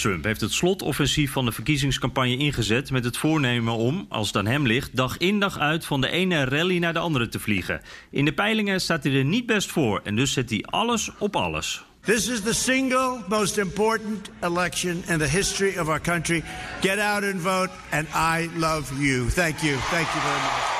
Trump 0.00 0.24
heeft 0.24 0.40
het 0.40 0.52
slotoffensief 0.52 1.32
van 1.32 1.44
de 1.44 1.52
verkiezingscampagne 1.52 2.36
ingezet 2.36 2.90
met 2.90 3.04
het 3.04 3.16
voornemen 3.16 3.74
om, 3.74 4.06
als 4.08 4.26
het 4.26 4.36
aan 4.36 4.46
hem 4.46 4.66
ligt, 4.66 4.96
dag 4.96 5.18
in 5.18 5.40
dag 5.40 5.58
uit 5.58 5.84
van 5.84 6.00
de 6.00 6.10
ene 6.10 6.44
rally 6.44 6.78
naar 6.78 6.92
de 6.92 6.98
andere 6.98 7.28
te 7.28 7.40
vliegen. 7.40 7.80
In 8.10 8.24
de 8.24 8.32
peilingen 8.32 8.80
staat 8.80 9.04
hij 9.04 9.12
er 9.12 9.24
niet 9.24 9.46
best 9.46 9.70
voor 9.70 10.00
en 10.04 10.16
dus 10.16 10.32
zet 10.32 10.50
hij 10.50 10.64
alles 10.64 11.10
op 11.18 11.36
alles. 11.36 11.84
This 12.00 12.28
is 12.28 12.40
the 12.40 12.54
single 12.54 13.18
most 13.28 13.58
important 13.58 14.30
election 14.42 15.02
in 15.06 15.18
the 15.18 15.28
history 15.28 15.78
of 15.78 15.88
our 15.88 16.00
country. 16.00 16.42
Get 16.80 16.98
out 16.98 17.22
and 17.22 17.40
vote, 17.40 17.70
and 17.90 18.06
I 18.14 18.50
love 18.56 19.04
you. 19.04 19.28
Thank 19.28 19.58
you. 19.58 19.76
Thank 19.76 20.06
you 20.06 20.20
very 20.20 20.40
much. 20.40 20.79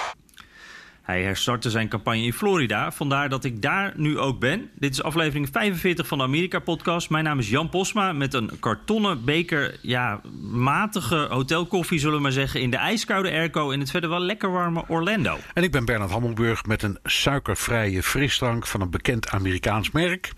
Hij 1.11 1.23
herstartte 1.23 1.71
zijn 1.71 1.89
campagne 1.89 2.23
in 2.23 2.33
Florida, 2.33 2.93
vandaar 2.93 3.29
dat 3.29 3.45
ik 3.45 3.63
daar 3.63 3.93
nu 3.97 4.19
ook 4.19 4.41
ben. 4.41 4.71
Dit 4.75 4.93
is 4.93 5.03
aflevering 5.03 5.49
45 5.53 6.07
van 6.07 6.19
de 6.19 6.25
Amerika-podcast. 6.25 7.11
Mijn 7.11 7.25
naam 7.25 7.39
is 7.39 7.49
Jan 7.49 7.69
Posma 7.69 8.13
met 8.13 8.35
een 8.35 8.51
kartonnen 8.61 9.25
beker, 9.25 9.79
ja, 9.83 10.21
matige 10.41 11.27
hotelkoffie, 11.31 11.99
zullen 11.99 12.17
we 12.17 12.23
maar 12.23 12.33
zeggen, 12.33 12.61
in 12.61 12.71
de 12.71 12.77
ijskoude 12.77 13.31
airco 13.31 13.71
in 13.71 13.81
het 13.81 13.91
verder 13.91 14.11
wel 14.11 14.21
lekker 14.21 14.53
warme 14.53 14.85
Orlando. 14.89 15.39
En 15.55 15.63
ik 15.63 15.71
ben 15.71 15.85
Bernard 15.85 16.11
Hammelburg 16.11 16.65
met 16.65 16.83
een 16.83 16.99
suikervrije 17.03 18.03
frisdrank 18.03 18.67
van 18.67 18.81
een 18.81 18.91
bekend 18.91 19.29
Amerikaans 19.29 19.91
merk. 19.91 20.33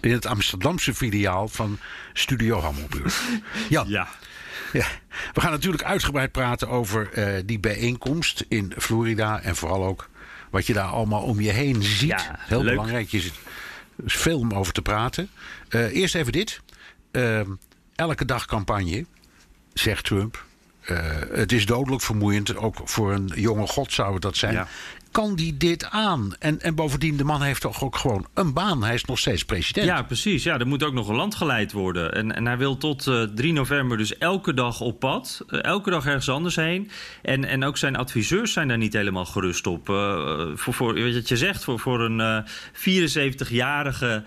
In 0.00 0.12
het 0.12 0.26
Amsterdamse 0.26 0.94
filiaal 0.94 1.48
van 1.48 1.78
Studio 2.12 2.60
Hammelburg. 2.60 3.22
Ja. 3.68 3.84
ja. 3.86 4.08
Ja, 4.72 4.86
we 5.32 5.40
gaan 5.40 5.50
natuurlijk 5.50 5.84
uitgebreid 5.84 6.32
praten 6.32 6.68
over 6.68 7.18
uh, 7.18 7.42
die 7.44 7.58
bijeenkomst 7.58 8.44
in 8.48 8.72
Florida. 8.78 9.40
En 9.40 9.56
vooral 9.56 9.84
ook 9.84 10.08
wat 10.54 10.66
je 10.66 10.72
daar 10.72 10.88
allemaal 10.88 11.22
om 11.22 11.40
je 11.40 11.50
heen 11.50 11.82
ziet. 11.82 12.08
Ja, 12.08 12.38
Heel 12.38 12.62
leuk. 12.62 12.70
belangrijk. 12.70 13.08
Je 13.08 13.20
zit 13.20 13.32
veel 14.04 14.38
om 14.38 14.52
over 14.52 14.72
te 14.72 14.82
praten. 14.82 15.28
Uh, 15.70 15.96
eerst 15.96 16.14
even 16.14 16.32
dit. 16.32 16.60
Uh, 17.12 17.40
elke 17.94 18.24
dag 18.24 18.46
campagne, 18.46 19.06
zegt 19.72 20.04
Trump. 20.04 20.44
Uh, 20.90 20.98
het 21.32 21.52
is 21.52 21.66
dodelijk 21.66 22.02
vermoeiend. 22.02 22.56
Ook 22.56 22.76
voor 22.84 23.12
een 23.12 23.32
jonge 23.34 23.66
god 23.66 23.92
zou 23.92 24.12
het 24.12 24.22
dat 24.22 24.36
zijn. 24.36 24.52
Ja. 24.54 24.68
Kan 25.14 25.34
die 25.34 25.56
dit 25.56 25.90
aan? 25.90 26.34
En, 26.38 26.60
en 26.60 26.74
bovendien, 26.74 27.16
de 27.16 27.24
man 27.24 27.42
heeft 27.42 27.60
toch 27.60 27.82
ook 27.82 27.96
gewoon 27.96 28.26
een 28.34 28.52
baan. 28.52 28.84
Hij 28.84 28.94
is 28.94 29.04
nog 29.04 29.18
steeds 29.18 29.44
president. 29.44 29.86
Ja, 29.86 30.02
precies. 30.02 30.42
Ja, 30.42 30.58
er 30.58 30.66
moet 30.66 30.82
ook 30.82 30.92
nog 30.92 31.08
een 31.08 31.14
land 31.14 31.34
geleid 31.34 31.72
worden. 31.72 32.14
En, 32.14 32.34
en 32.34 32.46
hij 32.46 32.58
wil 32.58 32.76
tot 32.76 33.06
uh, 33.06 33.22
3 33.22 33.52
november 33.52 33.96
dus 33.96 34.18
elke 34.18 34.54
dag 34.54 34.80
op 34.80 34.98
pad. 34.98 35.44
Uh, 35.48 35.62
elke 35.62 35.90
dag 35.90 36.06
ergens 36.06 36.28
anders 36.28 36.56
heen. 36.56 36.90
En, 37.22 37.44
en 37.44 37.64
ook 37.64 37.76
zijn 37.76 37.96
adviseurs 37.96 38.52
zijn 38.52 38.68
daar 38.68 38.78
niet 38.78 38.92
helemaal 38.92 39.24
gerust 39.24 39.66
op. 39.66 39.88
Uh, 39.88 40.46
voor, 40.54 40.74
voor 40.74 41.12
wat 41.12 41.28
je 41.28 41.36
zegt, 41.36 41.64
voor, 41.64 41.78
voor 41.78 42.00
een 42.00 42.46
74-jarige 42.72 44.24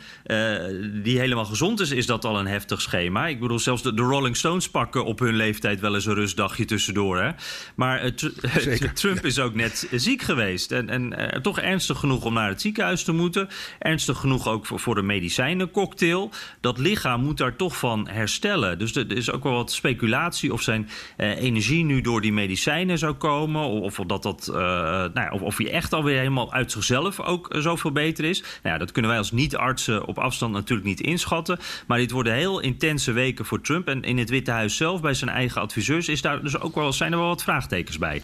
die 1.03 1.19
helemaal 1.19 1.45
gezond 1.45 1.79
is, 1.79 1.91
is 1.91 2.05
dat 2.05 2.25
al 2.25 2.39
een 2.39 2.47
heftig 2.47 2.81
schema. 2.81 3.27
Ik 3.27 3.39
bedoel, 3.39 3.59
zelfs 3.59 3.81
de, 3.81 3.93
de 3.93 4.01
Rolling 4.01 4.37
Stones 4.37 4.69
pakken 4.69 5.05
op 5.05 5.19
hun 5.19 5.35
leeftijd 5.35 5.79
wel 5.79 5.95
eens 5.95 6.05
een 6.05 6.13
rustdagje 6.13 6.65
tussendoor. 6.65 7.21
Hè? 7.21 7.31
Maar 7.75 8.13
Trump 8.93 9.25
is 9.25 9.39
ook 9.39 9.53
net 9.53 9.87
ziek 9.91 10.21
geweest. 10.21 10.75
En, 10.77 10.89
en 10.89 11.19
uh, 11.19 11.27
toch 11.41 11.59
ernstig 11.59 11.99
genoeg 11.99 12.25
om 12.25 12.33
naar 12.33 12.49
het 12.49 12.61
ziekenhuis 12.61 13.03
te 13.03 13.11
moeten. 13.11 13.49
Ernstig 13.79 14.17
genoeg 14.17 14.47
ook 14.47 14.65
voor, 14.65 14.79
voor 14.79 14.95
de 14.95 15.01
medicijnencocktail. 15.01 16.31
Dat 16.61 16.77
lichaam 16.77 17.23
moet 17.23 17.37
daar 17.37 17.55
toch 17.55 17.77
van 17.77 18.07
herstellen. 18.07 18.79
Dus 18.79 18.95
er 18.95 19.11
is 19.11 19.31
ook 19.31 19.43
wel 19.43 19.53
wat 19.53 19.71
speculatie 19.71 20.53
of 20.53 20.61
zijn 20.61 20.89
uh, 21.17 21.41
energie 21.41 21.83
nu 21.83 22.01
door 22.01 22.21
die 22.21 22.33
medicijnen 22.33 22.97
zou 22.97 23.13
komen. 23.13 23.61
Of, 23.61 23.99
of 23.99 24.05
dat 24.05 24.23
dat, 24.23 24.47
uh, 24.51 24.55
nou 24.57 25.11
ja, 25.13 25.29
of, 25.31 25.41
of 25.41 25.57
hij 25.57 25.71
echt 25.71 25.93
alweer 25.93 26.17
helemaal 26.17 26.53
uit 26.53 26.71
zichzelf 26.71 27.19
ook 27.19 27.55
zoveel 27.57 27.91
beter 27.91 28.25
is. 28.25 28.41
Nou 28.41 28.51
ja, 28.61 28.77
dat 28.77 28.91
kunnen 28.91 29.11
wij 29.11 29.19
als 29.19 29.31
niet-artsen 29.31 30.05
op 30.05 30.17
afstand 30.19 30.53
natuurlijk 30.53 30.87
niet 30.87 31.01
inschatten. 31.01 31.59
Maar 31.87 31.97
dit 31.97 32.11
worden 32.11 32.33
heel 32.33 32.59
intense 32.59 33.11
weken 33.11 33.45
voor 33.45 33.61
Trump. 33.61 33.87
En 33.87 34.01
in 34.01 34.17
het 34.17 34.29
Witte 34.29 34.51
Huis 34.51 34.75
zelf, 34.75 35.01
bij 35.01 35.13
zijn 35.13 35.29
eigen 35.29 35.61
adviseurs, 35.61 36.09
is 36.09 36.21
daar 36.21 36.43
dus 36.43 36.59
ook 36.59 36.75
wel, 36.75 36.93
zijn 36.93 37.11
er 37.11 37.17
wel 37.17 37.27
wat 37.27 37.43
vraagtekens 37.43 37.97
bij. 37.97 38.21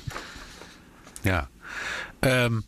Ja. 1.22 1.50
Um, 2.26 2.64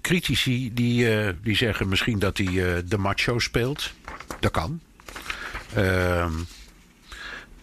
critici 0.00 0.74
die, 0.74 1.24
uh, 1.24 1.28
die 1.42 1.56
zeggen 1.56 1.88
misschien 1.88 2.18
dat 2.18 2.38
hij 2.38 2.46
uh, 2.46 2.76
de 2.84 2.98
macho 2.98 3.38
speelt. 3.38 3.92
Dat 4.40 4.50
kan. 4.50 4.80
Um, 5.76 6.46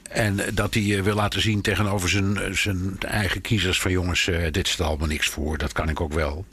en 0.09 0.39
dat 0.53 0.73
hij 0.73 0.83
uh, 0.83 1.01
wil 1.01 1.15
laten 1.15 1.41
zien 1.41 1.61
tegenover 1.61 2.09
zijn, 2.09 2.55
zijn 2.55 2.99
eigen 2.99 3.41
kiezers 3.41 3.79
van 3.81 3.91
jongens, 3.91 4.29
dit 4.51 4.67
stelt 4.67 4.89
allemaal 4.89 5.07
niks 5.07 5.27
voor. 5.27 5.57
Dat 5.57 5.71
kan 5.71 5.89
ik 5.89 6.01
ook 6.01 6.13
wel. 6.13 6.45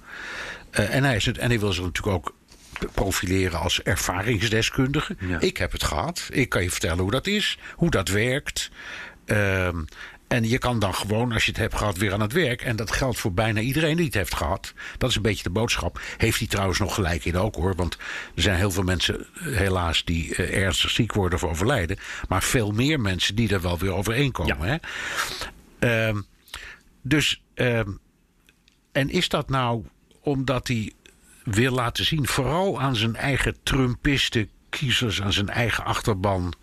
en, 0.71 1.05
hij 1.05 1.17
is 1.17 1.27
het, 1.27 1.39
en 1.39 1.49
hij 1.49 1.61
wil 1.61 1.73
zich 1.73 1.85
natuurlijk 1.85 2.17
ook 2.17 2.35
profileren 2.95 3.61
als 3.61 3.83
ervaringsdeskundige. 3.83 5.17
Ja. 5.19 5.41
Ik 5.41 5.57
heb 5.57 5.73
het 5.73 5.85
gehad. 5.85 6.29
Ik 6.31 6.49
kan 6.49 6.63
je 6.63 6.71
vertellen 6.71 6.99
hoe 6.99 7.11
dat 7.11 7.27
is, 7.27 7.59
hoe 7.75 7.91
dat 7.91 8.09
werkt. 8.09 8.71
Um, 9.27 9.85
en 10.29 10.49
je 10.49 10.59
kan 10.59 10.79
dan 10.79 10.95
gewoon, 10.95 11.33
als 11.33 11.45
je 11.45 11.51
het 11.51 11.61
hebt 11.61 11.75
gehad, 11.75 11.97
weer 11.97 12.13
aan 12.13 12.21
het 12.21 12.33
werk. 12.33 12.63
En 12.63 12.77
dat 12.77 12.91
geldt 12.91 13.19
voor 13.19 13.33
bijna 13.33 13.61
iedereen 13.61 13.97
die 13.97 14.05
het 14.05 14.15
heeft 14.15 14.35
gehad. 14.35 14.73
Dat 14.99 15.11
is 15.11 15.17
een 15.17 15.23
beetje 15.23 15.43
de 15.43 15.51
boodschap. 15.51 16.01
Heeft 16.17 16.39
hij 16.39 16.49
trouwens 16.49 16.79
nog 16.79 16.95
gelijk 16.95 17.25
in 17.25 17.37
ook 17.37 17.55
hoor. 17.55 17.75
Want 17.75 17.97
er 18.35 18.43
zijn 18.43 18.57
heel 18.57 18.71
veel 18.71 18.83
mensen, 18.83 19.27
helaas, 19.41 20.05
die 20.05 20.37
uh, 20.37 20.63
ernstig 20.63 20.91
ziek 20.91 21.13
worden 21.13 21.39
of 21.39 21.45
overlijden. 21.45 21.99
Maar 22.29 22.43
veel 22.43 22.71
meer 22.71 23.01
mensen 23.01 23.35
die 23.35 23.49
er 23.49 23.61
wel 23.61 23.79
weer 23.79 23.93
overeenkomen. 23.93 24.67
Ja. 24.67 24.81
Hè? 25.79 26.09
Um, 26.09 26.27
dus, 27.03 27.43
um, 27.55 28.01
en 28.93 29.11
is 29.11 29.29
dat 29.29 29.49
nou 29.49 29.85
omdat 30.21 30.69
hij 30.69 30.93
wil 31.45 31.73
laten 31.73 32.05
zien, 32.05 32.27
vooral 32.27 32.81
aan 32.81 32.97
zijn 32.97 33.17
eigen 33.17 33.57
Trumpisten 33.63 34.51
kiezers, 34.69 35.23
aan 35.23 35.33
zijn 35.33 35.49
eigen 35.49 35.85
achterban. 35.85 36.55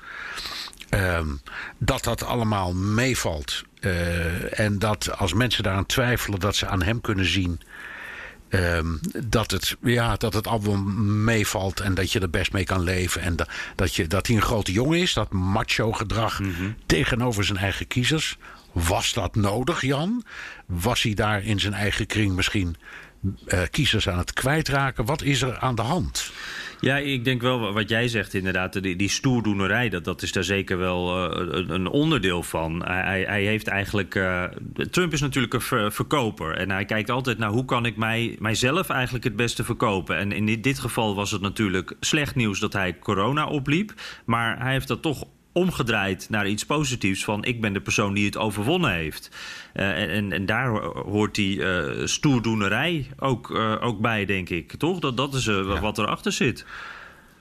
Um, 0.93 1.41
dat 1.77 2.03
dat 2.03 2.23
allemaal 2.23 2.73
meevalt. 2.73 3.63
Uh, 3.79 4.59
en 4.59 4.79
dat 4.79 5.17
als 5.17 5.33
mensen 5.33 5.63
daaraan 5.63 5.85
twijfelen, 5.85 6.39
dat 6.39 6.55
ze 6.55 6.67
aan 6.67 6.83
hem 6.83 7.01
kunnen 7.01 7.25
zien. 7.25 7.61
Um, 8.49 8.99
dat, 9.25 9.51
het, 9.51 9.77
ja, 9.81 10.15
dat 10.15 10.33
het 10.33 10.47
allemaal 10.47 10.77
meevalt 11.03 11.79
en 11.79 11.93
dat 11.93 12.11
je 12.11 12.19
er 12.19 12.29
best 12.29 12.51
mee 12.51 12.63
kan 12.63 12.83
leven. 12.83 13.21
En 13.21 13.35
da, 13.35 13.47
dat, 13.75 13.95
je, 13.95 14.07
dat 14.07 14.27
hij 14.27 14.35
een 14.35 14.41
grote 14.41 14.71
jongen 14.71 14.99
is, 14.99 15.13
dat 15.13 15.31
macho 15.31 15.91
gedrag 15.91 16.39
mm 16.39 16.53
-hmm. 16.53 16.75
tegenover 16.85 17.43
zijn 17.43 17.57
eigen 17.57 17.87
kiezers. 17.87 18.37
Was 18.71 19.13
dat 19.13 19.35
nodig, 19.35 19.81
Jan? 19.81 20.25
Was 20.65 21.01
hij 21.01 21.13
daar 21.13 21.43
in 21.43 21.59
zijn 21.59 21.73
eigen 21.73 22.05
kring 22.05 22.35
misschien 22.35 22.75
uh, 23.47 23.59
kiezers 23.71 24.09
aan 24.09 24.17
het 24.17 24.33
kwijtraken? 24.33 25.05
Wat 25.05 25.21
is 25.21 25.41
er 25.41 25.57
aan 25.57 25.75
de 25.75 25.81
hand? 25.81 26.31
Ja, 26.81 26.97
ik 26.97 27.23
denk 27.23 27.41
wel 27.41 27.73
wat 27.73 27.89
jij 27.89 28.07
zegt 28.07 28.33
inderdaad. 28.33 28.83
Die, 28.83 28.95
die 28.95 29.09
stoerdoenerij, 29.09 29.89
dat, 29.89 30.03
dat 30.03 30.21
is 30.21 30.31
daar 30.31 30.43
zeker 30.43 30.77
wel 30.77 31.31
uh, 31.31 31.47
een, 31.51 31.69
een, 31.69 31.87
onderdeel 31.87 32.43
van. 32.43 32.85
Hij, 32.85 33.23
hij 33.27 33.43
heeft 33.43 33.67
eigenlijk... 33.67 34.15
Uh, 34.15 34.43
Trump 34.91 35.13
is 35.13 35.21
natuurlijk 35.21 35.53
een 35.53 35.61
ver, 35.61 35.91
verkoper. 35.91 36.57
En 36.57 36.71
hij 36.71 36.85
kijkt 36.85 37.09
altijd 37.09 37.37
naar 37.37 37.49
hoe 37.49 37.65
kan 37.65 37.85
ik 37.85 37.97
mij, 37.97 38.35
mijzelf 38.39 38.89
eigenlijk 38.89 39.23
het 39.23 39.35
beste 39.35 39.63
verkopen. 39.63 40.17
En 40.17 40.31
in 40.31 40.61
dit 40.61 40.79
geval 40.79 41.15
was 41.15 41.31
het 41.31 41.41
natuurlijk 41.41 41.95
slecht 41.99 42.35
nieuws 42.35 42.59
dat 42.59 42.73
hij 42.73 42.99
corona 42.99 43.47
opliep. 43.47 43.93
Maar 44.25 44.59
hij 44.61 44.71
heeft 44.71 44.87
dat 44.87 45.01
toch 45.01 45.25
omgedraaid 45.53 46.29
naar 46.29 46.47
iets 46.47 46.65
positiefs 46.65 47.23
van 47.23 47.43
ik 47.43 47.61
ben 47.61 47.73
de 47.73 47.81
persoon 47.81 48.13
die 48.13 48.25
het 48.25 48.37
overwonnen 48.37 48.91
heeft. 48.93 49.29
Uh, 49.73 50.15
en, 50.15 50.31
en 50.31 50.45
daar 50.45 50.69
hoort 50.83 51.35
die 51.35 51.57
uh, 51.57 52.05
stoerdoenerij 52.05 53.07
ook, 53.19 53.49
uh, 53.49 53.75
ook 53.79 53.99
bij, 53.99 54.25
denk 54.25 54.49
ik. 54.49 54.73
Toch? 54.77 54.99
Dat, 54.99 55.17
dat 55.17 55.33
is 55.33 55.45
ja. 55.45 55.79
wat 55.79 55.97
erachter 55.97 56.31
zit. 56.31 56.65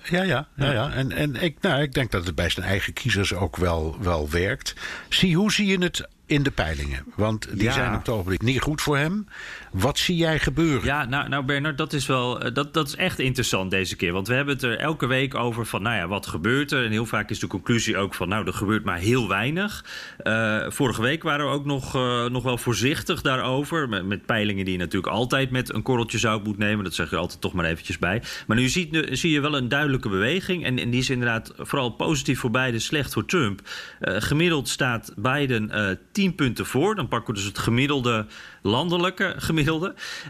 Ja, 0.05 0.23
ja, 0.23 0.49
ja, 0.57 0.73
ja. 0.73 0.91
En, 0.91 1.13
en 1.13 1.43
ik, 1.43 1.57
nou, 1.61 1.83
ik 1.83 1.93
denk 1.93 2.11
dat 2.11 2.27
het 2.27 2.35
bij 2.35 2.51
zijn 2.51 2.67
eigen 2.67 2.93
kiezers 2.93 3.35
ook 3.35 3.57
wel, 3.57 3.97
wel 4.01 4.31
werkt. 4.31 4.75
Zie, 5.09 5.37
hoe 5.37 5.53
zie 5.53 5.67
je 5.67 5.79
het 5.79 6.09
in 6.27 6.43
de 6.43 6.51
peilingen? 6.51 7.05
Want 7.17 7.49
die 7.53 7.63
Ja. 7.63 7.73
zijn 7.73 7.93
op 7.93 7.99
het 7.99 8.09
ogenblik 8.09 8.43
niet 8.43 8.61
goed 8.61 8.83
voor 8.83 8.97
hem. 8.97 9.27
Wat 9.71 9.99
zie 9.99 10.17
jij 10.17 10.39
gebeuren? 10.39 10.85
Ja, 10.85 11.05
nou, 11.05 11.29
nou 11.29 11.45
Bernard, 11.45 11.79
dat 11.79 11.93
is 11.93 12.07
wel 12.07 12.41
eh, 12.41 12.55
dat, 12.55 12.75
dat 12.75 12.87
is 12.87 12.97
echt 12.97 13.19
interessant 13.19 13.71
deze 13.71 13.97
keer. 13.97 14.13
Want 14.13 14.29
we 14.29 14.35
hebben 14.35 14.55
het 14.55 14.63
er 14.63 14.79
elke 14.79 15.07
week 15.07 15.35
over 15.35 15.67
van, 15.67 15.83
nou 15.83 15.97
ja, 15.97 16.09
wat 16.09 16.27
gebeurt 16.27 16.73
er? 16.73 16.85
En 16.85 16.91
heel 16.91 17.07
vaak 17.07 17.31
is 17.31 17.39
de 17.39 17.47
conclusie 17.47 17.97
ook 17.97 18.15
van, 18.15 18.29
nou, 18.29 18.47
er 18.47 18.53
gebeurt 18.53 18.85
maar 18.85 18.99
heel 18.99 19.29
weinig. 19.29 19.85
Eh, 20.19 20.65
vorige 20.69 21.03
week 21.03 21.23
waren 21.23 21.47
we 21.47 21.53
ook 21.53 21.65
nog, 21.65 21.95
eh, 21.95 22.27
nog 22.27 22.43
wel 22.43 22.59
voorzichtig 22.59 23.21
daarover. 23.21 23.89
Met, 23.89 24.05
met 24.05 24.27
peilingen 24.27 24.65
die 24.65 24.73
je 24.73 24.81
natuurlijk 24.81 25.13
altijd 25.13 25.51
met 25.51 25.75
een 25.75 25.83
korreltje 25.83 26.19
zout 26.19 26.45
moet 26.45 26.59
nemen. 26.59 26.85
Dat 26.85 26.95
zeg 26.95 27.11
je 27.11 27.17
altijd 27.17 27.41
toch 27.41 27.53
maar 27.53 27.65
eventjes 27.65 27.99
bij. 27.99 28.23
Maar 28.47 28.57
nu 28.57 28.69
ziet, 28.69 29.09
zie 29.11 29.31
je 29.31 29.41
wel 29.41 29.57
een 29.57 29.69
duidelijke 29.69 30.09
beweging. 30.09 30.65
En, 30.65 30.77
die 30.77 31.01
is 31.01 31.11
inderdaad 31.11 31.53
vooral 31.57 31.91
positief 31.91 32.41
voor 32.41 32.51
Biden, 32.51 32.81
slecht 32.81 33.13
voor 33.13 33.25
Trump. 33.25 33.61
Gemiddeld 34.01 34.69
staat 34.69 35.13
Biden 35.17 35.71
eh 35.71 35.97
10 36.13 36.35
punten 36.35 36.67
voor. 36.67 36.95
Dan 36.95 37.09
pakken 37.09 37.35
we 37.35 37.41
dus 37.41 37.49
het 37.49 37.59
gemiddelde 37.59 38.27
landelijke 38.63 39.25
gemiddelde. 39.25 39.59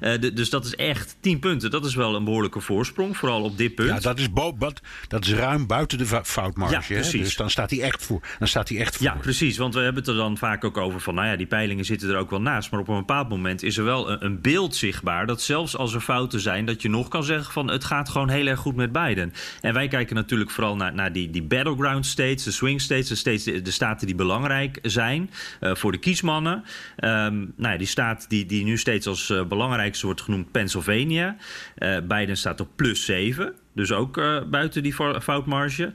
Eh, 0.00 0.21
de- 0.21 0.32
dus 0.32 0.50
dat 0.50 0.65
is 0.65 0.75
echt 0.77 1.17
10 1.21 1.38
punten. 1.38 1.71
Dat 1.71 1.85
is 1.85 1.94
wel 1.94 2.15
een 2.15 2.25
behoorlijke 2.25 2.61
voorsprong, 2.61 3.17
vooral 3.17 3.43
op 3.43 3.56
dit 3.56 3.75
punt. 3.75 3.88
Ja, 3.88 3.99
dat 4.00 4.19
is, 4.19 4.31
bo- 4.32 4.56
dat, 4.59 4.81
dat 5.09 5.25
is 5.25 5.32
ruim 5.32 5.67
buiten 5.67 5.99
de 5.99 6.06
foutmarge. 6.25 6.75
Ja, 6.75 6.81
hè? 6.81 6.94
precies. 7.00 7.23
Dus 7.25 7.37
dan 7.37 7.50
staat 7.50 7.71
hij 7.71 7.81
echt 7.81 8.05
voor. 8.05 8.21
Dan 8.38 8.49
staat 8.49 8.69
hij 8.69 8.79
echt 8.79 8.97
voor. 8.97 9.06
Ja, 9.06 9.15
precies. 9.21 9.56
Want 9.56 9.75
we 9.75 9.81
hebben 9.81 10.03
het 10.03 10.11
er 10.11 10.17
dan 10.19 10.37
vaak 10.38 10.65
ook 10.65 10.77
over 10.77 11.00
van... 11.00 11.15
nou 11.15 11.27
ja, 11.27 11.37
die 11.37 11.47
peilingen 11.47 11.85
zitten 11.85 12.09
er 12.11 12.17
ook 12.17 12.31
wel 12.31 12.41
naast. 12.41 12.71
Maar 12.71 12.81
op 12.81 12.88
een 12.88 12.97
bepaald 12.97 13.29
moment 13.29 13.62
is 13.62 13.77
er 13.77 13.85
wel 13.85 14.11
een, 14.11 14.25
een 14.25 14.41
beeld 14.41 14.77
zichtbaar... 14.77 15.27
dat 15.27 15.43
zelfs 15.43 15.77
als 15.77 15.94
er 15.94 16.00
fouten 16.00 16.41
zijn... 16.41 16.65
dat 16.67 16.82
je 16.82 16.88
nog 16.88 17.09
kan 17.09 17.25
zeggen 17.25 17.53
van 17.53 17.71
het 17.71 17.85
gaat 17.85 18.09
gewoon 18.09 18.29
heel 18.29 18.47
erg 18.47 18.59
goed 18.61 18.77
met 18.77 18.93
Biden. 18.93 19.32
En 19.61 19.75
wij 19.75 19.88
kijken 19.88 20.15
natuurlijk 20.17 20.50
vooral 20.50 20.77
naar, 20.77 20.94
naar 20.94 21.12
die, 21.12 21.31
die 21.31 21.43
battleground 21.43 22.06
states... 22.06 22.44
de 22.44 22.50
swing 22.50 22.81
states, 22.81 23.09
de, 23.09 23.15
states, 23.15 23.43
de, 23.44 23.62
de 23.62 23.71
staten 23.71 24.06
die 24.06 24.17
belangrijk 24.17 24.79
zijn... 24.82 25.31
eh, 25.61 25.75
voor 25.75 25.93
de 25.93 25.99
kiesmannen. 25.99 26.65
Ehm, 26.97 27.35
nou 27.56 27.73
ja, 27.73 27.77
die 27.77 27.87
staat 27.87 28.29
die, 28.29 28.47
die 28.47 28.65
nu 28.65 28.79
steeds 28.79 29.06
als 29.06 29.19
eh, 29.28 29.44
belangrijkste 29.44 30.06
wordt 30.06 30.20
genoemd... 30.20 30.50
Pennsylvania. 30.50 31.37
Eh, 31.75 31.99
Biden 32.08 32.37
staat 32.37 32.61
op 32.61 32.69
plus 32.76 33.05
7... 33.05 33.55
Dus 33.75 33.93
ook 33.93 34.19
eh, 34.19 34.43
buiten 34.50 34.82
die 34.82 34.94
fo- 34.94 35.20
foutmarge. 35.20 35.93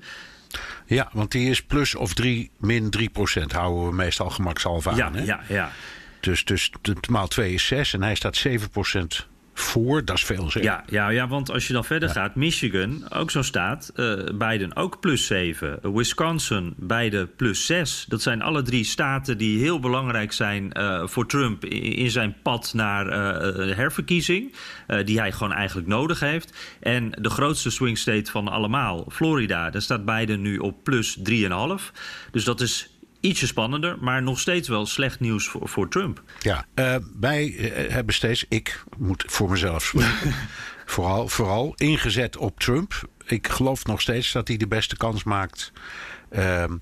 Ja, 0.86 1.10
want 1.13 1.31
die 1.31 1.50
is 1.50 1.63
plus 1.63 1.95
of 1.95 2.13
3, 2.13 2.51
min 2.60 2.89
3 2.89 3.10
procent. 3.10 3.51
Houden 3.51 3.89
we 3.89 3.95
meestal 3.95 4.30
gemakshalve 4.30 4.89
aan. 4.89 4.95
Ja, 4.95 5.12
hè? 5.13 5.24
ja, 5.24 5.42
ja. 5.48 5.72
Dus, 6.19 6.45
dus 6.45 6.72
de- 6.81 6.95
maal 7.10 7.27
2 7.27 7.54
is 7.54 7.66
6 7.66 7.94
en 7.94 8.01
hij 8.04 8.16
staat 8.16 8.36
7 8.36 8.69
procent 8.69 9.27
voor. 9.60 10.06
Dat 10.06 10.16
is 10.16 10.24
veel 10.24 10.52
zeg. 10.52 10.63
Ja, 10.63 10.84
ja, 10.90 11.10
ja, 11.10 11.28
want 11.28 11.52
als 11.52 11.68
je 11.68 11.74
dan 11.74 11.86
verder 11.86 12.10
gaat, 12.10 12.36
Michigan, 12.36 13.13
ook 13.13 13.31
zo'n 13.31 13.44
staat, 13.44 13.92
eh 13.96 14.13
Biden 14.34 14.75
ook 14.75 15.00
plus 15.00 15.25
7. 15.25 15.80
Wisconsin, 15.94 16.74
beide 16.78 17.25
plus 17.25 17.66
6. 17.66 18.06
Dat 18.07 18.22
zijn 18.22 18.42
alle 18.42 18.62
drie 18.62 18.84
staten 18.84 19.38
die 19.38 19.60
heel 19.60 19.80
belangrijk 19.80 20.31
zijn 20.31 20.74
eh, 20.74 21.07
voor 21.07 21.28
Trump 21.28 21.66
in, 21.66 21.81
in 21.81 22.12
zijn 22.12 22.36
pad 22.42 22.74
naar 22.74 23.07
eh, 23.07 23.75
herverkiezing. 23.75 24.54
die 25.06 25.19
hij 25.19 25.31
gewoon 25.31 25.54
eigenlijk 25.54 25.88
nodig 25.88 26.19
heeft. 26.19 26.54
En 26.80 27.12
de 27.22 27.30
grootste 27.30 27.69
swing 27.69 27.98
state 27.98 28.31
van 28.31 28.48
allemaal, 28.48 29.06
Florida, 29.12 29.69
daar 29.69 29.81
staat 29.81 30.06
Biden 30.06 30.42
nu 30.42 30.58
op 30.58 30.84
plus 30.84 31.18
3,5. 31.30 31.92
Dus 32.31 32.44
dat 32.44 32.62
is 32.62 32.95
ietsje 33.25 33.48
spannender, 33.48 33.98
maar 34.00 34.24
nog 34.24 34.39
steeds 34.39 34.68
wel 34.68 34.86
slecht 34.86 35.19
nieuws 35.19 35.48
voor, 35.48 35.69
voor 35.69 35.89
Trump. 35.89 36.22
Ja, 36.39 36.66
eh, 36.74 36.95
wij 37.19 37.56
eh, 37.56 37.92
hebben 37.92 38.13
steeds, 38.13 38.45
ik 38.50 38.83
moet 38.98 39.24
voor 39.27 39.50
mezelf 39.50 39.83
spreken, 39.83 40.33
vooral, 40.86 41.27
vooral 41.27 41.74
ingezet 41.75 42.38
op 42.38 42.60
Trump. 42.60 43.10
Ik 43.25 43.48
geloof 43.48 43.86
nog 43.86 44.01
steeds 44.01 44.31
dat 44.31 44.48
hij 44.48 44.57
de 44.57 44.68
beste 44.68 44.98
kans 44.98 45.24
maakt. 45.24 45.72
Ehm, 46.30 46.77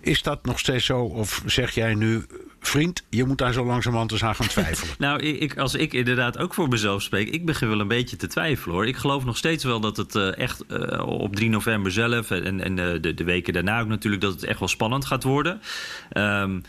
is 0.00 0.22
dat 0.22 0.44
nog 0.44 0.58
steeds 0.58 0.84
zo? 0.84 1.00
Of 1.00 1.42
zeg 1.46 1.70
jij 1.70 1.94
nu, 1.94 2.26
vriend, 2.68 3.04
je 3.10 3.24
moet 3.24 3.38
daar 3.38 3.52
zo 3.52 3.64
langzamerhand 3.64 4.12
eens 4.12 4.24
aan 4.24 4.34
gaan 4.34 4.46
twijfelen? 4.46 4.94
Nou, 5.08 5.20
ik, 5.20 5.40
ik- 5.40 5.58
als 5.58 5.74
ik 5.74 5.92
inderdaad 5.92 6.38
ook 6.38 6.54
voor 6.54 6.68
mezelf 6.68 7.02
spreek, 7.02 7.28
ik 7.28 7.46
begin 7.46 7.68
wel 7.68 7.80
een 7.80 7.88
beetje 7.88 8.16
te 8.16 8.26
twijfelen 8.26 8.74
hoor. 8.74 8.86
Ik 8.86 8.96
geloof 8.96 9.24
nog 9.24 9.36
steeds 9.36 9.64
wel 9.64 9.80
dat 9.80 9.96
het 9.96 10.14
eh, 10.14 10.36
echt 10.38 10.66
eh, 10.66 11.06
op 11.06 11.36
3 11.36 11.48
november 11.48 11.92
zelf 11.92 12.30
en, 12.30 12.60
en 12.60 12.78
eh, 12.78 13.00
de, 13.00 13.14
de 13.14 13.24
weken 13.24 13.52
daarna 13.52 13.80
ook 13.80 13.88
natuurlijk, 13.88 14.22
dat 14.22 14.32
het 14.32 14.44
echt 14.44 14.58
wel 14.58 14.68
spannend 14.68 15.04
gaat 15.04 15.22
worden. 15.22 15.60
Ehm, 16.10 16.60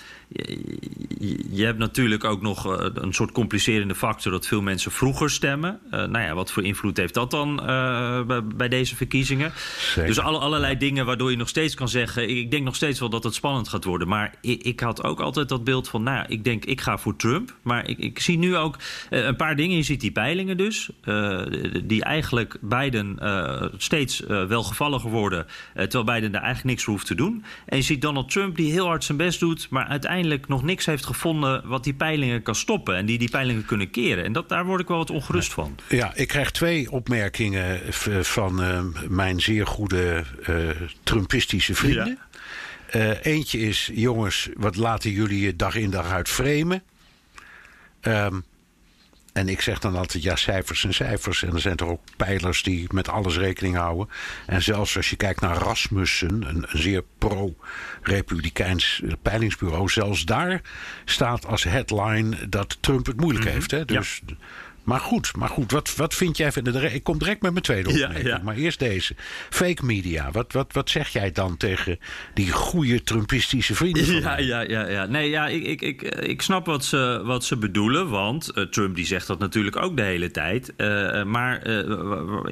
je, 1.50 1.64
hebt 1.66 1.78
natuurlijk 1.78 2.24
ook 2.24 2.42
nog 2.42 2.64
een 2.94 3.14
soort 3.14 3.32
complicerende 3.32 3.96
factor 3.96 4.32
dat 4.32 4.48
veel 4.48 4.62
mensen 4.62 4.92
vroeger 4.92 5.30
stemmen. 5.30 5.80
Nou 5.90 6.20
ja, 6.20 6.34
wat 6.34 6.52
voor 6.52 6.64
invloed 6.64 6.98
heeft 6.98 7.14
dat 7.14 7.32
dan 7.32 7.56
bij, 8.28 8.44
bij 8.56 8.68
deze 8.70 8.96
verkiezingen? 8.96 9.52
Zeker. 9.80 10.08
Dus 10.08 10.20
alle, 10.20 10.38
allerlei 10.40 10.78
dingen 10.78 11.06
waardoor 11.06 11.32
je 11.32 11.38
nog 11.38 11.50
steeds 11.50 11.76
kan 11.76 11.90
zeggen... 11.90 12.30
ik 12.30 12.52
denk 12.52 12.64
nog 12.64 12.76
steeds 12.76 13.00
wel 13.00 13.10
dat 13.10 13.24
het 13.24 13.34
spannend 13.34 13.68
gaat 13.70 13.84
worden. 13.84 14.08
Maar 14.08 14.34
ik, 14.42 14.64
ik 14.64 14.80
had 14.80 15.04
ook 15.04 15.20
altijd 15.20 15.50
dat 15.50 15.64
beeld 15.64 15.89
van... 15.90 16.04
nou 16.04 16.18
ja, 16.18 16.28
ik 16.28 16.44
denk 16.44 16.66
ik 16.66 16.82
ga 16.82 16.98
voor 16.98 17.16
Trump. 17.16 17.56
Maar 17.62 17.90
ik, 17.90 17.98
ik 17.98 18.20
zie 18.20 18.38
nu 18.38 18.56
ook 18.56 18.78
eh, 19.10 19.26
een 19.26 19.36
paar 19.36 19.56
dingen. 19.56 19.78
Je 19.78 19.84
ziet 19.84 20.02
die 20.02 20.12
peilingen 20.12 20.58
dus... 20.58 20.90
eh, 21.04 21.42
die 21.84 22.04
eigenlijk 22.04 22.58
Biden 22.62 23.20
eh, 23.20 23.66
steeds 23.78 24.20
welgevalliger 24.20 25.10
worden... 25.10 25.46
terwijl 25.74 26.04
Biden 26.04 26.32
daar 26.32 26.42
eigenlijk 26.42 26.70
niks 26.70 26.84
voor 26.84 26.94
hoeft 26.94 27.08
te 27.08 27.16
doen. 27.16 27.44
En 27.66 27.78
je 27.78 27.84
ziet 27.84 28.02
Donald 28.02 28.32
Trump 28.32 28.56
die 28.56 28.72
heel 28.72 28.86
hard 28.86 29.04
zijn 29.04 29.18
best 29.18 29.40
doet... 29.40 29.70
maar 29.70 29.86
uiteindelijk 29.86 30.48
nog 30.48 30.64
niks 30.64 30.86
heeft 30.86 31.06
gevonden... 31.06 31.68
wat 31.68 31.84
die 31.84 31.94
peilingen 31.94 32.42
kan 32.42 32.56
stoppen 32.56 32.96
en 32.96 33.06
die 33.06 33.18
die 33.18 33.30
peilingen 33.30 33.66
kunnen 33.66 33.90
keren. 33.90 34.24
En 34.24 34.34
dat, 34.34 34.50
daar 34.50 34.66
word 34.66 34.82
ik 34.82 34.88
wel 34.88 34.98
wat 34.98 35.10
ongerust 35.10 35.54
van. 35.54 35.76
Ja, 35.90 36.16
ik 36.16 36.28
krijg 36.28 36.52
twee 36.52 36.92
opmerkingen 36.92 37.80
van 38.24 38.62
mijn 39.08 39.40
zeer 39.40 39.68
goede 39.68 40.24
Trumpistische 41.04 41.76
vrienden. 41.76 42.18
Eh, 42.92 43.26
eentje 43.26 43.60
is, 43.60 43.90
jongens, 43.94 44.50
wat 44.54 44.76
laten 44.76 45.12
jullie 45.12 45.42
je 45.42 45.56
dag 45.56 45.76
in 45.76 45.90
dag 45.90 46.12
uit 46.12 46.30
framen? 46.30 46.84
Ehm, 48.02 48.40
en 49.34 49.50
ik 49.50 49.62
zeg 49.62 49.80
dan 49.80 49.96
altijd, 49.96 50.24
ja, 50.24 50.36
cijfers 50.36 50.80
zijn 50.80 50.94
cijfers. 50.94 51.44
En 51.44 51.54
er 51.54 51.60
zijn 51.62 51.76
toch 51.76 51.90
ook 51.90 52.02
pijlers 52.18 52.64
die 52.64 52.88
met 52.94 53.10
alles 53.10 53.38
rekening 53.38 53.76
houden. 53.76 54.10
En 54.46 54.62
zelfs 54.62 54.98
als 54.98 55.10
je 55.10 55.16
kijkt 55.16 55.42
naar 55.42 55.58
Rasmussen, 55.58 56.30
een, 56.30 56.46
een 56.48 56.66
zeer 56.70 57.04
pro-republikeins 57.18 59.02
peilingsbureau... 59.22 59.90
zelfs 59.90 60.26
daar 60.26 60.62
staat 61.06 61.46
als 61.46 61.64
headline 61.64 62.50
dat 62.50 62.78
Trump 62.80 63.06
het 63.06 63.20
moeilijk 63.20 63.50
heeft. 63.50 63.72
Hè? 63.72 63.86
Dus, 63.86 64.22
Maar 64.90 65.00
goed, 65.00 65.36
maar 65.36 65.50
goed 65.50 65.72
wat, 65.72 65.96
wat 65.96 66.14
vind 66.14 66.38
jij. 66.38 66.52
Ik 66.92 67.04
kom 67.04 67.18
direct 67.18 67.42
met 67.42 67.52
mijn 67.52 67.64
tweede 67.64 67.90
opmerking. 67.90 68.28
ja. 68.28 68.42
Maar 68.44 68.56
eerst 68.56 68.80
deze. 68.80 69.16
Fake 69.50 69.86
media. 69.86 70.32
Wat, 70.32 70.54
wat, 70.54 70.74
wat 70.74 70.90
zeg 70.90 71.10
jij 71.10 71.32
dan 71.32 71.58
tegen 71.58 72.00
die 72.34 72.52
goede 72.52 73.02
Trumpistische 73.04 73.76
vrienden 73.76 74.06
van 74.06 74.16
Ja, 74.22 74.38
ja, 74.38 74.62
ja, 74.62 74.88
ja. 74.88 75.06
Nee, 75.06 75.30
ja, 75.30 75.48
ik, 75.48 75.64
ik, 75.64 75.82
ik, 75.82 76.02
ik 76.02 76.42
snap 76.42 76.66
wat 76.66 76.86
ze, 76.86 77.22
wat 77.24 77.44
ze 77.46 77.58
bedoelen. 77.58 78.10
Want 78.10 78.50
eh, 78.50 78.64
Trump 78.64 78.96
die 78.96 79.06
zegt 79.06 79.28
dat 79.28 79.40
natuurlijk 79.40 79.76
ook 79.76 79.98
de 79.98 80.04
hele 80.04 80.32
tijd. 80.32 80.76
Eh, 80.76 81.24
maar 81.24 81.62
eh, 81.62 81.78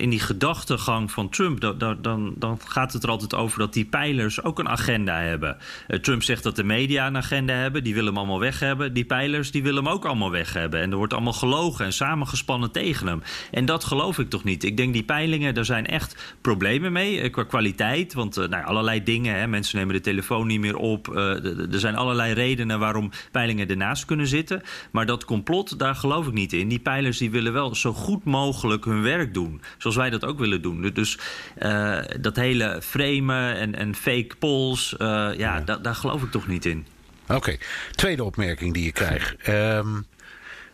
in 0.01 0.10
die 0.10 0.19
gedachtegang 0.19 1.12
van 1.12 1.30
Trump, 1.30 1.60
da- 1.62 1.74
da- 1.74 1.98
dan, 2.01 2.34
dan 2.38 2.60
gaat 2.68 2.94
het 2.94 3.04
er 3.04 3.10
altijd 3.10 3.34
over 3.36 3.60
dat 3.60 3.74
die 3.74 3.86
pijlers 3.86 4.44
ook 4.44 4.60
een 4.60 4.69
agenda 4.69 5.19
hebben. 5.22 5.57
Eh, 5.88 6.00
Trump 6.00 6.24
zegt 6.24 6.44
dat 6.44 6.56
de 6.56 6.63
media 6.63 7.07
een 7.07 7.18
agenda 7.18 7.54
hebben. 7.54 7.84
Die 7.84 7.94
willen 7.94 8.10
hem 8.10 8.18
allemaal 8.18 8.39
weg 8.39 8.60
hebben. 8.60 8.94
Die 8.94 9.06
pijlers 9.06 9.51
die 9.51 9.63
willen 9.63 9.84
hem 9.84 9.94
ook 9.94 10.06
allemaal 10.06 10.31
weg 10.31 10.54
hebben. 10.54 10.81
En 10.81 10.92
er 10.92 10.98
wordt 10.98 11.13
allemaal 11.13 11.34
gelogen 11.34 11.86
en 11.86 11.94
samengespannen 12.27 12.72
tegen 12.72 13.07
hem. 13.07 13.22
En 13.51 13.65
dat 13.65 13.84
geloof 13.84 14.19
ik 14.19 14.29
toch 14.29 14.43
niet. 14.43 14.63
Ik 14.63 14.77
denk 14.77 14.93
die 14.93 15.03
peilingen, 15.03 15.53
daar 15.53 15.65
zijn 15.65 15.86
echt 15.88 16.36
problemen 16.41 16.91
mee 16.91 17.22
eh, 17.22 17.31
qua 17.31 17.43
kwaliteit. 17.43 18.13
Want 18.13 18.38
eh, 18.38 18.48
nou, 18.48 18.65
allerlei 18.65 19.03
dingen, 19.03 19.36
hè, 19.39 19.48
mensen 19.48 19.77
nemen 19.77 19.93
de 19.93 20.01
telefoon 20.01 20.48
niet 20.48 20.60
meer 20.60 20.75
op. 20.75 21.15
Eh, 21.15 21.46
er 21.74 21.79
zijn 21.79 21.96
allerlei 21.96 22.34
redenen 22.34 22.79
waarom 22.79 23.12
peilingen 23.31 23.67
ernaast 23.67 24.05
kunnen 24.05 24.27
zitten. 24.27 24.62
Maar 24.91 25.05
dat 25.05 25.25
complot, 25.25 25.79
daar 25.79 25.96
geloof 25.96 26.27
ik 26.27 26.34
niet 26.34 26.53
in. 26.53 26.67
Die 26.67 26.79
peilers 26.79 27.17
die 27.17 27.31
willen 27.31 27.53
wel 27.53 27.75
zo 27.75 27.93
goed 27.93 28.24
mogelijk 28.24 28.86
hun 28.86 29.01
werk 29.01 29.34
doen. 29.34 29.62
Zoals 29.77 29.96
wij 29.96 30.10
dat 30.10 30.25
ook 30.25 30.39
willen 30.39 30.62
doen. 30.62 30.91
Dus 30.93 31.17
eh, 31.55 31.98
dat 32.19 32.36
hele 32.36 32.79
framen 32.84 33.55
en, 33.55 33.75
en 33.75 33.96
fake 33.96 34.36
polls, 34.39 34.96
ja, 35.38 35.62
da- 35.62 35.77
daar 35.77 35.96
geloof 35.96 36.24
ik 36.24 36.31
toch 36.31 36.48
niet 36.48 36.65
in. 36.65 36.86
Oké, 37.27 37.57
tweede 37.96 38.24
opmerking 38.24 38.74
die 38.74 38.84
je 38.84 38.91
krijgt. 38.91 39.36
Ehm, 39.43 39.88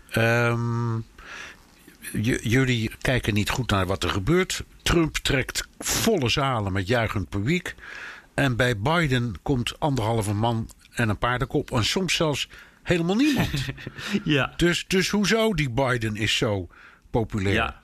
ehm, 0.10 0.96
j- 0.98 1.02
jullie 2.22 2.92
kijken 3.02 3.34
niet 3.34 3.50
goed 3.50 3.70
naar 3.70 3.86
wat 3.86 4.04
er 4.04 4.10
gebeurt. 4.10 4.64
Trump 4.82 5.16
trekt 5.16 5.68
volle 5.80 6.30
zalen 6.30 6.74
met 6.74 6.88
juichend 6.88 7.30
publiek. 7.30 7.76
En 8.34 8.56
bij 8.56 8.78
Biden 8.78 9.36
komt 9.42 9.80
anderhalve 9.80 10.34
man 10.34 10.70
en 10.92 11.10
een 11.10 11.18
paardenkop. 11.18 11.72
En 11.72 11.86
soms 11.86 12.16
zelfs 12.16 12.50
helemaal 12.84 13.16
niemand. 13.16 13.50
Ja. 14.24 14.54
dus, 14.58 14.86
dus 14.88 15.10
hoezo 15.10 15.54
die 15.54 15.70
Biden 15.70 16.16
is 16.16 16.38
zo 16.38 16.68
populair? 17.10 17.54
Ja. 17.54 17.82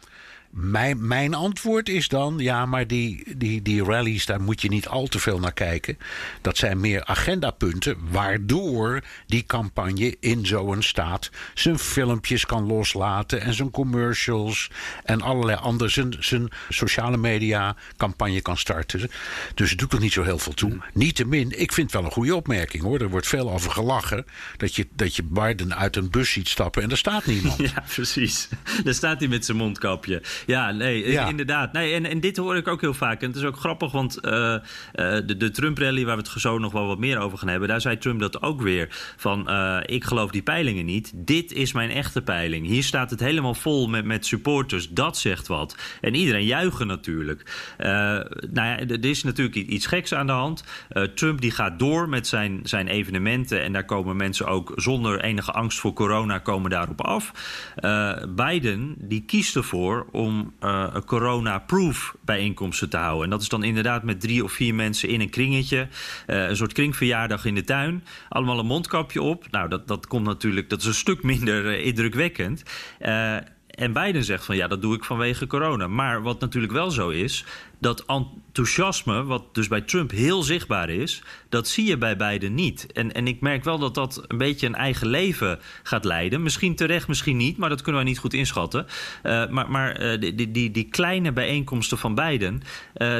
Mijn, 0.49 1.07
mijn 1.07 1.33
antwoord 1.33 1.89
is 1.89 2.07
dan: 2.07 2.35
ja, 2.37 2.65
maar 2.65 2.87
die, 2.87 3.37
die, 3.37 3.61
die 3.61 3.83
rallies, 3.83 4.25
daar 4.25 4.41
moet 4.41 4.61
je 4.61 4.69
niet 4.69 4.87
al 4.87 5.07
te 5.07 5.19
veel 5.19 5.39
naar 5.39 5.53
kijken. 5.53 5.97
Dat 6.41 6.57
zijn 6.57 6.79
meer 6.79 7.05
agendapunten, 7.05 7.97
waardoor 8.11 9.03
die 9.27 9.43
campagne 9.45 10.17
in 10.19 10.45
zo'n 10.45 10.81
staat 10.81 11.29
zijn 11.53 11.79
filmpjes 11.79 12.45
kan 12.45 12.65
loslaten 12.65 13.41
en 13.41 13.53
zijn 13.53 13.71
commercials 13.71 14.69
en 15.03 15.21
allerlei 15.21 15.57
andere, 15.57 15.89
zijn, 15.89 16.15
zijn 16.19 16.49
sociale 16.69 17.17
media 17.17 17.75
campagne 17.97 18.41
kan 18.41 18.57
starten. 18.57 19.09
Dus 19.55 19.69
het 19.69 19.79
doet 19.79 19.93
er 19.93 19.99
niet 19.99 20.13
zo 20.13 20.23
heel 20.23 20.39
veel 20.39 20.53
toe. 20.53 20.77
Niettemin, 20.93 21.59
ik 21.59 21.73
vind 21.73 21.91
het 21.91 22.01
wel 22.01 22.05
een 22.09 22.15
goede 22.15 22.35
opmerking 22.35 22.83
hoor. 22.83 22.99
Er 23.01 23.09
wordt 23.09 23.27
veel 23.27 23.51
over 23.51 23.71
gelachen 23.71 24.25
dat 24.57 24.75
je, 24.75 24.87
dat 24.95 25.15
je 25.15 25.23
Biden 25.23 25.75
uit 25.75 25.95
een 25.95 26.09
bus 26.09 26.31
ziet 26.31 26.47
stappen 26.47 26.83
en 26.83 26.91
er 26.91 26.97
staat 26.97 27.25
niemand. 27.25 27.57
Ja, 27.69 27.83
precies. 27.93 28.49
Daar 28.83 28.93
staat 28.93 29.19
hij 29.19 29.27
met 29.27 29.45
zijn 29.45 29.57
mondkapje. 29.57 30.21
Ja, 30.45 30.71
nee, 30.71 31.03
inderdaad. 31.03 31.73
Nee, 31.73 31.93
en, 31.93 32.05
en 32.05 32.19
dit 32.19 32.37
hoor 32.37 32.55
ik 32.55 32.67
ook 32.67 32.81
heel 32.81 32.93
vaak. 32.93 33.21
En 33.21 33.27
het 33.27 33.37
is 33.37 33.43
ook 33.43 33.57
grappig, 33.57 33.91
want 33.91 34.17
uh, 34.17 34.21
de, 34.93 35.35
de 35.37 35.51
Trump-rally, 35.51 36.05
waar 36.05 36.17
we 36.17 36.21
het 36.21 36.41
zo 36.41 36.57
nog 36.57 36.71
wel 36.71 36.87
wat 36.87 36.99
meer 36.99 37.19
over 37.19 37.37
gaan 37.37 37.47
hebben, 37.47 37.67
daar 37.67 37.81
zei 37.81 37.97
Trump 37.97 38.19
dat 38.19 38.41
ook 38.41 38.61
weer. 38.61 39.13
Van 39.17 39.49
uh, 39.49 39.77
ik 39.85 40.03
geloof 40.03 40.31
die 40.31 40.41
peilingen 40.41 40.85
niet. 40.85 41.11
Dit 41.15 41.51
is 41.51 41.73
mijn 41.73 41.89
echte 41.89 42.21
peiling. 42.21 42.67
Hier 42.67 42.83
staat 42.83 43.09
het 43.09 43.19
helemaal 43.19 43.53
vol 43.53 43.87
met, 43.87 44.05
met 44.05 44.25
supporters. 44.25 44.89
Dat 44.89 45.17
zegt 45.17 45.47
wat. 45.47 45.77
En 46.01 46.15
iedereen 46.15 46.45
juichen 46.45 46.87
natuurlijk. 46.87 47.73
nou 47.77 48.39
ja, 48.53 48.77
er 48.79 49.05
is 49.05 49.23
natuurlijk 49.23 49.55
iets 49.55 49.85
geks 49.85 50.13
aan 50.13 50.27
de 50.27 50.31
hand. 50.31 50.63
Trump 51.15 51.41
die 51.41 51.51
gaat 51.51 51.79
door 51.79 52.09
met 52.09 52.27
zijn, 52.27 52.59
zijn 52.63 52.87
evenementen. 52.87 53.61
En 53.61 53.73
daar 53.73 53.85
komen 53.85 54.15
mensen 54.15 54.47
ook 54.47 54.71
zonder 54.75 55.21
enige 55.21 55.51
angst 55.51 55.79
voor 55.79 55.93
corona 55.93 56.37
komen 56.37 56.69
daarop 56.69 57.01
af. 57.01 57.31
Biden 58.35 58.95
die 58.97 59.23
kiest 59.25 59.55
ervoor 59.55 60.07
om 60.11 60.28
uh, 60.63 60.95
corona-proof 61.05 62.15
bijeenkomsten 62.25 62.89
te 62.89 62.97
houden. 62.97 63.23
En 63.23 63.29
dat 63.29 63.41
is 63.41 63.49
dan 63.49 63.63
inderdaad 63.63 64.03
met 64.03 64.21
drie 64.21 64.43
of 64.43 64.51
vier 64.51 64.75
mensen 64.75 65.09
in 65.09 65.21
een 65.21 65.29
kringetje. 65.29 65.87
Uh, 66.27 66.47
een 66.47 66.55
soort 66.55 66.73
kringverjaardag 66.73 67.45
in 67.45 67.55
de 67.55 67.63
tuin. 67.63 68.03
Allemaal 68.29 68.59
een 68.59 68.65
mondkapje 68.65 69.21
op. 69.21 69.45
Nou, 69.51 69.69
dat, 69.69 69.87
dat 69.87 70.07
komt 70.07 70.25
natuurlijk, 70.25 70.69
dat 70.69 70.79
is 70.79 70.85
een 70.85 70.93
stuk 70.93 71.23
minder 71.23 71.65
uh, 71.65 71.85
indrukwekkend. 71.85 72.63
en 73.69 73.93
Biden 73.93 74.23
zegt 74.23 74.45
van 74.45 74.55
ja, 74.55 74.67
dat 74.67 74.81
doe 74.81 74.95
ik 74.95 75.03
vanwege 75.03 75.47
corona. 75.47 75.87
Maar 75.87 76.21
wat 76.21 76.39
natuurlijk 76.39 76.73
wel 76.73 76.91
zo 76.91 77.09
is, 77.09 77.45
dat 77.79 78.05
enthousiasme, 78.05 79.23
wat 79.23 79.55
dus 79.55 79.67
bij 79.67 79.81
Trump 79.81 80.11
heel 80.11 80.43
zichtbaar 80.43 80.89
is, 80.89 81.23
dat 81.49 81.67
zie 81.67 81.85
je 81.85 81.97
bij 81.97 82.17
beiden 82.17 82.53
niet. 82.53 82.91
En, 82.91 83.11
en 83.11 83.27
ik 83.27 83.41
merk 83.41 83.63
wel 83.63 83.79
dat 83.79 83.95
dat 83.95 84.23
een 84.27 84.37
beetje 84.37 84.67
een 84.67 84.75
eigen 84.75 85.07
leven 85.07 85.59
gaat 85.83 86.05
leiden. 86.05 86.43
Misschien 86.43 86.75
terecht, 86.75 87.07
misschien 87.07 87.37
niet, 87.37 87.57
maar 87.57 87.69
dat 87.69 87.81
kunnen 87.81 88.01
we 88.01 88.07
niet 88.07 88.19
goed 88.19 88.33
inschatten. 88.33 88.85
Uh, 89.23 89.49
maar 89.49 89.71
maar 89.71 90.01
uh, 90.01 90.19
die, 90.19 90.51
die, 90.51 90.71
die 90.71 90.83
kleine 90.83 91.31
bijeenkomsten 91.31 91.97
van 91.97 92.15
beiden, 92.15 92.61
uh, 92.97 93.17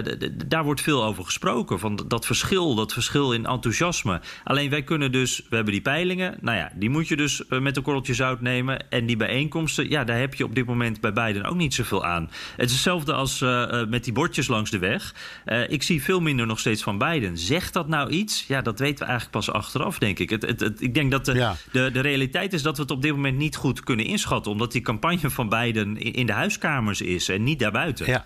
daar 0.48 0.64
wordt 0.64 0.82
veel 0.82 1.04
over 1.04 1.26
gesproken. 1.26 1.80
Van 1.80 2.00
dat 2.08 2.26
verschil, 2.26 2.76
dat 2.76 2.94
verschil 2.94 3.34
in 3.34 3.46
enthousiasme. 3.46 4.22
Alleen 4.44 4.70
wij 4.70 4.84
kunnen 4.84 5.12
dus, 5.12 5.42
we 5.50 5.56
hebben 5.56 5.74
die 5.74 5.82
peilingen, 5.82 6.38
nou 6.42 6.58
ja, 6.58 6.72
die 6.76 6.90
moet 6.90 7.08
je 7.08 7.16
dus 7.16 7.44
met 7.50 7.78
een 7.78 7.84
korreltje 7.84 8.14
zout 8.14 8.42
nemen. 8.42 8.90
En 8.90 9.06
die 9.06 9.18
bijeenkomsten, 9.18 9.90
ja, 9.90 10.04
daar 10.04 10.20
heb 10.20 10.34
je 10.34 10.44
op 10.44 10.56
dit 10.56 10.66
moment 10.66 11.02
bij 11.02 11.14
beiden 11.14 11.46
ook 11.46 11.56
niet 11.56 11.74
zoveel 11.74 12.06
aan. 12.06 12.30
Het 12.56 12.66
is 12.66 12.72
hetzelfde 12.72 13.14
als 13.14 13.40
met 13.88 14.04
die 14.04 14.14
bordjes 14.14 14.48
langs 14.50 14.72
de 14.72 14.80
weg. 14.80 15.16
Uh, 15.46 15.70
ik 15.70 15.84
zie 15.84 16.04
veel 16.04 16.20
minder 16.20 16.48
nog 16.48 16.60
steeds 16.60 16.84
van 16.84 16.98
Biden. 16.98 17.38
Zegt 17.38 17.74
dat 17.74 17.88
nou 17.88 18.10
iets? 18.10 18.46
Ja, 18.48 18.62
dat 18.62 18.80
weten 18.80 19.00
we 19.00 19.06
eigenlijk 19.06 19.32
pas 19.32 19.52
achteraf, 19.52 20.00
denk 20.00 20.20
ik. 20.20 20.30
Het, 20.30 20.42
het, 20.42 20.60
het, 20.60 20.82
ik 20.82 20.94
denk 20.94 21.12
dat 21.12 21.26
de, 21.26 21.34
ja. 21.34 21.56
de, 21.72 21.90
de 21.92 22.00
realiteit 22.00 22.54
is 22.54 22.62
dat 22.62 22.76
we 22.76 22.82
het 22.82 22.92
op 22.92 23.02
dit 23.02 23.12
moment 23.12 23.38
niet 23.38 23.56
goed 23.56 23.84
kunnen 23.84 24.06
inschatten. 24.06 24.52
Omdat 24.52 24.72
die 24.72 24.82
campagne 24.82 25.30
van 25.30 25.50
Biden 25.50 25.98
in, 25.98 26.26
de 26.26 26.34
huiskamers 26.34 27.02
is 27.02 27.30
en 27.30 27.44
niet 27.44 27.60
daarbuiten. 27.60 28.06
Ja. 28.06 28.26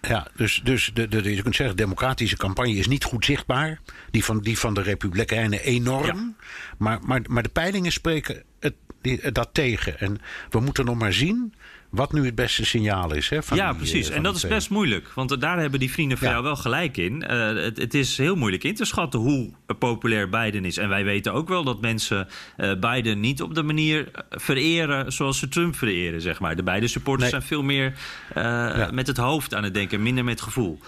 Ja, 0.00 0.26
dus, 0.36 0.60
dus 0.64 0.90
de, 0.94 1.08
de, 1.08 1.34
je 1.34 1.42
kunt 1.42 1.56
zeggen, 1.56 1.76
de 1.76 1.82
democratische 1.82 2.36
campagne 2.36 2.74
is 2.74 2.88
niet 2.88 3.04
goed 3.04 3.24
zichtbaar. 3.24 3.80
Die 4.10 4.24
van, 4.24 4.40
die 4.40 4.58
van 4.58 4.74
de 4.74 4.82
Republikeinen 4.82 5.60
enorm. 5.60 6.06
Ja. 6.06 6.46
Maar, 6.78 6.98
maar, 7.02 7.20
maar 7.26 7.42
de 7.42 7.48
peilingen 7.48 7.92
spreken 7.92 8.42
het, 8.60 8.74
die, 9.02 9.32
dat 9.32 9.48
tegen. 9.52 10.00
En 10.00 10.20
we 10.50 10.60
moeten 10.60 10.84
nog 10.84 10.98
maar 10.98 11.12
zien 11.12 11.54
wat 11.88 12.12
nu 12.12 12.24
het 12.24 12.34
beste 12.34 12.64
signaal 12.64 13.14
is. 13.14 13.28
Hè, 13.28 13.42
van 13.42 13.56
ja, 13.56 13.68
die, 13.68 13.76
precies. 13.76 14.10
En 14.10 14.22
dat 14.22 14.36
is 14.36 14.46
best 14.46 14.70
moeilijk. 14.70 15.10
Want 15.14 15.40
daar 15.40 15.58
hebben 15.58 15.80
die 15.80 15.90
vrienden 15.90 16.18
van 16.18 16.26
ja. 16.26 16.32
jou 16.32 16.44
wel 16.44 16.56
gelijk 16.56 16.96
in. 16.96 17.24
Uh, 17.30 17.46
het, 17.62 17.78
het, 17.78 17.94
is 17.94 18.16
heel 18.16 18.36
moeilijk 18.36 18.64
in 18.64 18.74
te 18.74 18.84
schatten 18.84 19.20
hoe 19.20 19.50
populair 19.78 20.28
Biden 20.28 20.64
is. 20.64 20.76
En 20.76 20.88
wij 20.88 21.04
weten 21.04 21.32
ook 21.32 21.48
wel 21.48 21.64
dat 21.64 21.80
mensen 21.80 22.28
uh, 22.56 22.72
Biden 22.74 23.20
niet 23.20 23.42
op 23.42 23.54
de 23.54 23.62
manier 23.62 24.10
vereren 24.30 25.12
zoals 25.12 25.38
ze 25.38 25.48
Trump 25.48 25.76
vereren. 25.76 26.20
Zeg 26.20 26.40
maar. 26.40 26.56
De 26.56 26.62
beide 26.62 26.88
supporters 26.88 27.30
nee. 27.30 27.40
zijn 27.40 27.50
veel 27.50 27.62
meer 27.62 27.94
ja. 28.34 28.90
met 28.92 29.06
het 29.06 29.16
hoofd 29.16 29.54
aan 29.54 29.64
het 29.64 29.74
denken, 29.74 30.02
minder 30.02 30.24
met 30.24 30.40
gevoel. 30.40 30.78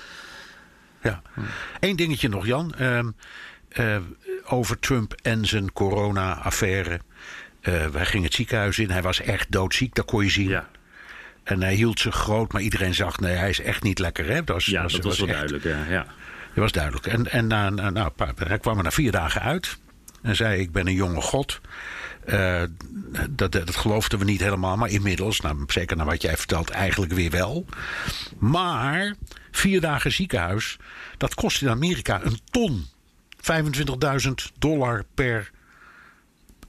Ja. 1.02 1.22
Eén 1.80 1.96
dingetje 1.96 2.28
nog, 2.28 2.46
Jan. 2.46 2.74
over 4.44 4.78
Trump 4.78 5.14
en 5.22 5.46
zijn 5.46 5.72
corona-affaire. 5.72 7.00
Wij 7.92 8.06
gingen 8.06 8.26
het 8.26 8.34
ziekenhuis 8.34 8.78
in. 8.78 8.90
Hij 8.90 9.02
was 9.02 9.20
echt 9.20 9.52
doodziek, 9.52 9.94
dat 9.94 10.04
kon 10.04 10.24
je 10.24 10.30
zien. 10.30 10.48
Ja. 10.48 10.68
En 11.50 11.62
hij 11.62 11.74
hield 11.74 12.00
zich 12.00 12.14
groot, 12.14 12.52
maar 12.52 12.62
iedereen 12.62 12.94
zag... 12.94 13.20
nee, 13.20 13.34
hij 13.34 13.48
is 13.48 13.60
echt 13.60 13.82
niet 13.82 13.98
lekker. 13.98 14.26
Hè? 14.26 14.44
Dat 14.44 14.54
was, 14.54 14.66
ja, 14.66 14.82
dat 14.82 14.92
was, 14.92 15.00
was 15.00 15.18
wel 15.18 15.28
echt, 15.28 15.36
duidelijk. 15.36 15.64
Ja, 15.64 15.92
ja. 15.92 16.04
Dat 16.54 16.54
was 16.54 16.72
duidelijk. 16.72 17.06
En, 17.06 17.30
en 17.30 17.46
na, 17.46 17.70
nou, 17.70 18.12
hij 18.34 18.58
kwam 18.58 18.76
er 18.76 18.82
na 18.82 18.90
vier 18.90 19.12
dagen 19.12 19.40
uit. 19.42 19.78
En 20.22 20.36
zei, 20.36 20.60
ik 20.60 20.72
ben 20.72 20.86
een 20.86 20.94
jonge 20.94 21.20
god. 21.20 21.60
Uh, 22.26 22.62
dat, 23.30 23.52
dat 23.52 23.76
geloofden 23.76 24.18
we 24.18 24.24
niet 24.24 24.40
helemaal. 24.40 24.76
Maar 24.76 24.88
inmiddels, 24.88 25.40
nou, 25.40 25.64
zeker 25.66 25.96
naar 25.96 26.06
wat 26.06 26.22
jij 26.22 26.36
vertelt, 26.36 26.70
eigenlijk 26.70 27.12
weer 27.12 27.30
wel. 27.30 27.66
Maar 28.38 29.14
vier 29.50 29.80
dagen 29.80 30.12
ziekenhuis... 30.12 30.78
dat 31.16 31.34
kost 31.34 31.62
in 31.62 31.68
Amerika 31.68 32.20
een 32.22 32.40
ton. 32.50 32.86
25.000 34.26 34.30
dollar 34.58 35.04
per 35.14 35.50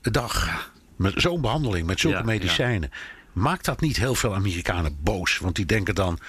dag. 0.02 0.70
Met 0.96 1.14
zo'n 1.16 1.42
behandeling, 1.42 1.88
met 1.88 2.00
zulke 2.00 2.18
ja, 2.18 2.24
medicijnen. 2.24 2.90
Ja. 2.92 2.98
Maakt 3.34 3.66
dat 3.66 3.82
niet 3.82 3.98
heel 3.98 4.16
veel 4.16 4.36
Amerikanen 4.36 4.98
boos? 5.04 5.38
Want 5.38 5.56
die 5.56 5.66
denken 5.66 5.96
dan, 5.96 6.20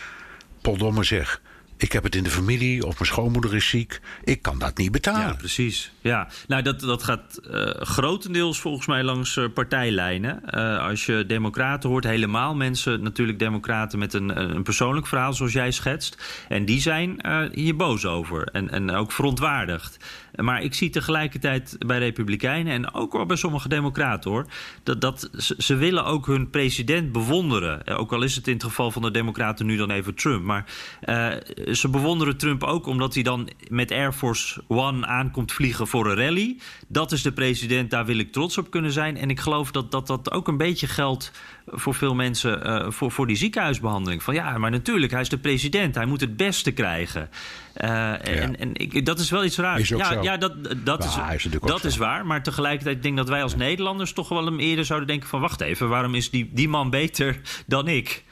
potdomme 0.60 1.04
zeg... 1.04 1.40
Ik 1.76 1.92
heb 1.92 2.02
het 2.02 2.14
in 2.14 2.22
de 2.22 2.30
familie 2.30 2.86
of 2.86 2.94
mijn 2.94 3.06
schoonmoeder 3.06 3.54
is 3.54 3.68
ziek. 3.68 4.00
Ik 4.24 4.42
kan 4.42 4.58
dat 4.58 4.76
niet 4.76 4.92
betalen. 4.92 5.26
Ja, 5.26 5.34
precies. 5.34 5.92
Ja, 6.00 6.28
nou, 6.46 6.62
dat, 6.62 6.80
dat 6.80 7.02
gaat 7.02 7.40
uh, 7.50 7.70
grotendeels 7.74 8.60
volgens 8.60 8.86
mij 8.86 9.02
langs 9.02 9.36
uh, 9.36 9.44
partijlijnen. 9.54 10.42
Uh, 10.50 10.78
als 10.78 11.06
je 11.06 11.24
democraten 11.26 11.88
hoort, 11.90 12.04
helemaal 12.04 12.54
mensen, 12.54 13.02
natuurlijk 13.02 13.38
democraten 13.38 13.98
met 13.98 14.12
een, 14.14 14.54
een 14.54 14.62
persoonlijk 14.62 15.06
verhaal 15.06 15.32
zoals 15.32 15.52
jij 15.52 15.70
schetst. 15.70 16.44
En 16.48 16.64
die 16.64 16.80
zijn 16.80 17.26
hier 17.52 17.76
boos 17.76 18.06
over 18.06 18.46
en, 18.46 18.70
en 18.70 18.90
ook 18.90 19.12
verontwaardigd. 19.12 19.96
Maar 20.34 20.62
ik 20.62 20.74
zie 20.74 20.90
tegelijkertijd 20.90 21.76
bij 21.78 21.98
Republikeinen 21.98 22.72
en 22.72 22.94
ook 22.94 23.12
wel 23.12 23.26
bij 23.26 23.36
sommige 23.36 23.68
Democraten 23.68 24.30
hoor. 24.30 24.46
Dat, 24.82 25.00
dat 25.00 25.30
ze 25.58 25.74
willen 25.74 26.04
ook 26.04 26.26
hun 26.26 26.50
president 26.50 27.12
bewonderen. 27.12 27.86
Ook 27.86 28.12
al 28.12 28.22
is 28.22 28.36
het 28.36 28.46
in 28.46 28.52
het 28.52 28.64
geval 28.64 28.90
van 28.90 29.02
de 29.02 29.10
Democraten 29.10 29.66
nu 29.66 29.76
dan 29.76 29.90
even 29.90 30.14
Trump. 30.14 30.44
Maar 30.44 30.64
uh, 31.04 31.74
ze 31.74 31.88
bewonderen 31.88 32.36
Trump 32.36 32.62
ook 32.62 32.86
omdat 32.86 33.14
hij 33.14 33.22
dan 33.22 33.48
met 33.68 33.90
Air 33.90 34.12
Force 34.12 34.62
One 34.66 35.06
aankomt 35.06 35.52
vliegen 35.52 35.86
voor 35.86 36.10
een 36.10 36.16
rally. 36.16 36.58
Dat 36.88 37.12
is 37.12 37.22
de 37.22 37.32
president, 37.32 37.90
daar 37.90 38.06
wil 38.06 38.18
ik 38.18 38.32
trots 38.32 38.58
op 38.58 38.70
kunnen 38.70 38.92
zijn. 38.92 39.16
En 39.16 39.30
ik 39.30 39.40
geloof 39.40 39.70
dat 39.70 39.90
dat, 39.90 40.06
dat 40.06 40.30
ook 40.30 40.48
een 40.48 40.56
beetje 40.56 40.86
geldt 40.86 41.32
voor 41.72 41.94
veel 41.94 42.14
mensen 42.14 42.66
uh, 42.66 42.90
voor, 42.90 43.10
voor 43.10 43.26
die 43.26 43.36
ziekenhuisbehandeling. 43.36 44.22
Van 44.22 44.34
ja, 44.34 44.58
maar 44.58 44.70
natuurlijk, 44.70 45.12
hij 45.12 45.20
is 45.20 45.28
de 45.28 45.38
president. 45.38 45.94
Hij 45.94 46.06
moet 46.06 46.20
het 46.20 46.36
beste 46.36 46.72
krijgen. 46.72 47.30
Uh, 47.76 47.88
ja. 47.88 48.18
En, 48.18 48.58
en 48.58 48.74
ik, 48.74 49.06
dat 49.06 49.18
is 49.18 49.30
wel 49.30 49.44
iets 49.44 49.56
raars. 49.56 49.88
Ja, 49.88 50.22
ja, 50.22 50.36
dat, 50.36 50.52
dat, 50.84 51.04
is, 51.04 51.44
is 51.44 51.52
dat 51.60 51.84
is 51.84 51.96
waar. 51.96 52.26
Maar 52.26 52.42
tegelijkertijd 52.42 53.02
denk 53.02 53.14
ik 53.14 53.20
dat 53.20 53.28
wij 53.28 53.42
als 53.42 53.52
ja. 53.52 53.58
Nederlanders 53.58 54.12
toch 54.12 54.28
wel 54.28 54.44
hem 54.44 54.58
eerder 54.58 54.84
zouden 54.84 55.08
denken 55.08 55.28
van... 55.28 55.40
wacht 55.40 55.60
even, 55.60 55.88
waarom 55.88 56.14
is 56.14 56.30
die, 56.30 56.50
die 56.52 56.68
man 56.68 56.90
beter 56.90 57.40
dan 57.66 57.88
ik? 57.88 58.24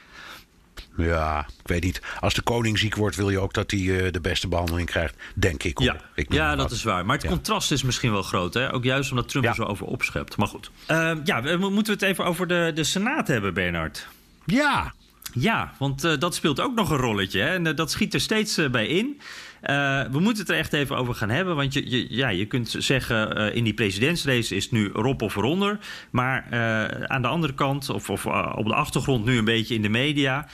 Ja, 0.97 1.47
ik 1.62 1.68
weet 1.68 1.82
niet. 1.82 2.02
Als 2.20 2.35
de 2.35 2.42
koning 2.42 2.78
ziek 2.78 2.97
wordt, 2.97 3.16
wil 3.16 3.30
je 3.30 3.38
ook 3.38 3.54
dat 3.54 3.70
hij 3.70 3.80
uh, 3.80 4.12
de 4.12 4.20
beste 4.20 4.49
behandeling 4.49 4.88
krijgt. 4.88 5.14
Denk 5.35 5.62
ik. 5.62 5.78
Hoor. 5.78 5.87
Ja, 5.87 6.00
ik 6.14 6.32
ja 6.32 6.56
dat 6.56 6.70
is 6.70 6.82
waar. 6.82 7.06
Maar 7.06 7.14
het 7.14 7.25
ja. 7.25 7.30
contrast 7.30 7.73
is 7.73 7.82
misschien 7.82 8.12
wel 8.12 8.23
groot. 8.23 8.54
Hè? 8.54 8.73
Ook 8.73 8.85
juist 8.85 9.11
omdat 9.11 9.28
Trump 9.28 9.44
ja. 9.44 9.50
er 9.50 9.56
zo 9.56 9.64
over 9.64 9.87
opschept. 9.87 10.37
Maar 10.37 10.49
goed. 10.49 10.70
Uh, 10.88 11.12
ja, 11.25 11.42
we, 11.42 11.56
moeten 11.56 11.99
we 11.99 12.00
het 12.00 12.02
even 12.02 12.25
over 12.25 12.47
de, 12.47 12.73
de 12.75 12.85
Senaat 12.85 13.28
hebben, 13.28 13.54
Bernard. 13.54 14.06
Ja. 14.44 14.94
Ja, 15.32 15.73
want 15.78 16.04
uh, 16.04 16.18
dat 16.18 16.35
speelt 16.35 16.61
ook 16.61 16.75
nog 16.75 16.90
een 16.90 16.97
rolletje. 16.97 17.40
Hè? 17.40 17.49
En 17.49 17.76
dat 17.76 17.90
schiet 17.90 18.14
er 18.14 18.20
steeds 18.20 18.70
bij 18.70 18.87
in. 18.87 19.20
Uh, 19.62 20.02
we 20.11 20.21
moeten 20.21 20.43
het 20.43 20.50
er 20.50 20.59
echt 20.59 20.73
even 20.73 20.97
over 20.97 21.14
gaan 21.14 21.31
hebben. 21.31 21.57
Want 21.57 21.73
je, 21.73 21.90
je, 21.90 22.07
ja, 22.09 22.29
je 22.29 22.47
kunt 22.47 22.75
zeggen, 22.79 23.38
uh, 23.38 23.55
in 23.55 23.64
die 23.64 23.75
presidentsrace 23.75 24.57
is 24.57 24.71
nu 24.71 24.90
Rob 24.93 25.23
of 25.23 25.37
eronder. 25.37 25.79
Maar 26.11 26.47
uh, 26.52 26.85
aan 27.07 27.23
de 27.23 27.29
andere 27.29 27.55
kant, 27.55 27.90
of, 27.90 28.11
of 28.11 28.26
op 28.57 28.67
de 28.67 28.75
achtergrond 28.75 29.25
nu 29.25 29.38
een 29.38 29.45
beetje 29.45 29.75
in 29.75 29.83
de 29.83 29.88
media... 29.88 30.47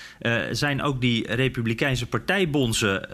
zijn 0.50 0.82
ook 0.82 1.00
die 1.00 1.34
republikeinse 1.34 2.06
partijbonzen 2.06 3.08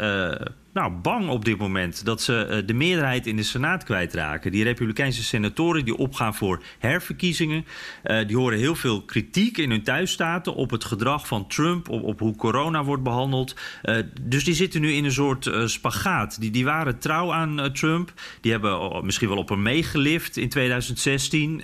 nou, 0.73 0.93
bang 0.93 1.29
op 1.29 1.45
dit 1.45 1.59
moment 1.59 2.05
dat 2.05 2.23
ze 2.23 2.47
uh, 2.51 2.67
de 2.67 2.75
meerderheid 2.75 3.27
in 3.27 3.37
de 3.37 3.43
Senaat 3.43 3.85
kwijtraken. 3.85 4.53
Die 4.53 4.65
Republikeinse 4.65 5.23
senatoren 5.23 5.85
die 5.85 5.97
opgaan 5.97 6.35
voor 6.35 6.63
herverkiezingen, 6.79 7.65
uh, 8.05 8.27
die 8.27 8.37
horen 8.37 8.59
heel 8.59 8.75
veel 8.75 9.03
kritiek 9.03 9.59
in 9.59 9.71
hun 9.71 9.83
thuisstaten 9.83 10.55
op 10.55 10.71
het 10.71 10.85
gedrag 10.85 11.27
van 11.27 11.47
Trump, 11.47 11.89
op, 11.89 12.03
op 12.03 12.19
hoe 12.19 12.37
corona 12.37 12.85
wordt 12.85 13.03
behandeld. 13.03 13.57
Uh, 13.83 13.97
dus 14.21 14.45
die 14.45 14.55
zitten 14.55 14.81
nu 14.81 14.93
in 14.93 15.05
een 15.05 15.13
soort 15.13 15.51
spagaat. 15.65 16.41
Die, 16.41 16.51
die 16.51 16.65
waren 16.65 16.99
trouw 16.99 17.33
aan 17.33 17.73
Trump, 17.73 18.13
die 18.41 18.53
hebben 18.53 19.05
misschien 19.05 19.29
wel 19.29 19.39
op 19.39 19.49
hem 19.49 19.63
meegelift 19.63 20.37
in 20.37 20.49
2016, 20.49 21.63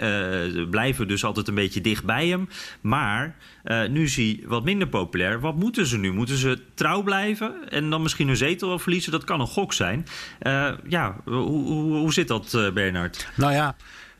blijven 0.71 1.09
dus 1.09 1.25
altijd 1.25 1.49
een 1.49 1.55
beetje 1.55 1.81
dicht 1.81 2.05
bij 2.05 2.29
hem. 2.29 2.49
Maar 2.81 3.37
nu 3.89 4.03
is 4.03 4.17
hij 4.17 4.41
wat 4.45 4.65
minder 4.65 4.89
populair. 4.89 5.41
Wat 5.41 5.57
moeten 5.57 5.87
ze 5.87 5.99
nu? 5.99 6.13
Moeten 6.13 6.37
ze 6.37 6.59
trouw 6.75 7.03
blijven 7.03 7.71
en 7.71 7.91
dan 7.91 8.03
misschien 8.03 8.27
hun 8.27 8.37
zetel 8.37 8.69
wel 8.69 8.79
verliezen? 8.79 9.13
Dat 9.13 9.25
kan 9.25 9.41
een 9.41 9.47
gok 9.47 9.73
zijn. 9.73 10.07
Uh, 10.43 10.73
ja, 10.89 11.17
hoe, 11.25 11.35
hoe, 11.35 11.97
hoe, 11.97 12.13
zit 12.13 12.29
dat, 12.29 12.53
uh, 12.55 12.71
Bernard? 12.71 13.29
Nou 13.35 13.53
ja. 13.53 13.77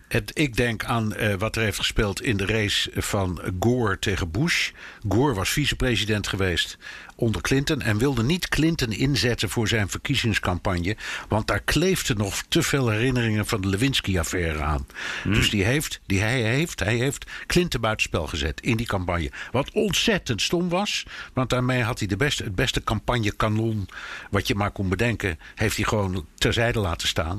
Het, 0.09 0.31
ik 0.39 0.57
denk 0.57 0.85
aan 0.85 1.15
wat 1.39 1.57
er 1.57 1.63
heeft 1.63 1.79
gespeeld 1.79 2.23
in 2.23 2.37
de 2.37 2.47
race 2.47 2.91
van 2.95 3.41
Gore 3.61 3.99
tegen 3.99 4.31
Bush. 4.31 4.71
Gore 5.09 5.35
was 5.35 5.51
vicepresident 5.51 6.27
geweest 6.27 6.79
onder 7.21 7.41
Clinton 7.41 7.83
en 7.83 7.99
wilde 7.99 8.23
niet 8.23 8.49
Clinton 8.49 8.93
inzetten 8.93 9.49
voor 9.49 9.69
zijn 9.69 9.89
verkiezingscampagne, 9.89 10.97
want 11.29 11.47
daar 11.47 11.61
kleefden 11.61 12.17
nog 12.17 12.43
te 12.49 12.63
veel 12.63 12.89
herinneringen 12.89 13.47
van 13.47 13.61
de 13.61 13.69
Lewinsky-affaire 13.69 14.63
aan. 14.63 14.87
Hmm. 15.23 15.33
Dus 15.33 15.51
die 15.51 15.65
heeft, 15.65 16.01
die 16.07 16.21
hij, 16.21 16.43
heeft, 16.43 16.81
hij 16.81 16.97
heeft 16.97 17.27
Clinton 17.47 17.81
buitenspel 17.81 18.27
gezet 18.27 18.61
in 18.61 18.77
die 18.77 18.87
campagne. 18.87 19.31
Wat 19.51 19.71
ontzettend 19.73 20.43
stom 20.43 20.69
was, 20.69 21.07
want 21.33 21.51
daarmee 21.51 21.83
had 21.83 21.99
hij 21.99 22.09
de 22.09 22.17
beste, 22.17 22.45
het 22.45 22.55
beste 22.55 22.85
campagnekanon 22.85 23.89
wat 24.31 24.47
je 24.47 24.55
maar 24.55 24.71
kon 24.71 24.89
bedenken, 24.89 25.39
heeft 25.55 25.77
hij 25.77 25.85
gewoon 25.85 26.27
terzijde 26.35 26.79
laten 26.79 27.09
staan. 27.09 27.39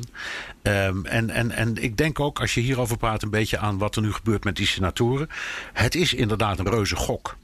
Um, 0.62 1.06
en, 1.06 1.30
en, 1.30 1.52
en 1.52 1.84
ik 1.84 1.98
denk 1.98 2.20
ook, 2.20 2.40
als 2.40 2.54
je 2.54 2.62
hierover 2.62 2.98
praat, 2.98 3.24
een 3.24 3.30
beetje 3.30 3.58
aan 3.58 3.78
wat 3.78 3.96
er 3.96 4.02
nu 4.02 4.14
gebeurt 4.14 4.44
met 4.44 4.56
die 4.56 4.68
senatoren. 4.68 5.30
Het 5.74 5.96
is 5.96 6.14
inderdaad 6.14 6.60
een 6.60 6.70
reuze 6.70 6.96
gok 6.96 7.38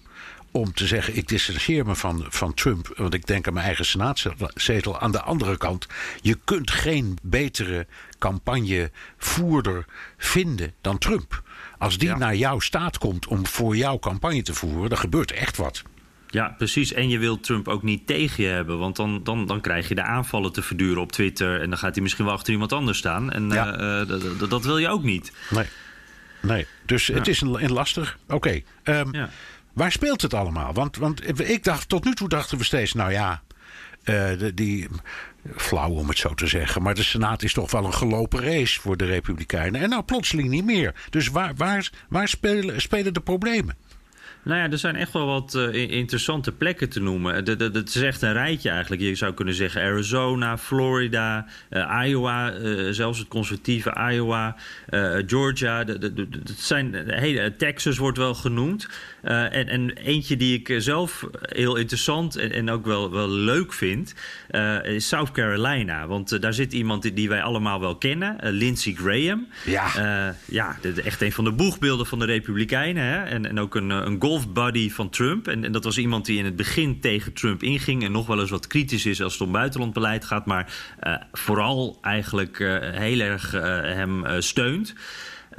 om 0.56 0.74
te 0.74 0.88
zeggen: 0.88 1.18
ik 1.18 1.28
distancieer 1.28 1.86
me 1.86 1.96
van, 1.96 2.26
van 2.30 2.54
Trump, 2.54 2.94
want 2.96 3.14
ik 3.14 3.28
denk 3.28 3.48
aan 3.48 3.54
mijn 3.54 3.66
eigen 3.66 3.86
senaatzetel. 3.86 5.00
Aan 5.00 5.12
de 5.12 5.22
andere 5.22 5.58
kant, 5.58 5.88
je 6.22 6.38
kunt 6.44 6.72
geen 6.72 7.18
betere 7.22 7.88
campagnevoerder 8.20 9.86
vinden 10.18 10.74
dan 10.82 10.98
Trump. 10.98 11.44
Als 11.78 11.98
die 11.98 12.16
naar 12.16 12.36
jouw 12.36 12.60
staat 12.60 12.98
komt 12.98 13.28
om 13.28 13.46
voor 13.46 13.76
jouw 13.76 14.00
campagne 14.00 14.42
te 14.42 14.54
voeren, 14.54 14.90
dan 14.90 14.98
gebeurt 14.98 15.32
echt 15.32 15.58
wat. 15.58 15.84
Ja, 16.28 16.56
precies. 16.58 16.94
En 16.94 17.10
je 17.10 17.18
wilt 17.18 17.44
Trump 17.44 17.68
ook 17.68 17.84
niet 17.84 18.08
tegen 18.08 18.44
je 18.44 18.50
hebben. 18.50 18.80
Want 18.80 18.96
dan, 18.96 19.24
dan, 19.24 19.46
dan 19.46 19.62
krijg 19.62 19.88
je 19.88 19.96
de 19.96 20.04
aanvallen 20.04 20.54
te 20.54 20.62
verduren 20.62 21.02
op 21.02 21.12
Twitter. 21.12 21.62
En 21.62 21.70
dan 21.70 21.78
gaat 21.78 21.94
hij 21.94 22.04
misschien 22.04 22.26
wel 22.26 22.34
achter 22.34 22.54
iemand 22.54 22.74
anders 22.74 22.98
staan. 22.98 23.32
En 23.32 23.50
ja. 23.50 24.02
uh, 24.02 24.50
dat 24.50 24.66
wil 24.66 24.78
je 24.78 24.88
ook 24.88 25.04
niet. 25.04 25.32
Nee. 25.50 25.66
Nee. 26.42 26.68
Dus 26.86 27.06
ja. 27.08 27.14
het 27.14 27.28
is 27.28 27.42
een, 27.42 27.64
een 27.64 27.72
lastig. 27.72 28.18
Oké. 28.26 28.36
Okay. 28.36 29.00
Um, 29.00 29.14
ja. 29.14 29.30
Waar 29.76 29.92
speelt 29.92 30.22
het 30.22 30.34
allemaal? 30.34 30.74
Want, 30.74 30.98
want 30.98 31.50
ik 31.50 31.64
dacht, 31.64 31.90
tot 31.90 32.04
nu 32.04 32.14
toe 32.14 32.30
dachten 32.30 32.58
we 32.58 32.64
steeds, 32.64 32.94
nou 32.94 33.12
ja, 33.12 33.42
de, 34.04 34.52
die, 34.54 34.88
flauw 35.56 35.90
om 35.90 36.08
het 36.08 36.18
zo 36.18 36.34
te 36.34 36.48
zeggen. 36.48 36.82
Maar 36.82 36.96
de 36.96 37.04
Senaat 37.04 37.44
is 37.44 37.54
toch 37.54 37.72
wel 37.72 37.86
een 37.86 37.94
gelopen 37.94 38.42
race 38.42 38.82
voor 38.82 38.98
de 38.98 39.06
Republikeinen. 39.06 39.82
En 39.82 39.90
nou 39.90 40.04
plotseling 40.04 40.50
niet 40.50 40.66
meer. 40.66 40.94
Dus 41.10 41.28
waar, 41.28 41.56
waar, 41.56 41.90
waar 42.10 42.28
spelen, 42.28 42.82
spelen 42.82 43.14
de 43.14 43.22
problemen? 43.22 43.76
Nou 44.44 44.60
ja, 44.60 44.70
er 44.72 44.78
zijn 44.78 44.96
echt 44.96 45.14
wel 45.14 45.26
wat 45.26 45.54
uh, 45.54 45.92
interessante 45.92 46.52
plekken 46.52 46.90
te 46.90 47.00
noemen. 47.00 47.36
Het 47.36 47.96
is 47.96 48.02
echt 48.02 48.22
een 48.22 48.34
rijtje 48.34 48.70
eigenlijk. 48.70 49.02
Je 49.02 49.16
zou 49.16 49.34
kunnen 49.34 49.54
zeggen 49.54 49.82
Arizona, 49.82 50.58
Florida, 50.58 51.46
Iowa, 52.04 52.54
zelfs 52.94 53.20
het 53.20 53.28
conservatieve 53.28 54.12
Iowa, 54.12 54.56
Georgia. 55.26 55.78
Het 55.86 56.54
zijn, 56.58 57.10
hele, 57.10 57.56
Texas 57.56 57.98
wordt 57.98 58.18
wel 58.18 58.34
genoemd. 58.34 58.88
En, 59.26 59.68
en, 59.68 59.90
eentje 59.90 60.38
die 60.38 60.60
ik 60.60 60.82
zelf 60.82 61.28
heel 61.42 61.76
interessant 61.76 62.36
en, 62.36 62.52
en 62.52 62.70
ook 62.70 62.86
wel, 62.86 63.12
wel 63.12 63.30
leuk 63.30 63.74
vind, 63.74 64.14
is 64.84 65.08
South 65.08 65.32
Carolina. 65.32 66.08
Want 66.08 66.42
daar 66.42 66.54
zit 66.54 66.74
iemand 66.74 67.02
die, 67.02 67.14
die, 67.14 67.30
wij 67.30 67.42
allemaal 67.42 67.80
wel 67.80 67.96
kennen, 67.96 68.38
Lindsey 68.42 68.94
Graham. 68.94 69.48
Ja, 69.66 70.36
ja 70.46 70.78
de, 70.82 71.02
echt 71.02 71.22
een 71.22 71.32
van 71.32 71.44
de 71.44 71.52
boegbeelden 71.52 72.06
van 72.06 72.20
de 72.20 72.26
Republikeinen. 72.26 73.04
Hè? 73.04 73.24
En, 73.24 73.46
en 73.46 73.60
ook 73.60 73.76
een, 73.76 73.90
een 73.90 74.22
golfbuddy 74.22 74.90
van 74.90 75.10
Trump. 75.10 75.48
En, 75.48 75.64
en, 75.64 75.72
dat 75.72 75.84
was 75.84 75.98
iemand 75.98 76.26
die 76.26 76.38
in 76.38 76.46
het 76.46 76.56
begin 76.56 77.00
tegen 77.00 77.34
Trump 77.34 77.64
inging. 77.64 78.04
En 78.04 78.12
nog 78.12 78.28
wel 78.28 78.40
eens 78.40 78.50
wat 78.50 78.68
kritisch 78.68 79.06
is 79.06 79.22
als 79.22 79.34
het 79.34 79.42
om 79.42 79.52
buitenlandbeleid 79.52 80.26
gaat. 80.26 80.46
Maar 80.46 80.74
uh, 81.04 81.16
vooral 81.32 81.98
eigenlijk 82.02 82.60
uh, 82.60 82.78
heel 82.80 83.20
erg 83.20 83.54
uh, 83.54 83.62
hem 83.82 84.42
steunt. 84.42 84.94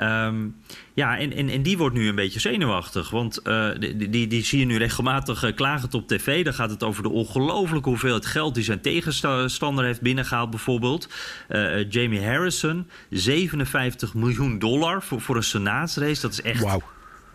Um, 0.00 0.56
ja, 0.96 1.18
en, 1.18 1.32
en, 1.32 1.48
en 1.48 1.62
die 1.62 1.78
wordt 1.78 1.94
nu 1.94 2.08
een 2.08 2.14
beetje 2.14 2.40
zenuwachtig. 2.40 3.10
Want 3.10 3.40
uh, 3.44 3.68
die, 3.78 4.08
die, 4.08 4.26
die 4.26 4.44
zie 4.44 4.58
je 4.58 4.64
nu 4.64 4.76
regelmatig 4.76 5.44
uh, 5.44 5.54
klagend 5.54 5.94
op 5.94 6.08
tv. 6.08 6.44
Dan 6.44 6.54
gaat 6.54 6.70
het 6.70 6.82
over 6.82 7.02
de 7.02 7.08
ongelooflijke 7.08 7.88
hoeveelheid 7.88 8.26
geld 8.26 8.54
die 8.54 8.64
zijn 8.64 8.80
tegenstander 8.80 9.84
heeft 9.84 10.00
binnengehaald. 10.00 10.50
Bijvoorbeeld 10.50 11.08
uh, 11.48 11.90
Jamie 11.90 12.24
Harrison, 12.24 12.88
57 13.10 14.14
miljoen 14.14 14.58
dollar 14.58 15.02
voor, 15.02 15.20
voor 15.20 15.36
een 15.36 15.42
senaatsrace. 15.42 16.20
Dat 16.20 16.32
is 16.32 16.42
echt... 16.42 16.60
Wow 16.60 16.82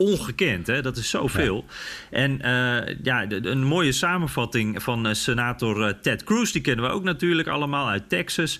ongekend. 0.02 0.68
Hè? 0.68 0.82
Dat 0.82 0.98
is 0.98 1.10
zoveel. 1.10 1.66
Ja. 1.68 2.18
En 2.18 2.32
uh, 2.32 2.96
ja, 3.04 3.26
de, 3.26 3.48
een 3.48 3.64
mooie 3.64 3.92
samenvatting 3.92 4.84
van 4.84 5.08
uh, 5.08 5.14
senator 5.14 5.88
uh, 5.88 5.94
Ted 6.02 6.24
Cruz... 6.24 6.52
die 6.52 6.62
kennen 6.62 6.86
we 6.86 6.92
ook 6.92 7.04
natuurlijk 7.04 7.48
allemaal 7.48 7.90
uit 7.90 8.10
Texas. 8.10 8.60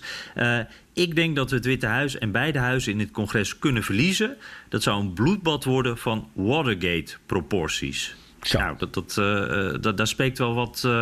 ik 0.92 1.14
denk 1.14 1.36
dat 1.36 1.50
we 1.50 1.56
het 1.56 1.64
Witte 1.64 1.86
Huis 1.86 2.18
en 2.18 2.32
beide 2.32 2.58
huizen 2.58 2.92
in 2.92 2.98
het 2.98 3.10
congres 3.10 3.58
kunnen 3.58 3.82
verliezen. 3.82 4.36
Dat 4.68 4.82
zou 4.82 5.00
een 5.00 5.12
bloedbad 5.12 5.64
worden 5.64 5.98
van 5.98 6.28
Watergate-proporties. 6.32 8.14
Zo. 8.42 8.58
Nou, 8.58 8.76
dat, 8.78 8.94
dat, 8.94 9.16
uh, 9.18 9.74
dat, 9.80 9.96
daar 9.96 10.06
spreekt 10.06 10.38
wel 10.38 10.54
wat 10.54 10.82
uh, 10.86 10.92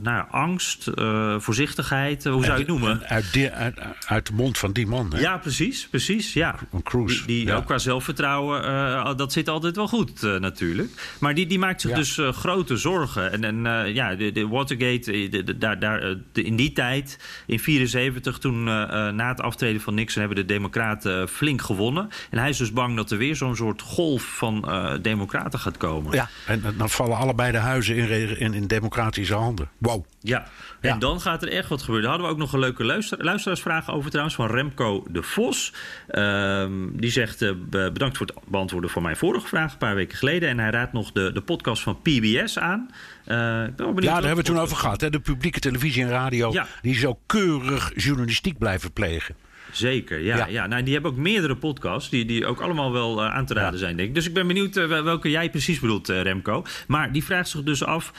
nou, 0.00 0.24
angst, 0.30 0.90
voorzichtigheid, 1.38 2.24
hoe 2.24 2.44
zou 2.44 2.52
je 2.52 2.58
het 2.58 2.66
noemen? 2.66 3.02
Uit, 3.06 3.32
de, 3.32 3.52
uit, 3.52 3.78
uit, 4.06 4.26
de 4.26 4.32
mond 4.32 4.58
van 4.58 4.72
die 4.72 4.86
man. 4.86 5.12
Hè? 5.12 5.20
Ja, 5.20 5.38
precies, 5.38 5.88
precies. 5.88 6.32
Ja. 6.32 6.54
Een 6.72 6.82
cruise. 6.82 7.26
Die, 7.26 7.36
die 7.36 7.46
ja. 7.46 7.56
ook 7.56 7.64
qua 7.64 7.78
zelfvertrouwen, 7.78 9.16
dat 9.16 9.32
zit 9.32 9.48
altijd 9.48 9.76
wel 9.76 9.88
goed 9.88 10.22
natuurlijk. 10.22 11.16
Maar 11.20 11.34
die, 11.34 11.46
die 11.46 11.58
maakt 11.58 11.80
zich 11.80 11.90
ja. 11.90 11.96
dus 11.96 12.20
grote 12.30 12.76
zorgen. 12.76 13.32
En, 13.32 13.44
en 13.44 13.94
ja, 13.94 14.14
de, 14.14 14.32
de 14.32 14.48
Watergate, 14.48 15.28
de, 15.28 15.58
daar, 15.58 15.78
daar, 15.78 16.14
in 16.32 16.56
die 16.56 16.72
tijd, 16.72 17.18
in 17.46 17.60
74, 17.60 18.38
toen 18.38 18.64
na 18.64 19.28
het 19.28 19.40
aftreden 19.40 19.80
van 19.80 19.94
Nixon, 19.94 20.20
hebben 20.20 20.38
de 20.38 20.52
Democraten 20.52 21.28
flink 21.28 21.62
gewonnen. 21.62 22.08
En 22.30 22.38
hij 22.38 22.48
is 22.48 22.56
dus 22.56 22.72
bang 22.72 22.96
dat 22.96 23.10
er 23.10 23.18
weer 23.18 23.36
zo'n 23.36 23.56
soort 23.56 23.82
golf 23.82 24.22
van 24.22 24.68
Democraten 25.02 25.58
gaat 25.58 25.76
komen. 25.76 26.14
Ja, 26.14 26.28
en 26.46 26.75
dan 26.76 26.90
vallen 26.90 27.16
allebei 27.16 27.52
de 27.52 27.58
huizen 27.58 27.96
in, 27.96 28.38
in, 28.38 28.54
in 28.54 28.66
democratische 28.66 29.34
handen. 29.34 29.68
Wow. 29.78 30.04
Ja. 30.20 30.46
ja. 30.80 30.90
en 30.90 30.98
dan 30.98 31.20
gaat 31.20 31.42
er 31.42 31.48
echt 31.48 31.68
wat 31.68 31.80
gebeuren. 31.80 32.02
Daar 32.02 32.10
hadden 32.10 32.28
we 32.28 32.34
ook 32.34 32.40
nog 32.40 32.52
een 32.52 32.58
leuke 32.58 32.84
luister, 32.84 33.24
luisteraarsvraag 33.24 33.90
over 33.90 34.10
trouwens 34.10 34.36
van 34.36 34.46
Remco 34.46 35.04
de 35.10 35.22
Vos. 35.22 35.72
Um, 36.10 37.00
die 37.00 37.10
zegt 37.10 37.42
uh, 37.42 37.52
bedankt 37.70 38.16
voor 38.16 38.26
het 38.26 38.36
beantwoorden 38.46 38.90
van 38.90 39.02
mijn 39.02 39.16
vorige 39.16 39.46
vraag 39.46 39.72
een 39.72 39.78
paar 39.78 39.94
weken 39.94 40.18
geleden. 40.18 40.48
En 40.48 40.58
hij 40.58 40.70
raadt 40.70 40.92
nog 40.92 41.12
de, 41.12 41.32
de 41.32 41.40
podcast 41.40 41.82
van 41.82 42.00
PBS 42.02 42.58
aan. 42.58 42.90
Uh, 43.26 43.34
ja, 43.36 43.66
daar 43.76 43.92
hebben 43.94 44.22
we 44.22 44.36
het 44.36 44.44
toen 44.44 44.58
over 44.58 44.76
gehad. 44.76 45.00
Hè? 45.00 45.10
De 45.10 45.20
publieke 45.20 45.60
televisie 45.60 46.02
en 46.02 46.08
radio 46.08 46.52
ja. 46.52 46.66
die 46.82 46.94
zo 46.94 47.18
keurig 47.26 47.92
journalistiek 47.94 48.58
blijven 48.58 48.92
plegen. 48.92 49.34
Zeker, 49.72 50.20
ja. 50.20 50.36
ja. 50.36 50.46
ja. 50.46 50.66
Nou, 50.66 50.82
die 50.82 50.92
hebben 50.92 51.10
ook 51.10 51.16
meerdere 51.16 51.56
podcasts 51.56 52.10
die, 52.10 52.24
die 52.24 52.46
ook 52.46 52.60
allemaal 52.60 52.92
wel 52.92 53.22
uh, 53.22 53.34
aan 53.34 53.46
te 53.46 53.54
raden 53.54 53.72
ja. 53.72 53.78
zijn, 53.78 53.96
denk 53.96 54.08
ik. 54.08 54.14
Dus 54.14 54.26
ik 54.26 54.34
ben 54.34 54.46
benieuwd 54.46 54.76
uh, 54.76 54.86
welke 54.86 55.30
jij 55.30 55.50
precies 55.50 55.80
bedoelt, 55.80 56.10
uh, 56.10 56.22
Remco. 56.22 56.64
Maar 56.86 57.12
die 57.12 57.24
vraagt 57.24 57.48
zich 57.48 57.62
dus 57.62 57.84
af, 57.84 58.12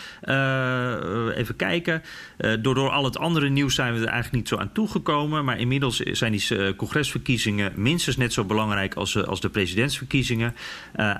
even 1.36 1.56
kijken. 1.56 2.04
door, 2.38 2.76
door 2.76 2.90
al 2.90 3.04
het 3.04 3.18
andere 3.18 3.50
nieuws 3.50 3.76
zijn 3.76 3.94
we 3.94 4.00
er 4.00 4.06
eigenlijk 4.06 4.36
niet 4.36 4.48
zo 4.48 4.58
aan 4.58 4.72
toegekomen. 4.72 5.46
Maar 5.46 5.60
inmiddels 5.60 5.98
zijn 5.98 6.32
die 6.32 6.76
congresverkiezingen 6.76 7.72
minstens 7.76 8.18
net 8.18 8.34
zo 8.34 8.44
belangrijk 8.44 8.94
als, 8.94 9.26
als 9.26 9.42
de 9.42 9.50
presidentsverkiezingen. 9.50 10.56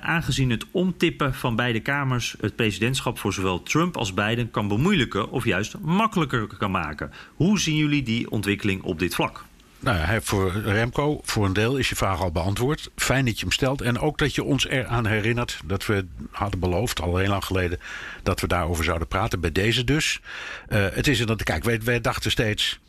aangezien 0.00 0.50
het 0.50 0.64
omtippen 0.70 1.34
van 1.34 1.56
beide 1.56 1.80
kamers 1.80 2.36
het 2.40 2.56
presidentschap 2.56 3.18
voor 3.18 3.32
zowel 3.32 3.62
Trump 3.62 3.96
als 3.96 4.14
Biden 4.14 4.50
kan 4.50 4.68
bemoeilijken 4.68 5.30
of 5.30 5.44
juist 5.44 5.78
makkelijker 5.78 6.46
kan 6.46 6.70
maken. 6.70 7.12
Hoe 7.34 7.60
zien 7.60 7.76
jullie 7.76 8.02
die 8.02 8.30
ontwikkeling 8.30 8.82
op 8.82 8.98
dit 8.98 9.14
vlak? 9.14 9.44
Nou 9.80 9.98
ja, 9.98 10.20
voor 10.20 10.52
Remco, 10.52 11.20
voor 11.22 11.44
een 11.44 11.52
deel 11.52 11.76
is 11.76 11.88
je 11.88 11.96
vraag 11.96 12.20
al 12.20 12.32
beantwoord. 12.32 12.90
Fijn 12.96 13.24
dat 13.24 13.34
je 13.34 13.40
hem 13.40 13.52
stelt. 13.52 13.80
En 13.80 13.98
ook 13.98 14.18
dat 14.18 14.34
je 14.34 14.44
ons 14.44 14.66
eraan 14.66 15.06
herinnert 15.06 15.60
dat 15.64 15.86
we 15.86 16.06
hadden 16.30 16.60
beloofd, 16.60 17.00
al 17.00 17.16
heel 17.16 17.28
lang 17.28 17.44
geleden, 17.44 17.78
dat 18.22 18.40
we 18.40 18.46
daarover 18.46 18.84
zouden 18.84 19.08
praten. 19.08 19.40
Bij 19.40 19.52
deze 19.52 19.84
dus. 19.84 20.20
Uh, 20.68 20.86
het 20.92 21.06
is 21.06 21.26
dat, 21.26 21.42
kijk, 21.42 21.64
wij, 21.64 21.80
wij 21.82 22.00
dachten 22.00 22.30
steeds. 22.30 22.80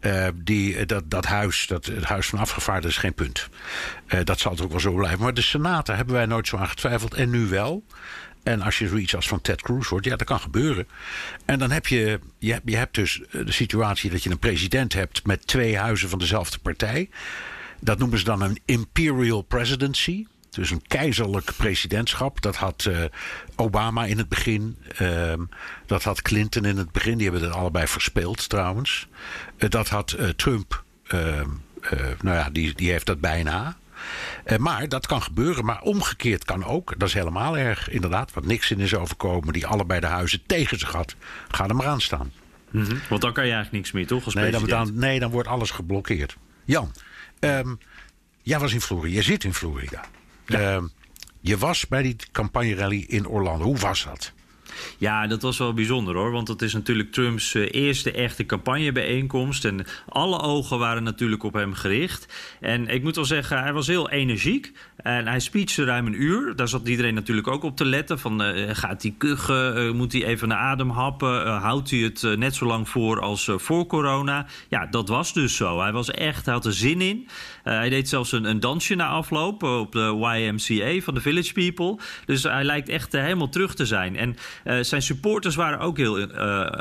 Uh, 0.00 0.26
die, 0.34 0.86
dat, 0.86 1.10
dat 1.10 1.24
huis, 1.24 1.66
dat, 1.66 1.86
het 1.86 2.04
huis 2.04 2.26
van 2.26 2.38
afgevaardigden 2.38 2.90
is 2.90 2.96
geen 2.96 3.14
punt. 3.14 3.48
Dat 4.24 4.40
zal 4.40 4.52
het 4.52 4.62
ook 4.62 4.70
wel 4.70 4.80
zo 4.80 4.92
blijven. 4.92 5.20
Maar 5.20 5.34
de 5.34 5.42
Senaten 5.42 5.96
hebben 5.96 6.14
wij 6.14 6.26
nooit 6.26 6.46
zo 6.46 6.56
aan 6.56 6.68
getwijfeld. 6.68 7.14
En 7.14 7.30
nu 7.30 7.46
wel. 7.46 7.84
En 8.44 8.62
als 8.62 8.78
je 8.78 8.88
zoiets 8.88 9.14
als 9.14 9.28
van 9.28 9.40
Ted 9.40 9.62
Cruz 9.62 9.88
hoort, 9.88 10.04
ja, 10.04 10.16
dat 10.16 10.26
kan 10.26 10.40
gebeuren. 10.40 10.88
En 11.44 11.58
dan 11.58 11.70
heb 11.70 11.86
je, 11.86 12.20
je 12.38 12.52
hebt, 12.52 12.70
je 12.70 12.76
hebt 12.76 12.94
dus 12.94 13.20
de 13.30 13.52
situatie 13.52 14.10
dat 14.10 14.22
je 14.22 14.30
een 14.30 14.38
president 14.38 14.92
hebt 14.92 15.26
met 15.26 15.46
twee 15.46 15.78
huizen 15.78 16.08
van 16.08 16.18
dezelfde 16.18 16.58
partij. 16.58 17.08
Dat 17.80 17.98
noemen 17.98 18.18
ze 18.18 18.24
dan 18.24 18.40
een 18.40 18.58
imperial 18.64 19.42
presidency. 19.42 20.26
Dus 20.50 20.70
een 20.70 20.82
keizerlijk 20.86 21.50
presidentschap. 21.56 22.42
Dat 22.42 22.56
had 22.56 22.84
uh, 22.88 23.04
Obama 23.56 24.04
in 24.04 24.18
het 24.18 24.28
begin. 24.28 24.76
Uh, 25.00 25.32
dat 25.86 26.02
had 26.02 26.22
Clinton 26.22 26.64
in 26.64 26.76
het 26.76 26.92
begin. 26.92 27.18
Die 27.18 27.30
hebben 27.30 27.48
het 27.48 27.58
allebei 27.58 27.86
verspeeld 27.86 28.48
trouwens. 28.48 29.08
Uh, 29.58 29.68
dat 29.68 29.88
had 29.88 30.16
Trump. 30.36 30.84
Ehm, 31.06 31.48
nou 32.20 32.36
ja, 32.36 32.50
die, 32.50 32.74
die 32.74 32.90
heeft 32.90 33.06
dat 33.06 33.20
bijna. 33.20 33.76
Maar 34.58 34.88
dat 34.88 35.06
kan 35.06 35.22
gebeuren. 35.22 35.64
Maar 35.64 35.82
omgekeerd 35.82 36.44
kan 36.44 36.64
ook. 36.64 36.94
Dat 36.98 37.08
is 37.08 37.14
helemaal 37.14 37.58
erg. 37.58 37.90
Inderdaad, 37.90 38.32
wat 38.32 38.44
Nixon 38.44 38.78
is 38.78 38.94
overkomen. 38.94 39.52
Die 39.52 39.66
allebei 39.66 40.00
de 40.00 40.06
huizen 40.06 40.42
tegen 40.46 40.78
zich 40.78 40.92
had. 40.92 41.14
Ga 41.48 41.68
er 41.68 41.76
maar 41.76 41.86
aan 41.86 42.00
staan. 42.00 42.32
Mm 42.70 42.84
-hmm. 42.84 43.00
Want 43.08 43.20
dan 43.22 43.32
kan 43.32 43.46
je 43.46 43.52
eigenlijk 43.52 43.82
niks 43.82 43.92
meer, 43.92 44.06
toch? 44.06 44.24
Als 44.24 44.34
nee, 44.34 44.50
dan, 44.50 44.64
dan, 44.64 44.90
nee, 44.94 45.20
dan 45.20 45.30
wordt 45.30 45.48
alles 45.48 45.70
geblokkeerd. 45.70 46.36
Jan, 46.64 46.92
um, 47.40 47.78
jij 48.42 48.58
was 48.58 48.72
in 48.72 48.80
Florida. 48.80 49.14
Je 49.14 49.22
zit 49.22 49.44
in 49.44 49.54
Florida. 49.54 50.04
Ja. 50.46 50.76
Uh, 50.76 50.82
je 51.40 51.58
was 51.58 51.86
bij 51.86 52.02
die 52.02 52.16
campagnerally 52.32 53.04
in 53.08 53.26
Orlando. 53.26 53.64
Hoe 53.64 53.78
was 53.78 54.04
dat? 54.04 54.32
Ja, 54.98 55.26
dat 55.26 55.42
was 55.42 55.58
wel 55.58 55.74
bijzonder 55.74 56.14
hoor. 56.14 56.30
Want 56.30 56.46
dat 56.46 56.62
is 56.62 56.72
natuurlijk 56.72 57.12
Trumps 57.12 57.54
uh, 57.54 57.68
eerste 57.70 58.12
echte 58.12 58.46
campagnebijeenkomst. 58.46 59.64
En 59.64 59.86
alle 60.08 60.40
ogen 60.40 60.78
waren 60.78 61.02
natuurlijk 61.02 61.42
op 61.42 61.52
hem 61.52 61.74
gericht. 61.74 62.32
En 62.60 62.88
ik 62.88 63.02
moet 63.02 63.16
wel 63.16 63.24
zeggen, 63.24 63.62
hij 63.62 63.72
was 63.72 63.86
heel 63.86 64.10
energiek. 64.10 64.72
En 64.96 65.26
hij 65.26 65.40
speechte 65.40 65.84
ruim 65.84 66.06
een 66.06 66.22
uur. 66.22 66.56
Daar 66.56 66.68
zat 66.68 66.88
iedereen 66.88 67.14
natuurlijk 67.14 67.48
ook 67.48 67.62
op 67.62 67.76
te 67.76 67.84
letten. 67.84 68.18
Van, 68.18 68.42
uh, 68.42 68.68
gaat 68.72 69.02
hij 69.02 69.14
kuchen? 69.18 69.86
Uh, 69.86 69.92
moet 69.92 70.12
hij 70.12 70.24
even 70.24 70.48
naar 70.48 70.58
adem 70.58 70.90
happen? 70.90 71.46
houdt 71.46 71.90
hij 71.90 71.98
het 71.98 72.22
net 72.36 72.54
zo 72.54 72.66
lang 72.66 72.88
voor 72.88 73.20
als 73.20 73.50
voor 73.56 73.86
corona? 73.86 74.46
Ja, 74.68 74.86
dat 74.86 75.08
was 75.08 75.32
dus 75.32 75.56
zo. 75.56 75.80
Hij 75.80 75.92
was 75.92 76.10
echt, 76.10 76.44
hij 76.44 76.54
had 76.54 76.64
er 76.64 76.72
zin 76.72 77.00
in. 77.00 77.28
Hij 77.72 77.88
deed 77.88 78.08
zelfs 78.08 78.32
een, 78.32 78.44
een, 78.44 78.60
dansje 78.60 78.94
na 78.94 79.08
afloop 79.08 79.62
op 79.62 79.92
de 79.92 80.30
YMCA 80.34 81.00
van 81.00 81.14
de 81.14 81.20
Village 81.20 81.52
People. 81.52 81.98
Dus 82.24 82.42
hij 82.42 82.64
lijkt 82.64 82.88
echt 82.88 83.12
helemaal 83.12 83.48
terug 83.48 83.74
te 83.74 83.86
zijn. 83.86 84.16
En 84.16 84.36
uh, 84.64 84.78
zijn 84.80 85.02
supporters 85.02 85.54
waren 85.54 85.78
ook 85.78 85.96
heel 85.96 86.18
uh, 86.18 86.28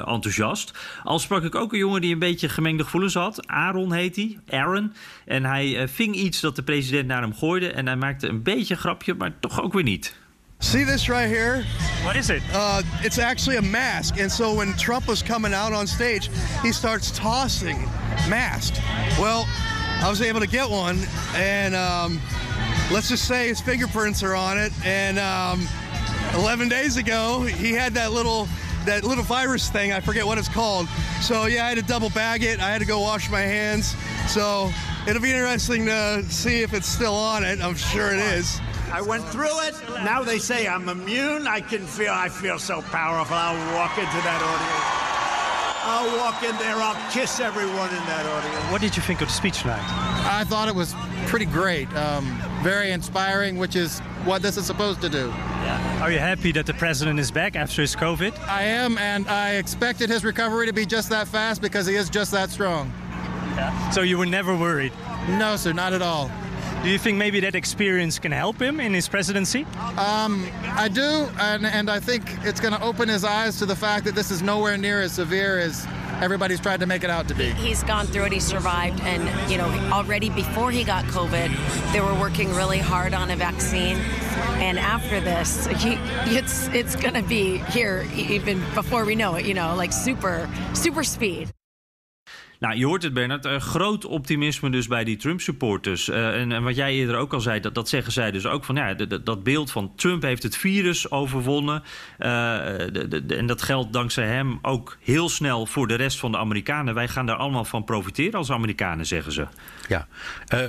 enthousiast. 0.07 0.71
Al 1.03 1.19
sprak 1.19 1.43
ik 1.43 1.55
ook 1.55 1.73
een 1.73 1.79
jongen 1.79 2.01
die 2.01 2.13
een 2.13 2.19
beetje 2.19 2.49
gemengde 2.49 2.83
gevoelens 2.83 3.13
had. 3.13 3.47
Aaron 3.47 3.93
heet 3.93 4.15
hij, 4.15 4.39
Aaron. 4.49 4.93
En 5.25 5.45
hij 5.45 5.81
uh, 5.81 5.87
ving 5.87 6.15
iets 6.15 6.39
dat 6.39 6.55
de 6.55 6.63
president 6.63 7.07
naar 7.07 7.21
hem 7.21 7.35
gooide. 7.35 7.71
En 7.71 7.85
hij 7.85 7.95
maakte 7.95 8.27
een 8.27 8.43
beetje 8.43 8.73
een 8.73 8.79
grapje, 8.79 9.13
maar 9.13 9.39
toch 9.39 9.61
ook 9.61 9.73
weer 9.73 9.83
niet. 9.83 10.15
See 10.63 10.85
this 10.85 11.07
right 11.09 11.29
here? 11.29 11.63
What 12.03 12.15
is 12.15 12.29
it? 12.29 12.41
Uh, 12.53 12.81
it's 13.01 13.17
actually 13.17 13.57
a 13.57 13.61
mask. 13.61 14.19
And 14.19 14.31
so 14.31 14.55
when 14.55 14.75
Trump 14.77 15.05
was 15.05 15.23
coming 15.23 15.53
out 15.53 15.73
on 15.73 15.87
stage, 15.87 16.29
he 16.61 16.71
starts 16.71 17.11
tossing 17.11 17.77
masks. 18.29 18.79
Well, 19.19 19.45
I 20.03 20.09
was 20.09 20.21
able 20.21 20.41
to 20.41 20.47
get 20.47 20.69
one. 20.69 20.99
And 21.33 21.73
um, 21.73 22.19
let's 22.91 23.07
just 23.07 23.25
say 23.25 23.47
his 23.47 23.61
fingerprints 23.61 24.21
are 24.21 24.35
on 24.35 24.57
it. 24.59 24.73
And 24.85 25.17
um, 25.17 25.65
11 26.35 26.67
days 26.67 26.97
ago, 26.97 27.43
he 27.43 27.71
had 27.71 27.93
that 27.93 28.11
little 28.11 28.49
that 28.85 29.05
little 29.05 29.23
virus 29.23 29.69
thing. 29.69 29.93
I 29.93 30.01
forget 30.01 30.25
what 30.25 30.37
it's 30.37 30.49
called. 30.49 30.89
So 31.21 31.45
yeah, 31.45 31.65
I 31.65 31.69
had 31.69 31.77
to 31.77 31.83
double 31.85 32.09
bag 32.09 32.43
it. 32.43 32.59
I 32.59 32.69
had 32.69 32.79
to 32.79 32.85
go 32.85 32.99
wash 32.99 33.29
my 33.29 33.39
hands. 33.39 33.95
So 34.27 34.73
it'll 35.07 35.21
be 35.21 35.31
interesting 35.31 35.85
to 35.85 36.21
see 36.29 36.63
if 36.63 36.73
it's 36.73 36.87
still 36.87 37.15
on 37.15 37.45
it. 37.45 37.61
I'm 37.61 37.75
sure 37.75 38.13
it 38.13 38.19
is. 38.19 38.59
I 38.91 39.01
went 39.01 39.23
through 39.29 39.57
it. 39.61 39.73
Now 40.03 40.21
they 40.21 40.37
say 40.37 40.67
I'm 40.67 40.89
immune. 40.89 41.47
I 41.47 41.61
can 41.61 41.87
feel. 41.87 42.11
I 42.11 42.27
feel 42.27 42.59
so 42.59 42.81
powerful. 42.81 43.37
I'll 43.37 43.73
walk 43.73 43.97
into 43.97 44.11
that 44.11 44.41
audience. 44.43 45.03
I'll 45.85 46.17
walk 46.17 46.43
in 46.43 46.55
there. 46.57 46.75
I'll 46.75 47.11
kiss 47.11 47.39
everyone 47.39 47.89
in 47.89 48.03
that 48.05 48.25
audience. 48.25 48.71
What 48.71 48.81
did 48.81 48.95
you 48.95 49.01
think 49.01 49.21
of 49.21 49.27
the 49.27 49.33
speech 49.33 49.61
tonight? 49.61 49.83
I 50.25 50.43
thought 50.45 50.67
it 50.67 50.75
was 50.75 50.95
pretty 51.27 51.45
great. 51.45 51.93
Um, 51.95 52.25
very 52.61 52.91
inspiring, 52.91 53.57
which 53.57 53.75
is 53.75 53.99
what 54.25 54.41
this 54.41 54.57
is 54.57 54.65
supposed 54.65 55.01
to 55.01 55.09
do. 55.09 55.27
Yeah. 55.27 56.01
Are 56.01 56.11
you 56.11 56.19
happy 56.19 56.51
that 56.53 56.65
the 56.65 56.73
president 56.73 57.19
is 57.19 57.31
back 57.31 57.55
after 57.55 57.81
his 57.81 57.95
COVID? 57.95 58.37
I 58.47 58.63
am, 58.63 58.97
and 58.97 59.27
I 59.27 59.55
expected 59.55 60.09
his 60.09 60.23
recovery 60.23 60.67
to 60.67 60.73
be 60.73 60.85
just 60.85 61.09
that 61.09 61.27
fast 61.27 61.61
because 61.61 61.85
he 61.85 61.95
is 61.95 62.09
just 62.09 62.31
that 62.31 62.49
strong. 62.49 62.91
Yeah. 63.55 63.89
So 63.91 64.01
you 64.01 64.17
were 64.17 64.25
never 64.25 64.55
worried? 64.55 64.93
No, 65.27 65.55
sir, 65.57 65.73
not 65.73 65.93
at 65.93 66.01
all. 66.01 66.31
Do 66.83 66.89
you 66.89 66.97
think 66.97 67.17
maybe 67.17 67.39
that 67.39 67.55
experience 67.55 68.19
can 68.19 68.33
help 68.33 68.61
him 68.61 68.81
in 68.81 68.93
his 68.93 69.07
presidency? 69.07 69.65
Um, 69.97 70.45
I 70.63 70.89
do, 70.89 71.29
and, 71.39 71.65
and 71.65 71.89
I 71.89 72.01
think 72.01 72.23
it's 72.43 72.59
going 72.59 72.73
to 72.73 72.83
open 72.83 73.07
his 73.07 73.23
eyes 73.23 73.57
to 73.59 73.65
the 73.65 73.75
fact 73.75 74.03
that 74.03 74.15
this 74.15 74.31
is 74.31 74.41
nowhere 74.41 74.75
near 74.75 74.99
as 74.99 75.13
severe 75.13 75.59
as 75.59 75.87
everybody's 76.21 76.59
tried 76.59 76.81
to 76.81 76.85
make 76.85 77.05
it 77.05 77.09
out 77.09 77.29
to 77.29 77.35
be. 77.35 77.51
He's 77.51 77.83
gone 77.83 78.05
through 78.07 78.25
it, 78.25 78.33
he 78.33 78.41
survived, 78.41 78.99
and 79.03 79.23
you 79.49 79.57
know, 79.57 79.69
already 79.93 80.29
before 80.29 80.71
he 80.71 80.83
got 80.83 81.05
COVID, 81.05 81.93
they 81.93 82.01
were 82.01 82.19
working 82.19 82.53
really 82.53 82.79
hard 82.79 83.13
on 83.13 83.31
a 83.31 83.37
vaccine. 83.37 83.95
And 84.59 84.77
after 84.77 85.21
this, 85.21 85.67
he, 85.67 85.93
it's 86.35 86.67
it's 86.67 86.97
going 86.97 87.13
to 87.13 87.23
be 87.23 87.59
here 87.59 88.05
even 88.13 88.61
before 88.73 89.05
we 89.05 89.15
know 89.15 89.35
it. 89.35 89.45
You 89.45 89.53
know, 89.53 89.73
like 89.75 89.93
super 89.93 90.49
super 90.73 91.05
speed. 91.05 91.49
Nou, 92.63 92.75
je 92.75 92.85
hoort 92.85 93.03
het, 93.03 93.13
Bernard. 93.13 93.45
Uh, 93.45 93.57
groot 93.57 94.05
optimisme 94.05 94.69
dus 94.69 94.87
bij 94.87 95.03
die 95.03 95.17
Trump-supporters. 95.17 96.09
Uh, 96.09 96.41
en, 96.41 96.51
en, 96.51 96.63
wat 96.63 96.75
jij 96.75 96.93
eerder 96.93 97.15
ook 97.15 97.33
al 97.33 97.41
zei, 97.41 97.59
dat, 97.59 97.75
dat 97.75 97.89
zeggen 97.89 98.11
zij 98.11 98.31
dus 98.31 98.45
ook 98.45 98.63
van... 98.63 98.75
ja, 98.75 98.93
dat 99.23 99.43
beeld 99.43 99.71
van 99.71 99.95
Trump 99.95 100.21
heeft 100.21 100.43
het 100.43 100.57
virus 100.57 101.11
overwonnen. 101.11 101.83
Uh, 102.19 102.27
de, 102.91 103.23
de, 103.25 103.35
en 103.35 103.45
dat 103.45 103.61
geldt 103.61 103.93
dankzij 103.93 104.27
hem 104.27 104.59
ook 104.61 104.97
heel 104.99 105.29
snel 105.29 105.65
voor 105.65 105.87
de 105.87 105.95
rest 105.95 106.19
van 106.19 106.31
de 106.31 106.37
Amerikanen. 106.37 106.93
Wij 106.93 107.07
gaan 107.07 107.25
daar 107.25 107.35
allemaal 107.35 107.65
van 107.65 107.83
profiteren 107.83 108.33
als 108.33 108.51
Amerikanen, 108.51 109.05
zeggen 109.05 109.31
ze. 109.31 109.47
Ja. 109.87 110.07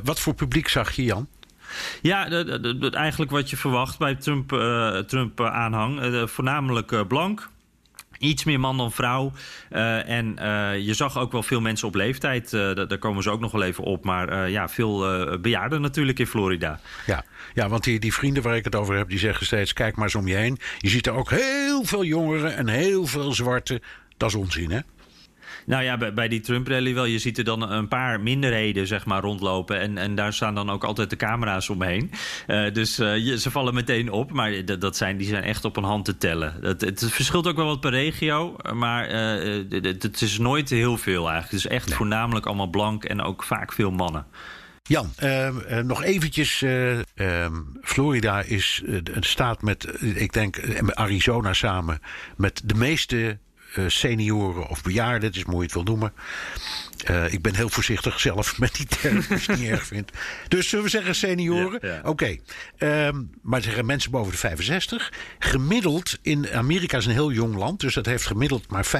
wat 0.05 0.21
voor 0.21 0.35
publiek 0.35 0.69
zag 0.69 0.93
je, 0.93 1.05
Jan? 1.05 1.29
Ja, 2.03 2.29
eigenlijk 2.91 3.31
wat 3.31 3.51
je 3.51 3.57
verwacht 3.57 3.99
bij 3.99 4.15
Trump-aanhang. 4.15 6.01
Trump 6.01 6.29
voornamelijk 6.31 7.09
blank, 7.09 7.49
Iets 8.19 8.45
meer 8.45 8.61
man 8.61 8.77
dan 8.77 8.93
vrouw. 8.93 9.33
Uh, 9.71 10.09
en 10.09 10.37
uh, 10.39 10.87
je 10.87 10.95
zag 10.95 11.19
ook 11.19 11.33
wel 11.33 11.43
veel 11.43 11.61
mensen 11.61 11.89
op 11.89 11.95
leeftijd. 11.95 12.53
Uh, 12.53 12.75
daar 12.75 12.99
komen 12.99 13.23
ze 13.23 13.31
ook 13.31 13.41
nog 13.41 13.53
wel 13.53 13.63
even 13.63 13.85
op. 13.85 14.05
Maar 14.05 14.51
ja, 14.51 14.69
veel 14.69 14.99
bejaarden 15.41 15.81
natuurlijk 15.81 16.19
in 16.19 16.27
Florida. 16.27 16.81
Ja, 17.07 17.25
ja 17.55 17.69
want 17.69 17.85
die, 17.85 18.01
die 18.01 18.15
vrienden 18.15 18.43
waar 18.43 18.57
ik 18.57 18.65
het 18.65 18.75
over 18.75 18.97
heb, 18.97 19.09
die 19.09 19.19
zeggen 19.19 19.47
steeds: 19.47 19.73
kijk 19.73 19.95
maar 19.95 20.05
eens 20.05 20.15
om 20.15 20.29
je 20.29 20.35
heen. 20.35 20.59
Je 20.79 20.89
ziet 20.89 21.07
er 21.07 21.15
ook 21.15 21.31
heel 21.31 21.85
veel 21.85 22.05
jongeren 22.05 22.57
en 22.57 22.69
heel 22.69 23.07
veel 23.07 23.33
zwarte. 23.33 23.81
Dat 24.17 24.29
is 24.29 24.35
onzin, 24.35 24.71
hè? 24.71 24.81
Nou 25.67 25.83
ja, 25.83 25.97
bij, 25.97 26.15
bij 26.15 26.29
die 26.29 26.41
Trump-rally 26.41 26.95
wel. 26.95 27.05
Je 27.05 27.19
ziet 27.19 27.39
er 27.39 27.45
dan 27.45 27.71
een 27.71 27.89
paar 27.89 28.21
minderheden 28.21 28.87
zeg 28.87 29.05
maar, 29.05 29.23
rondlopen. 29.23 29.81
En, 29.81 29.99
en 29.99 30.15
daar 30.15 30.33
staan 30.33 30.55
dan 30.55 30.71
ook 30.71 30.85
altijd 30.85 31.11
de 31.11 31.17
camera's 31.17 31.69
omheen. 31.69 32.11
Uh, 32.47 32.73
dus 32.73 32.99
uh, 33.01 33.17
je, 33.17 33.39
ze 33.39 33.51
vallen 33.51 33.75
meteen 33.75 34.11
op. 34.11 34.33
Maar 34.33 34.65
dat 34.65 34.97
zijn, 34.97 35.17
die 35.17 35.29
zijn 35.29 35.43
echt 35.43 35.65
op 35.65 35.77
een 35.77 35.85
hand 35.85 36.05
te 36.05 36.17
tellen. 36.17 36.55
Het, 36.61 36.81
het 36.81 37.05
verschilt 37.11 37.47
ook 37.47 37.57
wel 37.57 37.67
wat 37.67 37.81
per 37.81 37.91
regio. 37.91 38.57
Maar 38.73 39.09
het, 39.09 40.03
het, 40.03 40.21
is 40.21 40.39
nooit 40.39 40.71
heel 40.71 40.97
veel 40.97 41.29
eigenlijk. 41.31 41.51
Het 41.51 41.65
is 41.65 41.67
echt 41.67 41.89
nee. 41.89 41.97
voornamelijk 41.97 42.47
allemaal 42.47 42.71
blank 42.71 43.05
en 43.05 43.23
ook 43.23 43.43
vaak 43.43 43.73
veel 43.73 43.91
mannen. 43.91 44.27
Jan, 44.89 45.13
uh, 45.23 45.47
uh, 45.47 45.79
nog 45.79 46.03
eventjes. 46.03 46.63
Uh, 46.63 47.47
Florida 47.83 48.41
is 48.41 48.83
een 48.85 49.23
staat 49.23 49.63
met, 49.63 49.89
ik 50.01 50.33
denk, 50.33 50.61
Arizona 50.95 51.53
samen, 51.53 52.01
met 52.37 52.63
de 52.65 52.75
meeste 52.75 53.39
senioren 53.87 54.69
of 54.69 54.83
bejaarden, 54.83 55.29
het 55.29 55.37
is 55.37 55.45
mooi 55.45 55.65
het 55.65 55.75
wil 55.75 55.83
noemen. 55.83 56.13
Uh, 57.11 57.33
ik 57.33 57.43
ben 57.43 57.55
heel 57.55 57.69
voorzichtig 57.69 58.21
zelf 58.21 58.59
met 58.59 58.75
die 58.75 58.87
term, 58.87 59.25
als 59.31 59.49
ik 59.49 59.57
niet 59.57 59.69
erg 59.69 59.87
vind. 59.87 60.11
Dus 60.49 60.69
zullen 60.69 60.85
we 60.85 60.91
zeggen 60.91 61.15
senioren? 61.15 61.79
Ja, 61.83 61.89
ja. 61.89 61.99
Oké. 61.99 62.09
Okay. 62.79 63.07
Um, 63.07 63.31
maar 63.43 63.63
zeggen 63.63 63.87
mensen 63.87 64.11
boven 64.11 64.33
de 64.33 64.39
65. 64.39 65.13
Gemiddeld 65.39 66.19
in 66.23 66.51
Amerika 66.51 66.97
is 66.97 67.07
een 67.07 67.13
heel 67.13 67.33
jong 67.33 67.57
land, 67.57 67.81
dus 67.81 67.95
dat 67.95 68.07
heeft 68.07 68.27
gemiddeld 68.27 68.71
maar 68.71 68.87
15% 68.87 68.91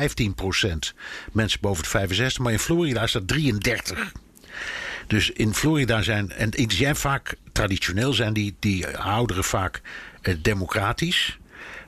mensen 1.33 1.61
boven 1.61 1.83
de 1.83 1.89
65. 1.89 2.43
Maar 2.43 2.53
in 2.53 2.59
Florida 2.59 3.03
is 3.03 3.13
dat 3.13 3.29
33. 3.29 4.13
Dus 5.07 5.31
in 5.31 5.55
Florida 5.55 6.03
zijn, 6.03 6.31
en 6.31 6.51
die 6.51 6.73
zijn 6.73 6.97
vaak, 6.97 7.35
traditioneel 7.53 8.13
zijn 8.13 8.33
die, 8.33 8.57
die 8.59 8.99
ouderen 8.99 9.45
vaak 9.45 9.81
uh, 10.23 10.35
democratisch. 10.43 11.39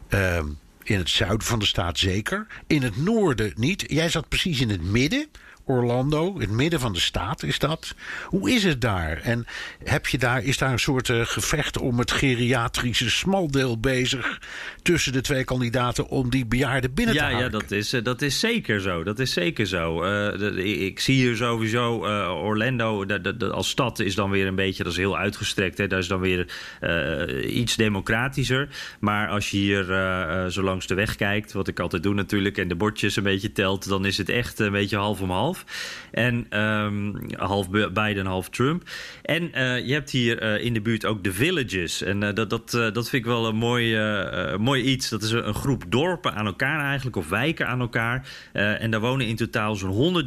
Um, 0.09 0.59
in 0.88 0.99
het 0.99 1.11
zuiden 1.11 1.46
van 1.46 1.59
de 1.59 1.66
staat 1.66 1.99
zeker. 1.99 2.46
In 2.66 2.83
het 2.83 2.96
noorden 2.96 3.53
niet. 3.57 3.85
Jij 3.87 4.09
zat 4.09 4.29
precies 4.29 4.61
in 4.61 4.70
het 4.70 4.83
midden. 4.83 5.27
Orlando, 5.69 6.35
in 6.35 6.41
het 6.41 6.51
midden 6.51 6.81
van 6.81 6.93
de 6.93 7.01
staat 7.01 7.43
is 7.43 7.59
dat. 7.59 7.95
Hoe 8.25 8.51
is 8.51 8.65
het 8.65 8.81
daar? 8.81 9.21
En 9.23 9.47
heb 9.85 10.07
je 10.07 10.19
daar, 10.19 10.45
is 10.45 10.59
daar 10.59 10.73
een 10.73 10.79
soort 10.79 11.09
uh, 11.09 11.21
gevecht 11.25 11.79
om 11.79 11.99
het 11.99 12.13
geriatrische 12.13 13.11
smaldeel 13.11 13.79
bezig 13.79 14.41
tussen 14.83 15.13
de 15.13 15.21
twee 15.21 15.45
kandidaten 15.45 16.09
om 16.09 16.31
die 16.31 16.47
bejaarden 16.47 16.95
binnen 16.95 17.15
ja, 17.15 17.21
te 17.21 17.27
halen? 17.27 17.45
Ja, 17.45 17.59
dat 17.59 17.71
is, 17.71 17.95
uh, 17.95 18.05
dat 18.05 18.23
is 18.23 18.41
zeker 18.41 18.81
zo. 18.81 19.03
Dat 19.03 19.19
is 19.19 19.33
zeker 19.33 19.67
zo. 19.67 20.05
Uh, 20.05 20.39
de, 20.39 20.65
ik 20.65 21.01
zie 21.01 21.15
hier 21.15 21.37
sowieso 21.37 21.95
Orlando 22.43 23.05
als 23.51 23.69
stad 23.69 23.99
is 23.99 24.15
dan 24.15 24.31
weer 24.31 24.47
een 24.47 24.55
beetje, 24.55 24.83
dat 24.83 24.93
is 24.93 24.99
heel 24.99 25.19
uitgestrekt. 25.19 25.79
Hè? 25.79 25.87
Dat 25.87 25.99
is 25.99 26.09
dan 26.09 26.21
weer 26.21 26.47
iets 27.47 27.77
democratischer. 27.77 28.69
Maar 29.01 29.29
als 29.29 29.51
je 29.51 29.57
hier 29.57 29.85
zo 30.51 30.63
langs 30.63 30.87
de 30.87 30.95
weg 30.95 31.17
kijkt, 31.17 31.53
wat 31.53 31.69
ik 31.69 31.81
altijd 31.81 32.03
doe 32.03 32.15
natuurlijk, 32.15 32.59
en 32.59 32.69
de 32.69 32.75
bordjes 32.75 33.17
een 33.17 33.23
beetje 33.23 33.53
telt, 33.53 33.89
dan 33.89 34.07
is 34.07 34.19
het 34.19 34.29
echt 34.29 34.59
een 34.59 34.73
beetje 34.73 34.97
half 34.97 35.21
om 35.21 35.31
half. 35.31 35.56
En 36.11 36.61
um, 36.61 37.14
half 37.37 37.71
Biden, 37.71 38.27
half 38.27 38.49
Trump. 38.49 38.83
En 39.23 39.42
uh, 39.42 39.87
je 39.87 39.92
hebt 39.92 40.11
hier 40.11 40.42
uh, 40.42 40.64
in 40.64 40.75
de 40.75 40.81
buurt 40.81 41.05
ook 41.05 41.25
de 41.25 41.33
villages. 41.33 42.03
En 42.03 42.23
uh, 42.23 42.35
dat, 42.35 42.51
dat, 42.51 42.71
dat 42.71 43.09
vind 43.09 43.12
ik 43.12 43.25
wel 43.25 43.47
een 43.47 43.57
mooi, 43.57 43.99
mooi 44.59 44.83
iets. 44.83 45.09
Dat 45.09 45.23
is 45.23 45.31
een, 45.31 45.55
groep 45.55 45.85
dorpen 45.88 46.35
aan 46.35 46.47
elkaar 46.47 46.85
eigenlijk, 46.85 47.16
of 47.16 47.29
wijken 47.29 47.66
aan 47.66 47.81
elkaar. 47.81 48.29
en 48.53 48.90
daar 48.90 49.01
wonen 49.01 49.27
in 49.27 49.37
totaal 49.37 49.77
zo'n 49.77 50.25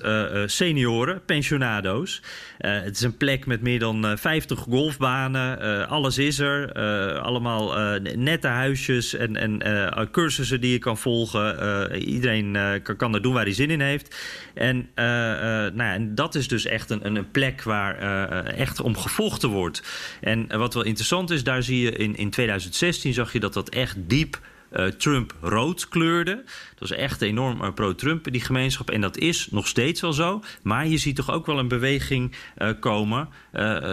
100.000 0.00 0.04
senioren, 0.44 1.24
pensionado's. 1.24 2.22
het 2.58 2.96
is 2.96 3.02
een 3.02 3.16
plek 3.16 3.46
met 3.46 3.62
meer 3.62 3.78
dan 3.78 4.18
50 4.18 4.58
golfbanen. 4.58 5.88
alles 5.88 6.18
is 6.18 6.38
er. 6.38 6.72
allemaal 7.20 7.98
nette 8.00 8.46
huisjes 8.46 9.14
en, 9.14 9.36
en 9.36 10.10
cursussen 10.10 10.60
die 10.60 10.72
je 10.72 10.78
kan 10.78 10.98
volgen. 10.98 11.94
iedereen 11.94 12.80
kan, 12.82 12.96
kan 12.96 13.14
er 13.14 13.22
doen 13.22 13.34
waar 13.34 13.44
hij 13.44 13.54
zin 13.54 13.70
in 13.70 13.80
heeft. 13.80 14.16
En, 14.60 14.76
uh, 14.76 15.04
uh, 15.04 15.72
nou 15.72 16.14
dat 16.14 16.34
is 16.34 16.48
dus 16.48 16.64
echt 16.64 16.90
een, 16.90 17.16
een 17.16 17.30
plek 17.30 17.62
waar 17.62 18.02
uh, 18.02 18.58
echt 18.58 18.80
om 18.80 18.96
gevochten 18.96 19.48
wordt. 19.48 19.82
En 20.20 20.58
wat 20.58 20.74
wel 20.74 20.82
interessant 20.82 21.30
is, 21.30 21.44
daar 21.44 21.62
zie 21.62 21.80
je 21.80 21.92
in, 21.92 22.16
in 22.16 22.30
2016 22.30 23.12
zag 23.12 23.32
je 23.32 23.40
dat 23.40 23.54
dat 23.54 23.68
echt 23.68 23.96
diep 23.98 24.40
uh, 24.72 24.86
Trump 24.86 25.34
rood 25.40 25.88
kleurde. 25.88 26.34
Dat 26.78 26.88
was 26.88 26.98
echt 26.98 27.22
enorm 27.22 27.62
uh, 27.62 27.72
pro-Trump, 27.72 28.32
die 28.32 28.40
gemeenschap. 28.40 28.90
En 28.90 29.00
dat 29.00 29.16
is 29.16 29.48
nog 29.50 29.68
steeds 29.68 30.00
wel 30.00 30.12
zo. 30.12 30.42
Maar 30.62 30.86
je 30.86 30.98
ziet 30.98 31.16
toch 31.16 31.30
ook 31.30 31.46
wel 31.46 31.58
een 31.58 31.68
beweging 31.68 32.36
uh, 32.58 32.70
komen 32.80 33.28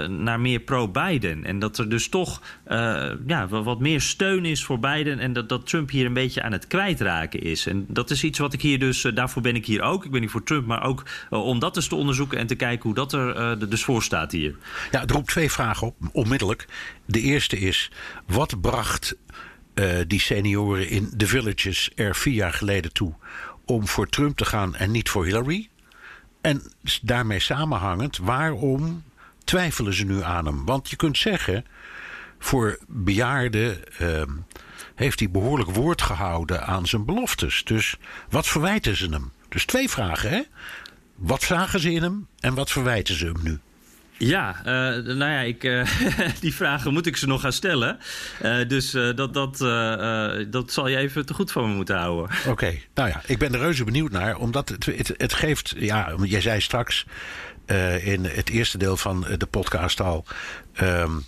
naar 0.07 0.39
meer 0.39 0.59
pro-Biden. 0.59 1.45
En 1.45 1.59
dat 1.59 1.77
er 1.77 1.89
dus 1.89 2.09
toch 2.09 2.41
ja, 3.27 3.47
wat 3.47 3.79
meer 3.79 4.01
steun 4.01 4.45
is 4.45 4.63
voor 4.63 4.79
Biden. 4.79 5.19
En 5.19 5.33
dat, 5.33 5.49
dat 5.49 5.67
Trump 5.67 5.89
hier 5.89 6.05
een 6.05 6.13
beetje 6.13 6.41
aan 6.41 6.51
het 6.51 6.67
kwijtraken 6.67 7.41
is. 7.41 7.65
En 7.65 7.85
dat 7.87 8.09
is 8.09 8.23
iets 8.23 8.39
wat 8.39 8.53
ik 8.53 8.61
hier 8.61 8.79
dus, 8.79 9.01
daarvoor 9.01 9.41
ben 9.41 9.55
ik 9.55 9.65
hier 9.65 9.81
ook. 9.81 10.05
Ik 10.05 10.11
ben 10.11 10.21
hier 10.21 10.29
voor 10.29 10.43
Trump, 10.43 10.65
maar 10.65 10.83
ook 10.83 11.03
om 11.29 11.59
dat 11.59 11.75
eens 11.75 11.87
te 11.87 11.95
onderzoeken 11.95 12.37
en 12.37 12.47
te 12.47 12.55
kijken 12.55 12.83
hoe 12.83 12.93
dat 12.93 13.13
er 13.13 13.69
dus 13.69 13.83
voor 13.83 14.03
staat 14.03 14.31
hier. 14.31 14.55
Ja, 14.91 14.99
het 14.99 15.11
roept 15.11 15.27
twee 15.27 15.51
vragen 15.51 15.87
op, 15.87 15.95
onmiddellijk. 16.11 16.67
De 17.05 17.21
eerste 17.21 17.59
is, 17.59 17.91
wat 18.25 18.61
bracht 18.61 19.17
uh, 19.79 19.99
die 20.07 20.19
senioren 20.19 20.89
in 20.89 21.09
de 21.15 21.27
villages 21.27 21.89
er 21.95 22.15
vier 22.15 22.33
jaar 22.33 22.53
geleden 22.53 22.93
toe 22.93 23.13
om 23.65 23.87
voor 23.87 24.09
Trump 24.09 24.37
te 24.37 24.45
gaan 24.45 24.75
en 24.75 24.91
niet 24.91 25.09
voor 25.09 25.25
Hillary? 25.25 25.69
En 26.41 26.61
daarmee 27.01 27.39
samenhangend, 27.39 28.17
waarom 28.17 29.03
twijfelen 29.43 29.93
ze 29.93 30.05
nu 30.05 30.21
aan 30.21 30.45
hem? 30.45 30.65
Want 30.65 30.89
je 30.89 30.95
kunt 30.95 31.17
zeggen, 31.17 31.65
voor 32.39 32.77
bejaarden 32.87 33.79
uh, 34.01 34.21
heeft 34.95 35.19
hij 35.19 35.31
behoorlijk 35.31 35.69
woord 35.69 36.01
gehouden 36.01 36.67
aan 36.67 36.87
zijn 36.87 37.05
beloftes. 37.05 37.63
Dus 37.63 37.97
wat 38.29 38.47
verwijten 38.47 38.95
ze 38.95 39.09
hem? 39.09 39.31
Dus 39.49 39.65
twee 39.65 39.89
vragen, 39.89 40.29
hè? 40.29 40.41
Wat 41.15 41.45
vragen 41.45 41.79
ze 41.79 41.91
in 41.91 42.03
hem 42.03 42.27
en 42.39 42.53
wat 42.53 42.71
verwijten 42.71 43.15
ze 43.15 43.25
hem 43.25 43.43
nu? 43.43 43.59
Ja, 44.17 44.55
uh, 44.59 44.65
nou 45.15 45.31
ja, 45.31 45.39
ik, 45.39 45.63
uh, 45.63 45.87
die 46.39 46.55
vragen 46.55 46.93
moet 46.93 47.05
ik 47.05 47.17
ze 47.17 47.27
nog 47.27 47.41
gaan 47.41 47.53
stellen. 47.53 47.99
Uh, 48.43 48.67
dus 48.67 48.91
dat, 48.91 49.33
dat, 49.33 49.57
dat 50.51 50.71
zal 50.71 50.87
je 50.87 50.97
even 50.97 51.25
te 51.25 51.33
goed 51.33 51.51
van 51.51 51.69
me 51.69 51.75
moeten 51.75 51.97
houden. 51.97 52.37
Oké, 52.39 52.49
okay. 52.49 52.83
nou 52.93 53.09
ja, 53.09 53.21
ik 53.25 53.37
ben 53.37 53.53
er 53.53 53.59
reuze 53.59 53.83
benieuwd 53.83 54.11
naar. 54.11 54.37
Omdat 54.37 54.69
het, 54.69 54.85
het, 54.85 55.13
het 55.17 55.33
geeft, 55.33 55.73
ja, 55.77 56.13
jij 56.23 56.41
zei 56.41 56.61
straks 56.61 57.05
in 58.01 58.25
het 58.25 58.49
eerste 58.49 58.77
deel 58.77 58.97
van 58.97 59.25
de 59.37 59.45
podcast 59.45 60.01
al... 60.01 60.25
Um, 60.81 61.25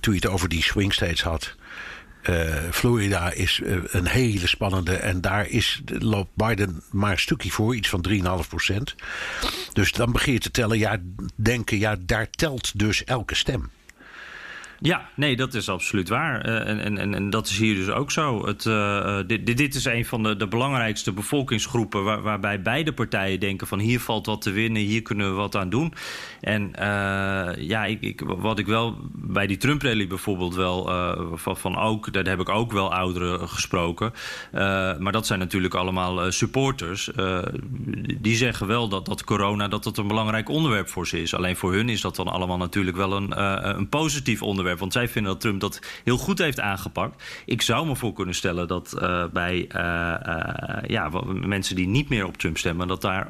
toen 0.00 0.14
je 0.14 0.20
het 0.20 0.26
over 0.26 0.48
die 0.48 0.62
swing 0.62 0.94
states 0.94 1.22
had... 1.22 1.54
Uh, 2.28 2.54
Florida 2.70 3.32
is 3.32 3.60
uh, 3.62 3.76
een 3.86 4.06
hele 4.06 4.46
spannende. 4.46 4.96
En 4.96 5.20
daar 5.20 5.48
is, 5.48 5.82
loopt 5.98 6.30
Biden 6.34 6.82
maar 6.90 7.10
een 7.10 7.18
stukje 7.18 7.50
voor, 7.50 7.74
iets 7.74 7.88
van 7.88 8.04
3,5 8.08 8.48
procent. 8.48 8.94
Dus 9.72 9.92
dan 9.92 10.12
begin 10.12 10.32
je 10.32 10.38
te 10.38 10.50
tellen, 10.50 10.78
ja, 10.78 10.96
denken, 11.34 11.78
ja, 11.78 11.96
daar 12.00 12.30
telt 12.30 12.78
dus 12.78 13.04
elke 13.04 13.34
stem. 13.34 13.70
Ja, 14.80 15.08
nee, 15.14 15.36
dat 15.36 15.54
is 15.54 15.68
absoluut 15.68 16.08
waar. 16.08 16.48
Uh, 16.48 16.68
en, 16.68 16.98
en, 16.98 17.14
en 17.14 17.30
dat 17.30 17.46
is 17.46 17.58
hier 17.58 17.74
dus 17.74 17.88
ook 17.90 18.10
zo. 18.10 18.46
Het, 18.46 18.64
uh, 18.64 19.18
dit, 19.26 19.56
dit 19.56 19.74
is 19.74 19.84
een 19.84 20.04
van 20.04 20.22
de, 20.22 20.36
de 20.36 20.48
belangrijkste 20.48 21.12
bevolkingsgroepen 21.12 22.04
waar, 22.04 22.22
waarbij 22.22 22.62
beide 22.62 22.92
partijen 22.92 23.40
denken 23.40 23.66
van 23.66 23.78
hier 23.78 24.00
valt 24.00 24.26
wat 24.26 24.42
te 24.42 24.50
winnen, 24.50 24.82
hier 24.82 25.02
kunnen 25.02 25.28
we 25.30 25.34
wat 25.34 25.56
aan 25.56 25.70
doen. 25.70 25.94
En 26.40 26.70
ja, 27.58 27.84
ik, 27.84 28.00
ik, 28.00 28.20
wat 28.26 28.58
ik 28.58 28.66
wel 28.66 28.96
bij 29.12 29.46
die 29.46 29.56
Trump-rally 29.56 30.06
bijvoorbeeld 30.06 30.54
wel 30.54 30.84
van, 31.34 31.56
van 31.56 31.78
ook, 31.78 32.12
daar 32.12 32.24
heb 32.24 32.40
ik 32.40 32.48
ook 32.48 32.72
wel 32.72 32.94
ouderen 32.94 33.48
gesproken. 33.48 34.12
maar 34.98 35.12
dat 35.12 35.26
zijn 35.26 35.38
natuurlijk 35.38 35.74
allemaal 35.74 36.32
supporters. 36.32 37.10
die 38.20 38.36
zeggen 38.36 38.66
wel 38.66 38.88
dat, 38.88 39.06
dat 39.06 39.24
corona 39.24 39.68
dat 39.68 39.84
dat 39.84 39.98
een 39.98 40.08
belangrijk 40.08 40.48
onderwerp 40.48 40.88
voor 40.88 41.06
ze 41.06 41.22
is. 41.22 41.34
Alleen 41.34 41.56
voor 41.56 41.72
hun 41.72 41.88
is 41.88 42.00
dat 42.00 42.16
dan 42.16 42.28
allemaal 42.28 42.58
natuurlijk 42.58 42.96
wel 42.96 43.12
een, 43.12 43.40
een 43.78 43.88
positief 43.88 44.42
onderwerp. 44.42 44.67
Want 44.76 44.92
zij 44.92 45.08
vinden 45.08 45.32
dat 45.32 45.40
Trump 45.40 45.60
dat 45.60 45.80
heel 46.04 46.16
goed 46.16 46.38
heeft 46.38 46.60
aangepakt. 46.60 47.22
Ik 47.44 47.62
zou 47.62 47.86
me 47.86 47.96
voor 47.96 48.12
kunnen 48.12 48.34
stellen 48.34 48.68
dat 48.68 48.94
uh, 48.98 49.24
bij 49.32 49.68
uh, 49.76 50.14
uh, 50.26 50.88
ja, 50.88 51.10
mensen 51.26 51.76
die 51.76 51.88
niet 51.88 52.08
meer 52.08 52.26
op 52.26 52.36
Trump 52.36 52.58
stemmen, 52.58 52.88
dat 52.88 53.00
daar 53.00 53.28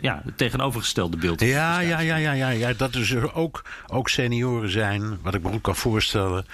ja, 0.00 0.22
het 0.24 0.38
tegenovergestelde 0.38 1.16
beeld 1.16 1.40
is. 1.40 1.50
Ja, 1.50 1.80
ja, 1.80 2.00
ja, 2.00 2.16
ja, 2.16 2.32
ja, 2.32 2.48
ja, 2.48 2.72
dat 2.72 2.92
dus 2.92 3.10
er 3.10 3.34
ook, 3.34 3.64
ook 3.86 4.08
senioren 4.08 4.70
zijn, 4.70 5.18
wat 5.22 5.34
ik 5.34 5.42
me 5.42 5.50
goed 5.50 5.60
kan 5.60 5.76
voorstellen. 5.76 6.46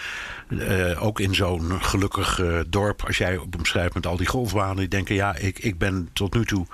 ook 0.99 1.21
in 1.21 1.35
zo'n 1.35 1.83
gelukkig 1.83 2.43
dorp, 2.69 3.05
als 3.07 3.19
jij 3.19 3.41
omschrijft 3.57 3.95
met 3.95 4.07
al 4.07 4.17
die 4.17 4.27
golfbanen, 4.27 4.77
die 4.77 4.89
denken: 4.89 5.15
ja, 5.15 5.37
ik, 5.37 5.59
ik 5.59 5.79
ben 5.79 6.09
tot 6.13 6.35
nu 6.35 6.45
toe 6.45 6.67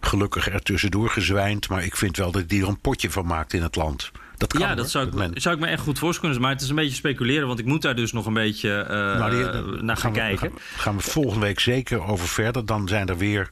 gelukkig 0.00 0.48
er 0.52 0.62
tussendoor 0.62 1.10
gezwijnd, 1.10 1.68
maar 1.68 1.84
ik 1.84 1.96
vind 1.96 2.16
wel 2.16 2.30
dat 2.30 2.48
die 2.48 2.62
er 2.62 2.68
een 2.68 2.80
potje 2.80 3.10
van 3.10 3.26
maakt 3.26 3.52
in 3.52 3.62
het 3.62 3.76
land. 3.76 4.10
Dat 4.38 4.52
kan, 4.52 4.60
ja, 4.60 4.74
dat 4.74 4.90
zou 4.90 5.06
ik, 5.06 5.40
zou 5.40 5.54
ik 5.54 5.60
me 5.60 5.66
echt 5.66 5.82
goed 5.82 5.98
voorstellen. 5.98 6.40
Maar 6.40 6.50
het 6.50 6.60
is 6.60 6.68
een 6.68 6.74
beetje 6.74 6.94
speculeren, 6.94 7.46
want 7.46 7.58
ik 7.58 7.64
moet 7.64 7.82
daar 7.82 7.94
dus 7.94 8.12
nog 8.12 8.26
een 8.26 8.32
beetje 8.32 8.84
uh, 8.84 8.88
nou, 8.88 9.30
die, 9.30 9.82
naar 9.82 9.96
gaan, 9.96 9.96
gaan 9.96 10.12
kijken. 10.12 10.50
Gaan, 10.50 10.58
gaan, 10.76 10.96
we 10.96 11.02
volgende 11.02 11.46
week 11.46 11.60
zeker 11.60 12.02
over 12.02 12.28
verder. 12.28 12.66
Dan 12.66 12.88
zijn 12.88 13.08
er 13.08 13.16
weer, 13.16 13.50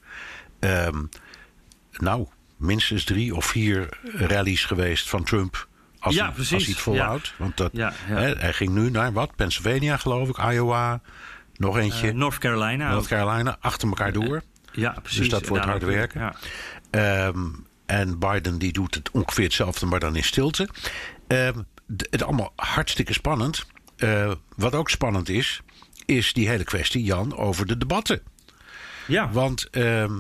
um, 0.61 1.09
nou, 1.93 2.27
minstens 2.57 3.05
drie 3.05 3.35
of 3.35 3.45
vier 3.45 3.89
rallies 4.03 4.65
geweest 4.65 5.09
van 5.09 5.25
Trump. 5.25 5.69
Als, 5.99 6.15
ja, 6.15 6.25
hij, 6.25 6.33
precies. 6.33 6.53
als 6.53 6.65
hij 6.65 6.73
het 6.73 6.83
volhoudt. 6.83 7.27
Ja. 7.27 7.33
Want 7.37 7.57
dat, 7.57 7.71
ja, 7.73 7.93
hè, 7.95 8.35
hij 8.35 8.53
ging 8.53 8.71
nu 8.71 8.91
naar 8.91 9.13
wat? 9.13 9.37
Pennsylvania, 9.37 9.97
geloof 9.97 10.29
ik, 10.29 10.39
Iowa. 10.39 11.01
Nog 11.57 11.79
eentje. 11.79 12.09
Uh, 12.09 12.15
North 12.15 12.39
Carolina. 12.39 12.91
North 12.91 13.07
Carolina, 13.07 13.57
achter 13.61 13.89
elkaar 13.89 14.13
door. 14.13 14.43
Ja, 14.73 14.97
precies. 15.03 15.19
Dus 15.19 15.29
dat 15.29 15.47
wordt 15.47 15.65
hard 15.65 15.83
werken. 15.83 16.35
Um, 16.91 17.66
en 17.87 18.19
Biden 18.19 18.59
die 18.59 18.73
doet 18.73 18.95
het 18.95 19.11
ongeveer 19.11 19.45
hetzelfde, 19.45 19.87
maar 19.87 20.01
dan 20.01 20.17
in 20.17 20.25
stilte. 20.25 20.69
Uh, 21.29 21.49
het 22.11 22.23
allemaal 22.23 22.53
hartstikke 22.57 23.13
spannend. 23.13 23.67
Uh, 23.97 24.33
wat 24.57 24.75
ook 24.75 24.91
spannend 24.91 25.29
is, 25.29 25.61
is 26.05 26.33
die 26.33 26.49
hele 26.49 26.65
kwestie, 26.65 27.05
Jan, 27.05 27.37
over 27.37 27.67
de 27.67 27.79
debatten. 27.79 28.23
Ja. 29.07 29.31
Want 29.31 29.69
uh, 29.71 30.17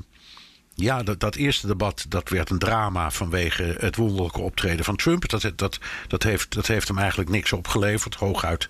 ja, 0.74 1.02
dat, 1.02 1.20
dat, 1.20 1.34
eerste 1.34 1.66
debat 1.66 2.06
dat 2.08 2.28
werd 2.28 2.50
een 2.50 2.58
drama 2.58 3.10
vanwege 3.10 3.76
het 3.78 3.96
wonderlijke 3.96 4.40
optreden 4.40 4.84
van 4.84 4.96
Trump. 4.96 5.28
Dat, 5.28 5.52
dat, 5.56 5.78
dat, 6.08 6.22
heeft, 6.22 6.54
dat 6.54 6.66
heeft 6.66 6.88
hem 6.88 6.98
eigenlijk 6.98 7.30
niks 7.30 7.52
opgeleverd. 7.52 8.14
Hooguit 8.14 8.68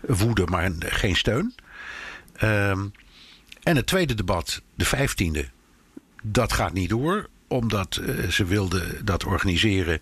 woede, 0.00 0.46
maar 0.46 0.70
geen 0.78 1.16
steun. 1.16 1.54
Ehm, 2.32 2.86
en 3.62 3.76
het 3.76 3.86
tweede 3.86 4.14
debat, 4.14 4.62
de 4.74 4.84
vijftiende, 4.84 5.48
dat 6.22 6.52
gaat 6.52 6.72
niet 6.72 6.88
door 6.88 7.28
omdat 7.52 8.00
uh, 8.02 8.28
ze 8.28 8.44
wilden 8.44 9.04
dat 9.04 9.24
organiseren 9.24 10.00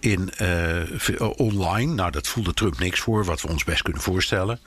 in, 0.00 0.30
uh, 0.42 1.20
online. 1.36 1.94
Nou, 1.94 2.10
dat 2.10 2.28
voelde 2.28 2.54
Trump 2.54 2.78
niks 2.78 3.00
voor, 3.00 3.24
wat 3.24 3.42
we 3.42 3.48
ons 3.48 3.64
best 3.64 3.82
kunnen 3.82 4.02
voorstellen. 4.02 4.60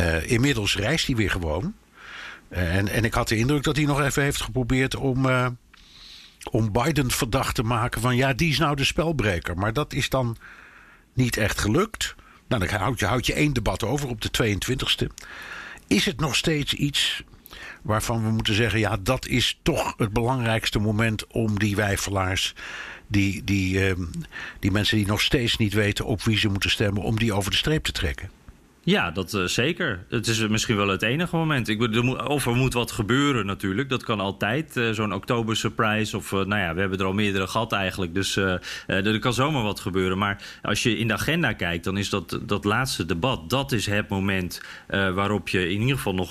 Uh, 0.00 0.30
inmiddels 0.30 0.76
reist 0.76 1.06
hij 1.06 1.16
weer 1.16 1.30
gewoon. 1.30 1.74
en, 2.48 2.88
en 2.88 3.04
ik 3.04 3.14
had 3.14 3.28
de 3.28 3.36
indruk 3.36 3.62
dat 3.62 3.76
hij 3.76 3.84
nog 3.84 4.00
even 4.00 4.22
heeft 4.22 4.40
geprobeerd 4.40 4.96
om, 4.96 5.26
om 6.50 6.72
Biden 6.72 7.10
verdacht 7.10 7.54
te 7.54 7.62
maken 7.62 8.00
van 8.00 8.16
ja, 8.16 8.32
die 8.32 8.50
is 8.50 8.58
nou 8.58 8.76
de 8.76 8.84
spelbreker. 8.84 9.56
Maar 9.56 9.72
dat 9.72 9.92
is 9.92 10.08
dan 10.08 10.36
niet 11.14 11.36
echt 11.36 11.60
gelukt. 11.60 12.14
Nou, 12.48 12.66
dan 12.66 12.78
houd 12.80 12.98
je, 12.98 13.06
houd 13.06 13.26
je 13.26 13.34
één 13.34 13.52
debat 13.52 13.82
over 13.82 14.08
op 14.08 14.20
de 14.20 14.56
22e. 14.58 15.06
Is 15.86 16.04
het 16.04 16.20
nog 16.20 16.36
steeds 16.36 16.74
iets 16.74 17.22
waarvan 17.82 18.24
we 18.24 18.30
moeten 18.30 18.54
zeggen: 18.54 18.78
ja, 18.78 18.96
dat 19.00 19.26
is 19.26 19.58
toch 19.62 19.94
het 19.96 20.12
belangrijkste 20.12 20.78
moment 20.78 21.26
om 21.26 21.58
die 21.58 21.76
wijfelaars. 21.76 22.54
Die, 23.06 23.44
die, 23.44 23.88
ehm, 23.88 24.02
die 24.58 24.70
mensen 24.70 24.96
die 24.96 25.06
nog 25.06 25.20
steeds 25.20 25.56
niet 25.56 25.72
weten 25.72 26.04
op 26.04 26.22
wie 26.22 26.38
ze 26.38 26.48
moeten 26.48 26.70
stemmen, 26.70 27.02
om 27.02 27.18
die 27.18 27.32
over 27.32 27.50
de 27.50 27.56
streep 27.56 27.84
te 27.84 27.92
trekken. 27.92 28.30
Ja, 28.84 29.10
dat 29.10 29.32
uh, 29.34 29.44
zeker. 29.44 30.04
Het 30.08 30.26
is 30.26 30.48
misschien 30.48 30.76
wel 30.76 30.88
het 30.88 31.02
enige 31.02 31.36
moment. 31.36 31.68
Ik 31.68 31.80
of 32.28 32.46
er 32.46 32.54
moet 32.54 32.72
wat 32.72 32.90
gebeuren 32.90 33.46
natuurlijk. 33.46 33.88
Dat 33.88 34.02
kan 34.02 34.20
altijd. 34.20 34.76
Uh, 34.76 34.90
Zo'n 34.90 35.14
oktober 35.14 35.56
surprise. 35.56 36.16
Of 36.16 36.32
uh, 36.32 36.44
nou 36.44 36.60
ja, 36.60 36.74
we 36.74 36.80
hebben 36.80 36.98
er 36.98 37.04
al 37.04 37.12
meerdere 37.12 37.46
gehad 37.46 37.72
eigenlijk. 37.72 38.14
Dus 38.14 38.36
er 38.86 39.18
kan 39.18 39.32
zomaar 39.32 39.62
wat 39.62 39.80
gebeuren. 39.80 40.18
Maar 40.18 40.42
als 40.62 40.82
je 40.82 40.98
in 40.98 41.06
de 41.06 41.12
agenda 41.12 41.52
kijkt, 41.52 41.84
dan 41.84 41.96
is 41.96 42.08
dat, 42.08 42.40
dat 42.42 42.64
laatste 42.64 43.04
debat. 43.04 43.50
Dat 43.50 43.72
is 43.72 43.86
het 43.86 44.08
moment 44.08 44.62
waarop 44.88 45.48
je 45.48 45.70
in 45.70 45.80
ieder 45.80 45.96
geval 45.96 46.14
nog. 46.14 46.30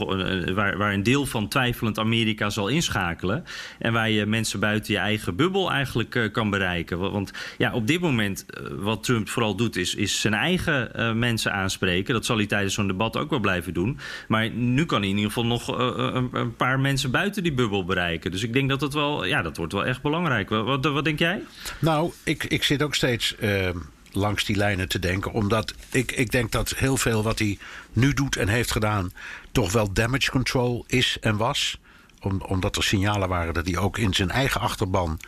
waar, 0.53 0.77
waar 0.77 0.93
een 0.93 1.03
deel 1.03 1.25
van 1.25 1.47
twijfelend 1.47 1.99
Amerika 1.99 2.49
zal 2.49 2.67
inschakelen. 2.67 3.43
En 3.79 3.93
waar 3.93 4.09
je 4.09 4.25
mensen 4.25 4.59
buiten 4.59 4.93
je 4.93 4.99
eigen 4.99 5.35
bubbel 5.35 5.71
eigenlijk 5.71 6.29
kan 6.31 6.49
bereiken. 6.49 6.99
Want 6.99 7.31
ja, 7.57 7.73
op 7.73 7.87
dit 7.87 8.01
moment, 8.01 8.45
wat 8.71 9.03
Trump 9.03 9.29
vooral 9.29 9.55
doet, 9.55 9.75
is, 9.75 9.95
is 9.95 10.21
zijn 10.21 10.33
eigen 10.33 11.19
mensen 11.19 11.53
aanspreken. 11.53 12.13
Dat 12.13 12.25
zal 12.25 12.39
tijdens 12.47 12.73
zo'n 12.73 12.87
debat 12.87 13.17
ook 13.17 13.29
wel 13.29 13.39
blijven 13.39 13.73
doen. 13.73 13.99
Maar 14.27 14.49
nu 14.49 14.85
kan 14.85 14.99
hij 14.99 15.09
in 15.09 15.15
ieder 15.15 15.31
geval 15.31 15.45
nog 15.45 15.79
uh, 15.79 15.87
een, 15.95 16.29
een, 16.31 16.55
paar 16.55 16.79
mensen 16.79 17.11
buiten 17.11 17.43
die 17.43 17.53
bubbel 17.53 17.85
bereiken. 17.85 18.31
Dus 18.31 18.43
ik 18.43 18.53
denk 18.53 18.69
dat 18.69 18.79
dat 18.79 18.93
wel, 18.93 19.25
ja, 19.25 19.41
dat 19.41 19.57
wordt 19.57 19.73
wel 19.73 19.85
echt 19.85 20.01
belangrijk. 20.01 20.49
Wat, 20.49 20.85
wat, 20.85 21.03
denk 21.03 21.19
jij? 21.19 21.41
Nou, 21.79 22.11
ik, 22.23 22.43
ik 22.43 22.63
zit 22.63 22.81
ook 22.81 22.95
steeds. 22.95 23.35
Uh, 23.39 23.69
langs 24.11 24.45
die 24.45 24.55
lijnen 24.55 24.87
te 24.87 24.99
denken. 24.99 25.31
Omdat 25.31 25.73
ik, 25.91 26.11
ik 26.11 26.31
denk 26.31 26.51
dat 26.51 26.69
heel 26.69 26.97
veel 26.97 27.23
wat 27.23 27.39
hij 27.39 27.57
nu 27.93 28.13
doet 28.13 28.35
en 28.35 28.47
heeft 28.47 28.71
gedaan. 28.71 29.11
toch 29.51 29.71
wel 29.71 29.93
damage 29.93 30.31
control 30.31 30.83
is 30.87 31.17
en 31.21 31.37
was. 31.37 31.79
Om, 32.19 32.41
omdat 32.41 32.75
er 32.75 32.83
signalen 32.83 33.29
waren 33.29 33.53
dat 33.53 33.65
hij 33.67 33.77
ook 33.77 33.97
in 33.97 34.13
zijn 34.13 34.29
eigen 34.29 34.61
achterban. 34.61 35.19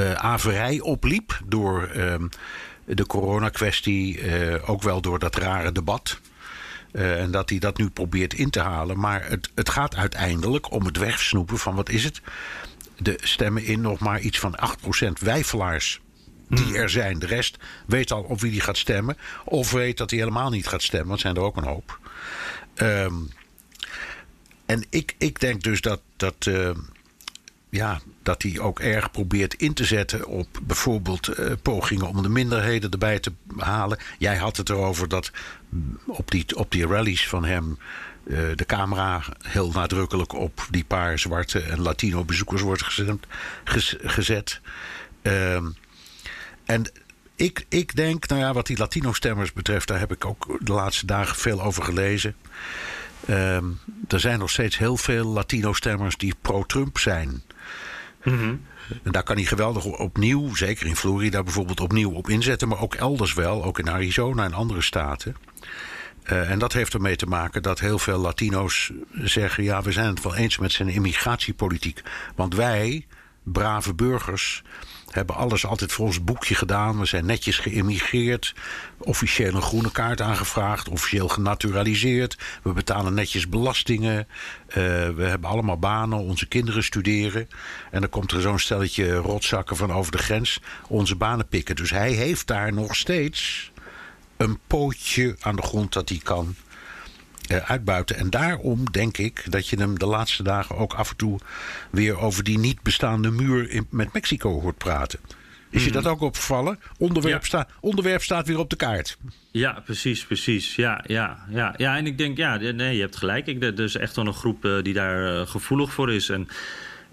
Uh, 0.00 0.12
averij 0.12 0.80
opliep. 0.80 1.40
door 1.46 1.90
uh, 1.96 2.14
de 2.84 3.06
coronakwestie. 3.06 4.20
Uh, 4.20 4.68
ook 4.70 4.82
wel 4.82 5.00
door 5.00 5.18
dat 5.18 5.36
rare 5.36 5.72
debat. 5.72 6.20
Uh, 6.94 7.20
en 7.20 7.30
dat 7.30 7.50
hij 7.50 7.58
dat 7.58 7.78
nu 7.78 7.88
probeert 7.88 8.34
in 8.34 8.50
te 8.50 8.60
halen. 8.60 8.98
Maar 8.98 9.28
het, 9.28 9.50
het 9.54 9.68
gaat 9.68 9.96
uiteindelijk 9.96 10.72
om 10.72 10.84
het 10.84 10.96
wegsnoepen 10.96 11.58
van 11.58 11.74
wat 11.74 11.88
is 11.88 12.04
het? 12.04 12.20
De 12.96 13.18
stemmen 13.22 13.64
in 13.64 13.80
nog 13.80 13.98
maar 13.98 14.20
iets 14.20 14.38
van 14.38 14.58
8% 15.08 15.12
wijfelaars 15.20 16.00
die 16.48 16.64
hmm. 16.64 16.74
er 16.74 16.90
zijn. 16.90 17.18
De 17.18 17.26
rest 17.26 17.56
weet 17.86 18.12
al 18.12 18.22
op 18.22 18.40
wie 18.40 18.50
die 18.50 18.60
gaat 18.60 18.76
stemmen. 18.76 19.16
Of 19.44 19.70
weet 19.70 19.96
dat 19.96 20.10
hij 20.10 20.18
helemaal 20.18 20.50
niet 20.50 20.66
gaat 20.66 20.82
stemmen, 20.82 21.08
want 21.08 21.20
zijn 21.20 21.36
er 21.36 21.42
ook 21.42 21.56
een 21.56 21.64
hoop. 21.64 21.98
Um, 22.76 23.30
en 24.66 24.84
ik, 24.90 25.14
ik 25.18 25.40
denk 25.40 25.62
dus 25.62 25.80
dat, 25.80 26.00
dat 26.16 26.46
uh, 26.46 26.70
ja, 27.74 28.00
dat 28.22 28.42
hij 28.42 28.58
ook 28.60 28.80
erg 28.80 29.10
probeert 29.10 29.54
in 29.54 29.74
te 29.74 29.84
zetten 29.84 30.26
op 30.26 30.48
bijvoorbeeld 30.62 31.38
uh, 31.38 31.52
pogingen 31.62 32.06
om 32.06 32.22
de 32.22 32.28
minderheden 32.28 32.90
erbij 32.90 33.18
te 33.18 33.32
halen. 33.56 33.98
Jij 34.18 34.36
had 34.36 34.56
het 34.56 34.68
erover 34.68 35.08
dat 35.08 35.30
op 36.06 36.30
die, 36.30 36.56
op 36.56 36.70
die 36.70 36.86
rallies 36.86 37.28
van 37.28 37.44
hem 37.44 37.78
uh, 38.26 38.38
de 38.54 38.66
camera 38.66 39.22
heel 39.42 39.70
nadrukkelijk 39.70 40.32
op 40.32 40.66
die 40.70 40.84
paar 40.84 41.18
zwarte 41.18 41.60
en 41.60 41.80
Latino 41.80 42.24
bezoekers 42.24 42.62
wordt 42.62 42.82
gezet. 44.02 44.60
Uh, 45.22 45.54
en 46.64 46.86
ik, 47.36 47.66
ik 47.68 47.96
denk, 47.96 48.28
nou 48.28 48.40
ja, 48.40 48.52
wat 48.52 48.66
die 48.66 48.78
Latino-stemmers 48.78 49.52
betreft, 49.52 49.88
daar 49.88 49.98
heb 49.98 50.12
ik 50.12 50.24
ook 50.24 50.58
de 50.60 50.72
laatste 50.72 51.06
dagen 51.06 51.36
veel 51.36 51.62
over 51.62 51.82
gelezen. 51.82 52.36
Uh, 53.28 53.56
er 54.08 54.20
zijn 54.20 54.38
nog 54.38 54.50
steeds 54.50 54.78
heel 54.78 54.96
veel 54.96 55.26
Latino-stemmers 55.26 56.16
die 56.16 56.34
pro-Trump 56.42 56.98
zijn. 56.98 57.42
En 58.24 59.12
daar 59.12 59.22
kan 59.22 59.36
hij 59.36 59.44
geweldig 59.44 59.84
opnieuw, 59.84 60.54
zeker 60.54 60.86
in 60.86 60.96
Florida 60.96 61.42
bijvoorbeeld, 61.42 61.80
opnieuw 61.80 62.10
op 62.10 62.28
inzetten. 62.28 62.68
Maar 62.68 62.80
ook 62.80 62.94
elders 62.94 63.34
wel, 63.34 63.64
ook 63.64 63.78
in 63.78 63.90
Arizona 63.90 64.44
en 64.44 64.52
andere 64.52 64.82
staten. 64.82 65.36
Uh, 66.32 66.50
en 66.50 66.58
dat 66.58 66.72
heeft 66.72 66.94
ermee 66.94 67.16
te 67.16 67.26
maken 67.26 67.62
dat 67.62 67.80
heel 67.80 67.98
veel 67.98 68.18
Latino's 68.18 68.92
zeggen: 69.12 69.64
ja, 69.64 69.82
we 69.82 69.92
zijn 69.92 70.06
het 70.06 70.22
wel 70.22 70.34
eens 70.34 70.58
met 70.58 70.72
zijn 70.72 70.88
immigratiepolitiek. 70.88 72.02
Want 72.34 72.54
wij, 72.54 73.06
brave 73.42 73.94
burgers, 73.94 74.62
hebben 75.14 75.36
alles 75.36 75.66
altijd 75.66 75.92
volgens 75.92 76.24
boekje 76.24 76.54
gedaan. 76.54 76.98
We 76.98 77.06
zijn 77.06 77.26
netjes 77.26 77.58
geïmmigreerd. 77.58 78.54
Officieel 78.98 79.54
een 79.54 79.62
groene 79.62 79.90
kaart 79.90 80.20
aangevraagd. 80.20 80.88
Officieel 80.88 81.28
genaturaliseerd. 81.28 82.38
We 82.62 82.72
betalen 82.72 83.14
netjes 83.14 83.48
belastingen. 83.48 84.28
Uh, 84.68 84.74
we 85.08 85.24
hebben 85.24 85.50
allemaal 85.50 85.78
banen. 85.78 86.18
Onze 86.18 86.46
kinderen 86.46 86.84
studeren. 86.84 87.48
En 87.90 88.00
dan 88.00 88.10
komt 88.10 88.32
er 88.32 88.40
zo'n 88.40 88.58
stelletje 88.58 89.14
rotzakken 89.14 89.76
van 89.76 89.92
over 89.92 90.12
de 90.12 90.18
grens. 90.18 90.60
Onze 90.88 91.16
banen 91.16 91.48
pikken. 91.48 91.76
Dus 91.76 91.90
hij 91.90 92.12
heeft 92.12 92.46
daar 92.46 92.72
nog 92.72 92.96
steeds 92.96 93.72
een 94.36 94.58
pootje 94.66 95.36
aan 95.40 95.56
de 95.56 95.62
grond 95.62 95.92
dat 95.92 96.08
hij 96.08 96.20
kan 96.22 96.54
uitbuiten. 97.48 98.16
En 98.16 98.30
daarom 98.30 98.90
denk 98.90 99.18
ik 99.18 99.44
dat 99.48 99.68
je 99.68 99.76
hem 99.76 99.98
de 99.98 100.06
laatste 100.06 100.42
dagen 100.42 100.76
ook 100.76 100.94
af 100.94 101.10
en 101.10 101.16
toe 101.16 101.38
weer 101.90 102.18
over 102.18 102.44
die 102.44 102.58
niet 102.58 102.82
bestaande 102.82 103.30
muur 103.30 103.70
in, 103.70 103.86
met 103.90 104.12
Mexico 104.12 104.60
hoort 104.60 104.78
praten. 104.78 105.18
Is 105.70 105.84
je 105.84 105.90
mhm. 105.90 106.02
dat 106.02 106.12
ook 106.12 106.20
opgevallen? 106.20 106.78
Onderwerp, 106.98 107.40
ja. 107.40 107.46
sta, 107.46 107.66
onderwerp 107.80 108.22
staat 108.22 108.46
weer 108.46 108.58
op 108.58 108.70
de 108.70 108.76
kaart. 108.76 109.18
Ja, 109.50 109.82
precies, 109.84 110.24
precies. 110.24 110.74
Ja, 110.76 111.04
ja, 111.06 111.44
ja. 111.48 111.74
ja 111.76 111.96
en 111.96 112.06
ik 112.06 112.18
denk, 112.18 112.36
ja, 112.36 112.56
nee, 112.56 112.94
je 112.94 113.00
hebt 113.00 113.16
gelijk. 113.16 113.46
Ik, 113.46 113.62
er 113.62 113.80
is 113.80 113.96
echt 113.96 114.16
wel 114.16 114.26
een 114.26 114.34
groep 114.34 114.64
uh, 114.64 114.82
die 114.82 114.94
daar 114.94 115.34
uh, 115.34 115.46
gevoelig 115.46 115.92
voor 115.92 116.12
is. 116.12 116.28
En 116.28 116.48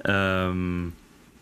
um, 0.04 0.94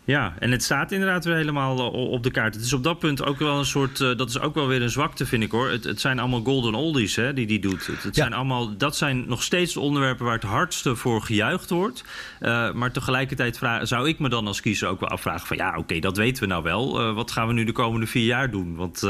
ja, 0.04 0.34
en 0.38 0.50
het 0.50 0.62
staat 0.62 0.92
inderdaad 0.92 1.24
weer 1.24 1.36
helemaal 1.36 1.78
eh, 1.78 1.92
op 1.92 2.22
de 2.22 2.30
kaart. 2.30 2.54
Het 2.54 2.64
is 2.64 2.72
op 2.72 2.84
dat 2.84 2.98
punt 2.98 3.24
ook 3.24 3.38
wel 3.38 3.58
een 3.58 3.64
soort. 3.64 4.00
Uh, 4.00 4.16
dat 4.16 4.28
is 4.28 4.40
ook 4.40 4.54
wel 4.54 4.66
weer 4.66 4.82
een 4.82 4.90
zwakte, 4.90 5.26
vind 5.26 5.42
ik 5.42 5.50
hoor. 5.50 5.70
Het, 5.70 5.84
het 5.84 6.00
zijn 6.00 6.18
allemaal 6.18 6.42
golden 6.42 6.74
oldies 6.74 7.16
hè, 7.16 7.32
die 7.32 7.46
die 7.46 7.58
doet. 7.58 7.86
Het, 7.86 8.02
het 8.02 8.14
zijn 8.14 8.32
allemaal, 8.32 8.76
dat 8.76 8.96
zijn 8.96 9.24
nog 9.28 9.42
steeds 9.42 9.72
de 9.72 9.80
onderwerpen 9.80 10.24
waar 10.24 10.34
het 10.34 10.42
hardste 10.42 10.96
voor 10.96 11.22
gejuicht 11.22 11.70
wordt. 11.70 12.04
Uh, 12.40 12.72
maar 12.72 12.92
tegelijkertijd 12.92 13.58
vraag, 13.58 13.86
zou 13.86 14.08
ik 14.08 14.18
me 14.18 14.28
dan 14.28 14.46
als 14.46 14.60
kiezer 14.60 14.88
ook 14.88 15.00
wel 15.00 15.08
afvragen: 15.08 15.46
van 15.46 15.56
ja, 15.56 15.68
oké, 15.68 15.78
okay, 15.78 16.00
dat 16.00 16.16
weten 16.16 16.42
we 16.42 16.48
nou 16.48 16.62
wel. 16.62 17.00
Uh, 17.00 17.14
wat 17.14 17.30
gaan 17.30 17.46
we 17.46 17.52
nu 17.52 17.64
de 17.64 17.72
komende 17.72 18.06
vier 18.06 18.26
jaar 18.26 18.50
doen? 18.50 18.76
Want 18.76 19.00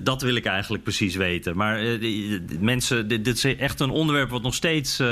dat 0.00 0.22
wil 0.22 0.34
ik 0.34 0.44
eigenlijk 0.44 0.82
precies 0.82 1.16
weten. 1.16 1.56
Maar 1.56 1.98
mensen, 2.60 3.08
dit, 3.08 3.24
dit, 3.24 3.36
is 3.36 3.56
echt 3.56 3.80
een 3.80 3.90
onderwerp 3.90 4.30
wat 4.30 4.42
nog 4.42 4.54
steeds 4.54 5.02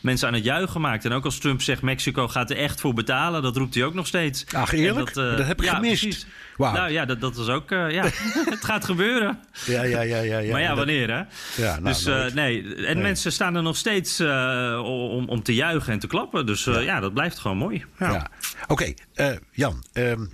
mensen 0.00 0.28
aan 0.28 0.34
het 0.34 0.44
juichen 0.44 0.80
maakt. 0.80 1.04
En 1.04 1.12
ook 1.12 1.24
als 1.24 1.38
Trump 1.38 1.62
zegt: 1.62 1.82
Mexico 1.82 2.28
gaat 2.28 2.50
er 2.50 2.56
echt 2.56 2.80
voor 2.80 2.94
betalen, 2.94 3.42
dat 3.42 3.56
roept 3.56 3.74
hij 3.74 3.84
ook 3.84 3.94
nog 3.94 4.03
steeds. 4.06 4.44
Ach, 4.52 4.72
eerlijk? 4.72 5.14
Dat, 5.14 5.24
uh, 5.24 5.36
dat, 5.36 5.46
heb 5.46 5.58
ik 5.58 5.64
ja, 5.64 5.74
gemist. 5.74 6.26
Wow. 6.56 6.74
Nou 6.74 6.90
ja, 6.90 7.04
dat, 7.04 7.20
dat 7.20 7.36
was 7.36 7.48
ook... 7.48 7.70
Uh, 7.70 7.90
ja, 7.90 8.02
het 8.56 8.64
gaat 8.64 8.84
gebeuren. 8.84 9.38
Ja, 9.66 9.82
ja, 9.82 10.00
ja. 10.00 10.18
ja, 10.18 10.38
ja. 10.38 10.52
Maar 10.52 10.60
ja, 10.60 10.74
wanneer 10.74 11.10
hè? 11.10 11.22
Ja, 11.62 11.72
nou, 11.72 11.82
dus 11.82 12.06
uh, 12.06 12.26
nee, 12.26 12.62
en 12.62 12.94
nee. 12.94 12.94
mensen 12.94 13.32
staan 13.32 13.54
er 13.54 13.62
nog 13.62 13.76
steeds 13.76 14.20
om, 14.20 15.28
om 15.28 15.42
te 15.42 15.54
juichen 15.54 15.92
en 15.92 15.98
te 15.98 16.06
klappen. 16.06 16.46
Dus 16.46 16.64
ja. 16.64 16.78
ja. 16.78 17.00
dat 17.00 17.14
blijft 17.14 17.38
gewoon 17.38 17.56
mooi. 17.56 17.84
Ja. 17.98 18.30
Oké, 18.66 18.94
okay, 19.14 19.38
Jan. 19.52 19.84
Um, 19.92 20.32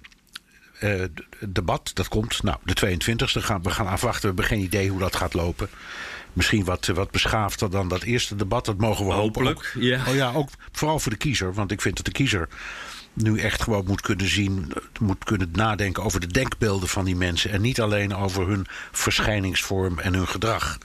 debat, 1.48 1.90
dat 1.94 2.08
komt. 2.08 2.42
Nou, 2.42 2.58
de 2.64 2.98
22e 2.98 3.42
gaan 3.42 3.62
we 3.62 3.70
gaan 3.70 3.86
afwachten. 3.86 4.20
We 4.20 4.26
hebben 4.26 4.44
geen 4.44 4.60
idee 4.60 4.90
hoe 4.90 4.98
dat 4.98 5.16
gaat 5.16 5.34
lopen. 5.34 5.68
Misschien 6.32 6.64
wat, 6.64 6.86
wat 6.86 7.10
beschaafder 7.10 7.70
dan 7.70 7.88
dat 7.88 8.02
eerste 8.02 8.36
debat. 8.36 8.64
Dat 8.64 8.78
mogen 8.78 9.06
we 9.06 9.12
Hopelijk, 9.12 9.64
hopen. 9.64 9.82
Ja. 9.82 10.02
Oh 10.08 10.14
ja, 10.14 10.32
ook 10.32 10.48
vooral 10.72 10.98
voor 10.98 11.12
de 11.12 11.18
kiezer. 11.18 11.54
Want 11.54 11.70
ik 11.70 11.80
vind 11.80 11.96
dat 11.96 12.04
de 12.04 12.12
kiezer 12.12 12.48
nu 13.12 13.38
echt 13.38 13.62
gewoon 13.62 13.84
moet 13.86 14.00
kunnen 14.00 14.28
zien, 14.28 14.72
moet 15.00 15.24
kunnen 15.24 15.48
nadenken 15.52 16.02
over 16.02 16.20
de 16.20 16.26
denkbeelden 16.26 16.88
van 16.88 17.04
die 17.04 17.16
mensen. 17.16 17.50
En 17.50 17.60
niet 17.60 17.80
alleen 17.80 18.14
over 18.14 18.48
hun 18.48 18.66
verschijningsvorm 18.92 19.98
en 19.98 20.14
hun 20.14 20.28
gedrag. 20.28 20.78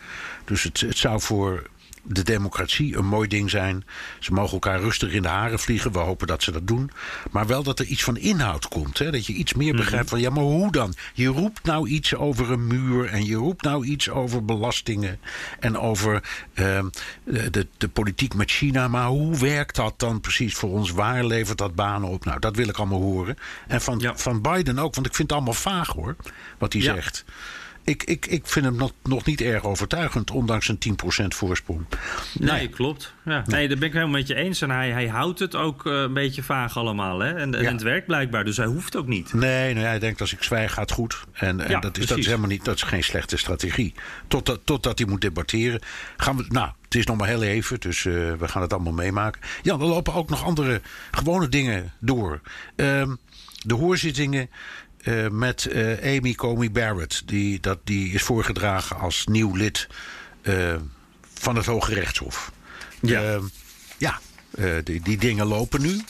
Dus 0.45 0.63
het, 0.63 0.79
het 0.79 0.97
zou 0.97 1.21
voor 1.21 1.69
de 2.07 2.23
democratie 2.23 2.97
een 2.97 3.05
mooi 3.05 3.27
ding 3.27 3.49
zijn. 3.49 3.85
Ze 4.19 4.33
mogen 4.33 4.53
elkaar 4.53 4.79
rustig 4.79 5.11
in 5.11 5.21
de 5.21 5.27
haren 5.27 5.59
vliegen. 5.59 5.91
We 5.91 5.99
hopen 5.99 6.27
dat 6.27 6.43
ze 6.43 6.51
dat 6.51 6.67
doen. 6.67 6.91
Maar 7.31 7.47
wel 7.47 7.63
dat 7.63 7.79
er 7.79 7.85
iets 7.85 8.03
van 8.03 8.17
inhoud 8.17 8.67
komt. 8.67 8.97
Hè? 8.97 9.11
Dat 9.11 9.25
je 9.25 9.33
iets 9.33 9.53
meer 9.53 9.75
begrijpt 9.75 10.05
mhm. 10.05 10.13
van 10.13 10.19
ja, 10.19 10.29
maar 10.29 10.43
hoe 10.43 10.71
dan? 10.71 10.93
Je 11.13 11.27
roept 11.27 11.63
nou 11.63 11.87
iets 11.87 12.15
over 12.15 12.51
een 12.51 12.67
muur. 12.67 13.05
En 13.05 13.25
je 13.25 13.35
roept 13.35 13.63
nou 13.63 13.85
iets 13.85 14.09
over 14.09 14.45
belastingen. 14.45 15.19
En 15.59 15.77
over 15.77 16.23
uh, 16.53 16.79
de, 17.23 17.67
de 17.77 17.87
politiek 17.87 18.33
met 18.33 18.51
China. 18.51 18.87
Maar 18.87 19.07
hoe 19.07 19.37
werkt 19.37 19.75
dat 19.75 19.99
dan 19.99 20.21
precies 20.21 20.55
voor 20.55 20.69
ons? 20.69 20.91
Waar 20.91 21.25
levert 21.25 21.57
dat 21.57 21.75
banen 21.75 22.09
op? 22.09 22.25
Nou, 22.25 22.39
dat 22.39 22.55
wil 22.55 22.67
ik 22.67 22.77
allemaal 22.77 23.01
horen. 23.01 23.37
En 23.67 23.81
van, 23.81 23.99
ja. 23.99 24.17
van 24.17 24.41
Biden 24.41 24.79
ook, 24.79 24.95
want 24.95 25.07
ik 25.07 25.15
vind 25.15 25.29
het 25.29 25.37
allemaal 25.37 25.61
vaag 25.61 25.87
hoor. 25.87 26.15
Wat 26.57 26.73
hij 26.73 26.81
ja. 26.81 26.93
zegt 26.93 27.25
ik, 27.85 28.03
ik, 28.03 28.25
ik 28.25 28.47
vind 28.47 28.65
hem 28.65 28.75
nog, 28.75 28.91
nog 29.03 29.25
niet 29.25 29.41
erg 29.41 29.63
overtuigend, 29.63 30.31
ondanks 30.31 30.67
een 30.67 30.79
10% 31.23 31.27
voorsprong. 31.27 31.85
Nee, 32.33 32.51
nee 32.51 32.69
klopt. 32.69 33.13
Ja. 33.25 33.43
Nee, 33.45 33.67
daar 33.67 33.77
ben 33.77 33.87
ik 33.87 33.93
helemaal 33.93 34.17
met 34.17 34.27
je 34.27 34.35
eens. 34.35 34.61
En 34.61 34.69
hij, 34.69 34.91
hij 34.91 35.07
houdt 35.07 35.39
het 35.39 35.55
ook 35.55 35.85
uh, 35.85 36.01
een 36.01 36.13
beetje 36.13 36.43
vaag 36.43 36.77
allemaal. 36.77 37.19
Hè? 37.19 37.33
En, 37.33 37.55
en 37.55 37.65
het 37.65 37.81
werkt 37.81 38.05
blijkbaar, 38.05 38.45
dus 38.45 38.57
hij 38.57 38.65
hoeft 38.65 38.95
ook 38.95 39.07
niet. 39.07 39.33
Nee, 39.33 39.73
nou, 39.73 39.85
hij 39.85 39.99
denkt 39.99 40.21
als 40.21 40.33
ik 40.33 40.43
zwijg 40.43 40.73
gaat 40.73 40.91
goed. 40.91 41.23
En, 41.33 41.57
dat, 41.57 41.97
is, 41.97 42.05
dat 42.05 42.17
is 42.17 42.25
helemaal 42.25 42.49
niet, 42.49 42.65
dat 42.65 42.75
is 42.75 42.81
geen 42.81 43.03
slechte 43.03 43.37
strategie. 43.37 43.93
Totdat, 44.27 44.59
totdat 44.63 44.97
hij 44.97 45.07
moet 45.07 45.21
debatteren. 45.21 45.81
Gaan 46.17 46.37
we, 46.37 46.45
nou, 46.49 46.69
het 46.83 46.95
is 46.95 47.05
nog 47.05 47.17
maar 47.17 47.27
heel 47.27 47.43
even, 47.43 47.79
dus 47.79 48.05
eh, 48.05 48.13
we 48.13 48.47
gaan 48.47 48.61
het 48.61 48.73
allemaal 48.73 48.93
meemaken. 48.93 49.41
Ja, 49.61 49.73
er 49.73 49.85
lopen 49.85 50.13
ook 50.13 50.29
nog 50.29 50.43
andere 50.43 50.81
gewone 51.11 51.49
dingen 51.49 51.93
door. 51.99 52.41
Ehm, 52.75 53.15
de 53.65 53.73
hoorzittingen 53.73 54.49
eh, 55.05 55.27
met 55.27 55.65
eh, 55.65 56.17
Amy 56.17 56.33
Comey 56.33 56.71
Barrett. 56.71 57.21
Die, 57.25 57.59
dat, 57.59 57.79
die 57.83 58.13
is 58.13 58.21
voorgedragen 58.21 58.99
als 58.99 59.25
nieuw 59.25 59.55
lid 59.55 59.87
eh, 60.41 60.75
van 61.33 61.55
het 61.55 61.65
Hoge 61.65 61.93
Rechtshof. 61.93 62.51
Ja. 63.01 63.39
Ja, 63.97 64.19
die, 64.83 65.01
die 65.01 65.17
dingen 65.17 65.45
lopen 65.45 65.81
nu. 65.81 66.01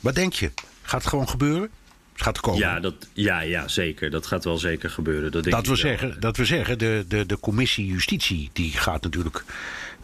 Wat 0.00 0.14
denk 0.14 0.32
je? 0.32 0.50
Gaat 0.82 1.00
het 1.00 1.10
gewoon 1.10 1.28
gebeuren? 1.28 1.70
Het 2.12 2.22
gaat 2.22 2.40
komen. 2.40 2.60
Ja, 2.60 2.80
dat, 2.80 2.94
ja, 3.12 3.40
ja, 3.40 3.68
zeker. 3.68 4.10
Dat 4.10 4.26
gaat 4.26 4.44
wel 4.44 4.58
zeker 4.58 4.90
gebeuren. 4.90 5.32
Dat, 5.32 5.42
denk 5.42 5.56
dat, 5.56 5.66
wel. 5.66 5.76
zeggen, 5.76 6.20
dat 6.20 6.36
wil 6.36 6.46
zeggen, 6.46 6.78
de, 6.78 7.04
de, 7.08 7.26
de 7.26 7.40
commissie 7.40 7.86
Justitie 7.86 8.50
die 8.52 8.72
gaat 8.72 9.02
natuurlijk 9.02 9.44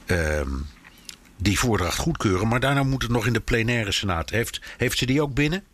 ehm, 0.06 0.50
die 1.36 1.58
voordracht 1.58 1.98
goedkeuren. 1.98 2.48
Maar 2.48 2.60
daarna 2.60 2.82
moet 2.82 3.02
het 3.02 3.10
nog 3.10 3.26
in 3.26 3.32
de 3.32 3.40
plenaire 3.40 3.92
senaat. 3.92 4.30
Heeft, 4.30 4.60
heeft 4.76 4.98
ze 4.98 5.06
die 5.06 5.22
ook 5.22 5.34
binnen? 5.34 5.64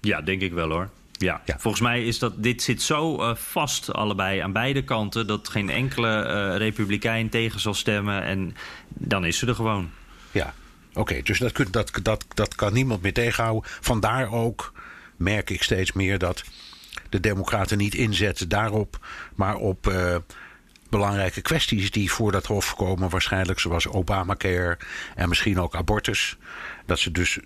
Ja, 0.00 0.20
denk 0.20 0.40
ik 0.40 0.52
wel 0.52 0.70
hoor. 0.70 0.90
Ja. 1.18 1.42
Ja. 1.44 1.58
volgens 1.58 1.82
mij 1.82 2.04
is 2.04 2.18
dat 2.18 2.42
dit 2.42 2.62
zit 2.62 2.82
zo 2.82 3.16
eh, 3.16 3.34
vast 3.34 3.92
allebei 3.92 4.40
aan 4.40 4.52
beide 4.52 4.84
kanten 4.84 5.26
dat 5.26 5.48
geen 5.48 5.70
enkele 5.70 6.22
eh, 6.22 6.56
republikein 6.56 7.28
tegen 7.28 7.60
zal 7.60 7.74
stemmen 7.74 8.22
en 8.22 8.56
dan 8.88 9.24
is 9.24 9.38
ze 9.38 9.46
er 9.46 9.54
gewoon. 9.54 9.90
Ja, 10.30 10.54
oké. 10.92 11.22
dus 11.22 11.38
dat, 11.38 11.66
dat, 11.70 12.00
dat, 12.02 12.24
dat 12.34 12.54
kan 12.54 12.72
niemand 12.72 13.02
meer 13.02 13.12
tegenhouden. 13.12 13.70
Vandaar 13.80 14.32
ook 14.32 14.72
merk 15.16 15.50
ik 15.50 15.62
steeds 15.62 15.92
meer 15.92 16.18
dat 16.18 16.44
de 17.08 17.20
Democraten 17.20 17.78
niet 17.78 17.94
inzetten 17.94 18.48
daarop, 18.48 19.06
maar 19.34 19.56
op 19.56 19.86
eh, 19.86 20.16
belangrijke 20.90 21.40
kwesties 21.40 21.90
die 21.90 22.12
voor 22.12 22.32
dat 22.32 22.46
Hof 22.46 22.74
komen, 22.74 23.10
waarschijnlijk 23.10 23.58
zoals 23.58 23.86
Obamacare 23.86 24.78
en 25.14 25.28
misschien 25.28 25.60
ook 25.60 25.74
abortus. 25.74 26.36
Dat 26.86 26.98
ze 26.98 27.10
dus 27.10 27.38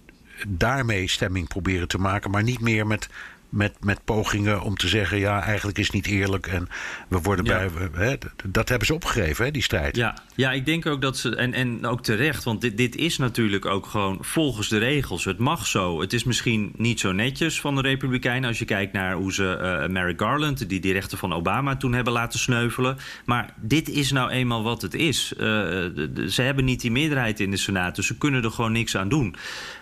daarmee 0.48 1.08
stemming 1.08 1.48
proberen 1.48 1.88
te 1.88 1.98
maken, 1.98 2.30
maar 2.30 2.42
niet 2.42 2.60
meer 2.60 2.86
met. 2.86 3.08
Met, 3.52 3.72
met 3.84 4.04
pogingen 4.04 4.60
om 4.62 4.76
te 4.76 4.88
zeggen: 4.88 5.18
ja, 5.18 5.42
eigenlijk 5.42 5.78
is 5.78 5.86
het 5.86 5.94
niet 5.94 6.06
eerlijk. 6.06 6.46
En 6.46 6.68
we 7.08 7.20
worden 7.20 7.44
Ja. 7.44 7.56
bij. 7.56 7.70
we- 7.70 7.90
Hè, 8.04 8.14
dat 8.46 8.68
hebben 8.68 8.86
ze 8.86 8.94
opgegeven, 8.94 9.44
hè, 9.44 9.50
die 9.50 9.62
strijd. 9.62 9.96
Ja, 9.96 10.16
ja, 10.36 10.52
ik 10.52 10.64
denk 10.66 10.86
ook 10.86 11.00
dat 11.02 11.16
ze. 11.18 11.36
En, 11.36 11.52
en 11.54 11.86
ook 11.86 12.02
terecht, 12.02 12.44
want 12.44 12.60
dit, 12.60 12.76
dit 12.76 12.96
is 12.96 13.18
natuurlijk 13.18 13.66
ook 13.66 13.86
gewoon 13.86 14.18
volgens 14.20 14.68
de 14.68 14.78
regels. 14.78 15.24
Het 15.24 15.38
mag 15.38 15.66
zo. 15.66 16.00
Het 16.00 16.12
is 16.12 16.24
misschien 16.24 16.72
niet 16.76 17.00
zo 17.00 17.12
netjes 17.12 17.60
van 17.60 17.74
de 17.74 17.80
Republikeinen. 17.80 18.48
als 18.48 18.58
je 18.58 18.64
kijkt 18.64 18.92
naar 18.92 19.14
hoe 19.14 19.32
ze 19.32 19.54
eh 19.56 19.88
Merrick 19.88 20.20
Garland, 20.20 20.68
die 20.68 20.80
die 20.80 20.92
rechten 20.92 21.18
van 21.18 21.32
Obama 21.32 21.76
toen 21.76 21.92
hebben 21.92 22.12
laten 22.12 22.38
sneuvelen. 22.38 22.96
Maar 23.24 23.54
dit 23.60 23.88
is 23.88 24.12
nou 24.12 24.30
eenmaal 24.30 24.62
wat 24.62 24.82
het 24.82 24.94
is. 24.94 25.32
Eh, 25.32 25.38
de- 25.38 26.10
de- 26.14 26.30
ze 26.30 26.42
hebben 26.42 26.64
niet 26.64 26.80
die 26.80 26.90
meerderheid 26.90 27.40
in 27.40 27.50
de 27.50 27.56
Senaat, 27.56 27.96
dus 27.96 28.06
ze 28.06 28.18
kunnen 28.18 28.44
er 28.44 28.50
gewoon 28.50 28.72
niks 28.72 28.96
aan 28.96 29.08
doen. 29.08 29.34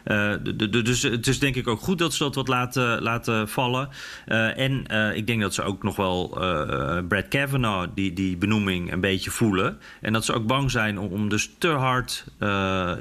Eh, 0.05 0.33
de- 0.43 0.83
dus 0.83 1.03
het 1.03 1.27
is 1.27 1.39
denk 1.39 1.55
ik 1.57 1.68
ook 1.68 1.81
goed 1.81 1.99
dat 1.99 2.14
ze 2.14 2.23
dat 2.25 2.35
wat 2.35 2.49
laten, 2.49 3.03
laten 3.03 3.49
vallen. 3.49 3.59
Eh, 4.27 4.59
en 4.59 4.87
eh, 4.87 5.17
ik 5.17 5.27
denk 5.27 5.41
dat 5.41 5.55
ze 5.55 5.63
ook 5.63 5.83
nog 5.83 5.97
wel 5.97 6.43
eh, 6.43 6.99
Brad 7.09 7.29
Kavanaugh, 7.29 7.89
die, 7.95 8.13
die 8.13 8.37
benoeming, 8.37 8.93
een 8.93 9.01
beetje 9.01 9.31
voelen. 9.31 9.79
En 10.01 10.13
dat 10.13 10.25
ze 10.25 10.33
ook 10.33 10.47
bang 10.47 10.71
zijn 10.71 10.99
om, 10.99 11.13
om 11.13 11.29
dus 11.29 11.51
te 11.59 11.69
hard 11.69 12.25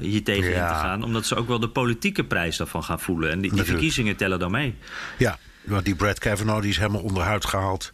hier 0.00 0.24
tegen 0.24 0.52
in 0.54 0.66
te 0.66 0.74
gaan. 0.74 1.02
Omdat 1.02 1.26
ze 1.26 1.34
ook 1.34 1.48
wel 1.48 1.60
de 1.60 1.68
politieke 1.68 2.24
prijs 2.24 2.56
daarvan 2.56 2.84
gaan 2.84 3.00
voelen. 3.00 3.30
En 3.30 3.40
die, 3.40 3.54
die 3.54 3.64
verkiezingen 3.64 4.16
tellen 4.16 4.38
dan 4.38 4.50
mee. 4.50 4.74
Ja, 5.16 5.38
want 5.64 5.84
die 5.84 5.94
Brad 5.94 6.18
Kavanaugh 6.18 6.60
die 6.60 6.70
is 6.70 6.78
helemaal 6.78 7.02
onderuit 7.02 7.44
gehaald. 7.44 7.92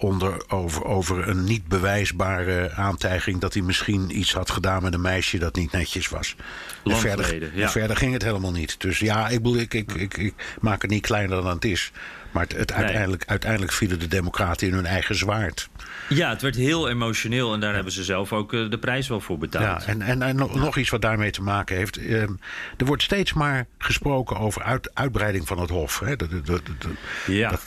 Onder, 0.00 0.44
over, 0.48 0.84
over 0.84 1.28
een 1.28 1.44
niet 1.44 1.66
bewijsbare 1.66 2.72
aantijging 2.72 3.40
dat 3.40 3.54
hij 3.54 3.62
misschien 3.62 4.18
iets 4.18 4.32
had 4.32 4.50
gedaan 4.50 4.82
met 4.82 4.94
een 4.94 5.00
meisje 5.00 5.38
dat 5.38 5.56
niet 5.56 5.72
netjes 5.72 6.08
was. 6.08 6.36
Lang 6.82 6.96
en 6.96 7.02
verder, 7.02 7.24
geleden, 7.24 7.50
ja. 7.54 7.62
en 7.62 7.70
verder 7.70 7.96
ging 7.96 8.12
het 8.12 8.22
helemaal 8.22 8.52
niet. 8.52 8.80
Dus 8.80 8.98
ja, 8.98 9.28
ik, 9.28 9.42
bedoel, 9.42 9.58
ik, 9.58 9.74
ik, 9.74 9.92
ik, 9.92 10.16
ik 10.16 10.34
maak 10.60 10.82
het 10.82 10.90
niet 10.90 11.06
kleiner 11.06 11.42
dan 11.42 11.54
het 11.54 11.64
is. 11.64 11.92
Maar 12.30 12.42
het, 12.42 12.56
het 12.56 12.72
uiteindelijk, 12.72 13.24
uiteindelijk 13.26 13.72
vielen 13.72 13.98
de 13.98 14.08
Democraten 14.08 14.66
in 14.66 14.72
hun 14.72 14.86
eigen 14.86 15.14
zwaard. 15.14 15.68
Ja, 16.08 16.28
het 16.28 16.42
werd 16.42 16.56
heel 16.56 16.88
emotioneel. 16.88 17.54
En 17.54 17.60
daar 17.60 17.74
hebben 17.74 17.92
ze 17.92 18.04
zelf 18.04 18.32
ook 18.32 18.52
eh, 18.52 18.70
de 18.70 18.78
prijs 18.78 19.08
wel 19.08 19.20
voor 19.20 19.38
betaald. 19.38 19.82
Ja, 19.84 19.88
en, 19.88 20.02
en, 20.02 20.22
en 20.22 20.36
nog, 20.36 20.54
nog 20.54 20.76
iets 20.76 20.90
wat 20.90 21.02
daarmee 21.02 21.30
te 21.30 21.42
maken 21.42 21.76
heeft. 21.76 21.96
Ehm, 21.96 22.32
er 22.76 22.86
wordt 22.86 23.02
steeds 23.02 23.32
maar 23.32 23.66
gesproken 23.78 24.38
over 24.38 24.62
uit, 24.62 24.94
uitbreiding 24.94 25.46
van 25.46 25.58
het 25.60 25.70
Hof. 25.70 25.98
Hè. 25.98 26.16
Dat, 26.16 26.30
dat, 26.30 26.46
dat, 26.46 26.90
Ja. 27.26 27.58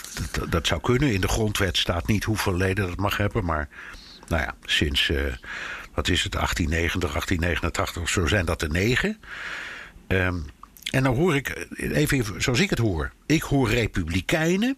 dat, 0.50 0.68
zou 0.68 0.82
kunnen. 0.82 1.14
In 1.14 1.22
de 1.22 1.28
grondwet 1.28 1.78
staat 1.78 2.08
niet 2.08 2.24
hoeveel 2.24 2.56
leden 2.56 2.88
dat 2.88 2.98
mag 2.98 3.18
hebben. 3.18 3.46
Maar 3.46 3.68
nou 4.28 4.42
ja, 4.42 4.56
sinds, 4.66 5.10
eh, 5.10 5.18
wat 5.94 6.08
is 6.08 6.24
het, 6.24 6.32
1890, 6.32 7.12
1889 7.12 8.02
of 8.02 8.10
zo 8.10 8.28
zijn 8.28 8.46
dat 8.46 8.62
er 8.62 8.70
negen. 8.70 9.18
Ehm, 10.08 10.38
en 10.92 11.04
dan 11.04 11.16
hoor 11.16 11.36
ik, 11.36 11.68
even 11.78 12.42
zoals 12.42 12.60
ik 12.60 12.70
het 12.70 12.80
hoor. 12.80 13.12
Ik 13.26 13.42
hoor 13.42 13.70
republikeinen 13.70 14.78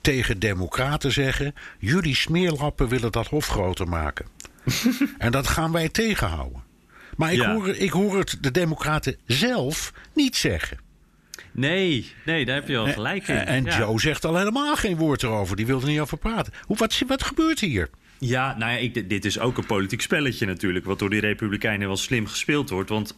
tegen 0.00 0.38
democraten 0.38 1.12
zeggen... 1.12 1.54
jullie 1.78 2.14
smeerlappen 2.14 2.88
willen 2.88 3.12
dat 3.12 3.26
hof 3.26 3.46
groter 3.46 3.88
maken. 3.88 4.26
en 5.18 5.32
dat 5.32 5.46
gaan 5.46 5.72
wij 5.72 5.88
tegenhouden. 5.88 6.62
Maar 7.16 7.32
ik, 7.32 7.38
Ja. 7.38 7.52
hoor, 7.52 7.68
ik 7.68 7.90
hoor 7.90 8.18
het 8.18 8.38
de 8.40 8.50
democraten 8.50 9.16
zelf 9.26 9.92
niet 10.14 10.36
zeggen. 10.36 10.78
Nee, 11.52 12.12
nee, 12.24 12.44
daar 12.44 12.54
heb 12.54 12.66
je 12.68 12.72
wel 12.72 12.86
gelijk 12.92 13.28
in. 13.28 13.34
En, 13.36 13.46
en 13.46 13.64
Ja. 13.64 13.78
Joe 13.78 14.00
zegt 14.00 14.24
al 14.24 14.36
helemaal 14.36 14.76
geen 14.76 14.96
woord 14.96 15.22
erover. 15.22 15.56
Die 15.56 15.66
wil 15.66 15.80
er 15.80 15.86
niet 15.86 16.00
over 16.00 16.18
praten. 16.18 16.52
Hoe, 16.62 16.76
wat, 16.76 17.02
wat 17.06 17.22
gebeurt 17.22 17.60
hier? 17.60 17.90
Ja, 18.18 18.56
nou 18.58 18.72
ja, 18.72 18.78
ik, 18.78 19.08
dit 19.08 19.24
is 19.24 19.38
ook 19.38 19.58
een 19.58 19.66
politiek 19.66 20.00
spelletje 20.00 20.46
natuurlijk. 20.46 20.84
Wat 20.84 20.98
door 20.98 21.10
die 21.10 21.20
Republikeinen 21.20 21.86
wel 21.86 21.96
slim 21.96 22.26
gespeeld 22.26 22.70
wordt. 22.70 22.90
Want 22.90 23.16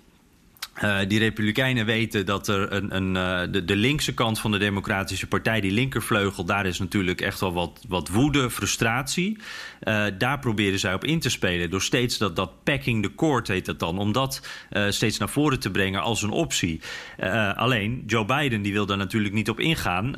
eh, 0.80 0.98
die 1.08 1.18
Republikeinen 1.18 1.86
weten 1.86 2.26
dat 2.26 2.48
er 2.48 2.72
een, 2.72 2.96
een, 2.96 3.16
eh, 3.16 3.52
de, 3.52 3.64
de 3.64 3.76
linkse 3.76 4.14
kant 4.14 4.38
van 4.38 4.50
de 4.50 4.58
Democratische 4.58 5.26
Partij, 5.26 5.60
die 5.60 5.72
linkervleugel, 5.72 6.44
daar 6.44 6.66
is 6.66 6.78
natuurlijk 6.78 7.20
echt 7.20 7.40
wel 7.40 7.52
wat, 7.52 7.84
wat 7.88 8.08
woede, 8.08 8.50
frustratie. 8.50 9.38
Eh, 9.80 10.04
daar 10.18 10.38
proberen 10.38 10.78
zij 10.78 10.94
op 10.94 11.04
in 11.04 11.20
te 11.20 11.30
spelen. 11.30 11.70
Door 11.70 11.82
steeds 11.82 12.18
dat, 12.18 12.36
dat 12.36 12.64
packing 12.64 13.02
the 13.02 13.14
court 13.14 13.48
heet 13.48 13.66
dat 13.66 13.78
dan. 13.78 13.98
Om 13.98 14.12
dat 14.12 14.48
steeds 14.88 15.18
naar 15.18 15.28
voren 15.28 15.60
te 15.60 15.70
brengen 15.70 16.02
als 16.02 16.22
een 16.22 16.30
optie. 16.30 16.80
Alleen, 17.54 18.02
Joe 18.06 18.24
Biden 18.24 18.62
die 18.62 18.72
wil 18.72 18.86
daar 18.86 18.96
natuurlijk 18.96 19.34
niet 19.34 19.50
op 19.50 19.60
ingaan. 19.60 20.16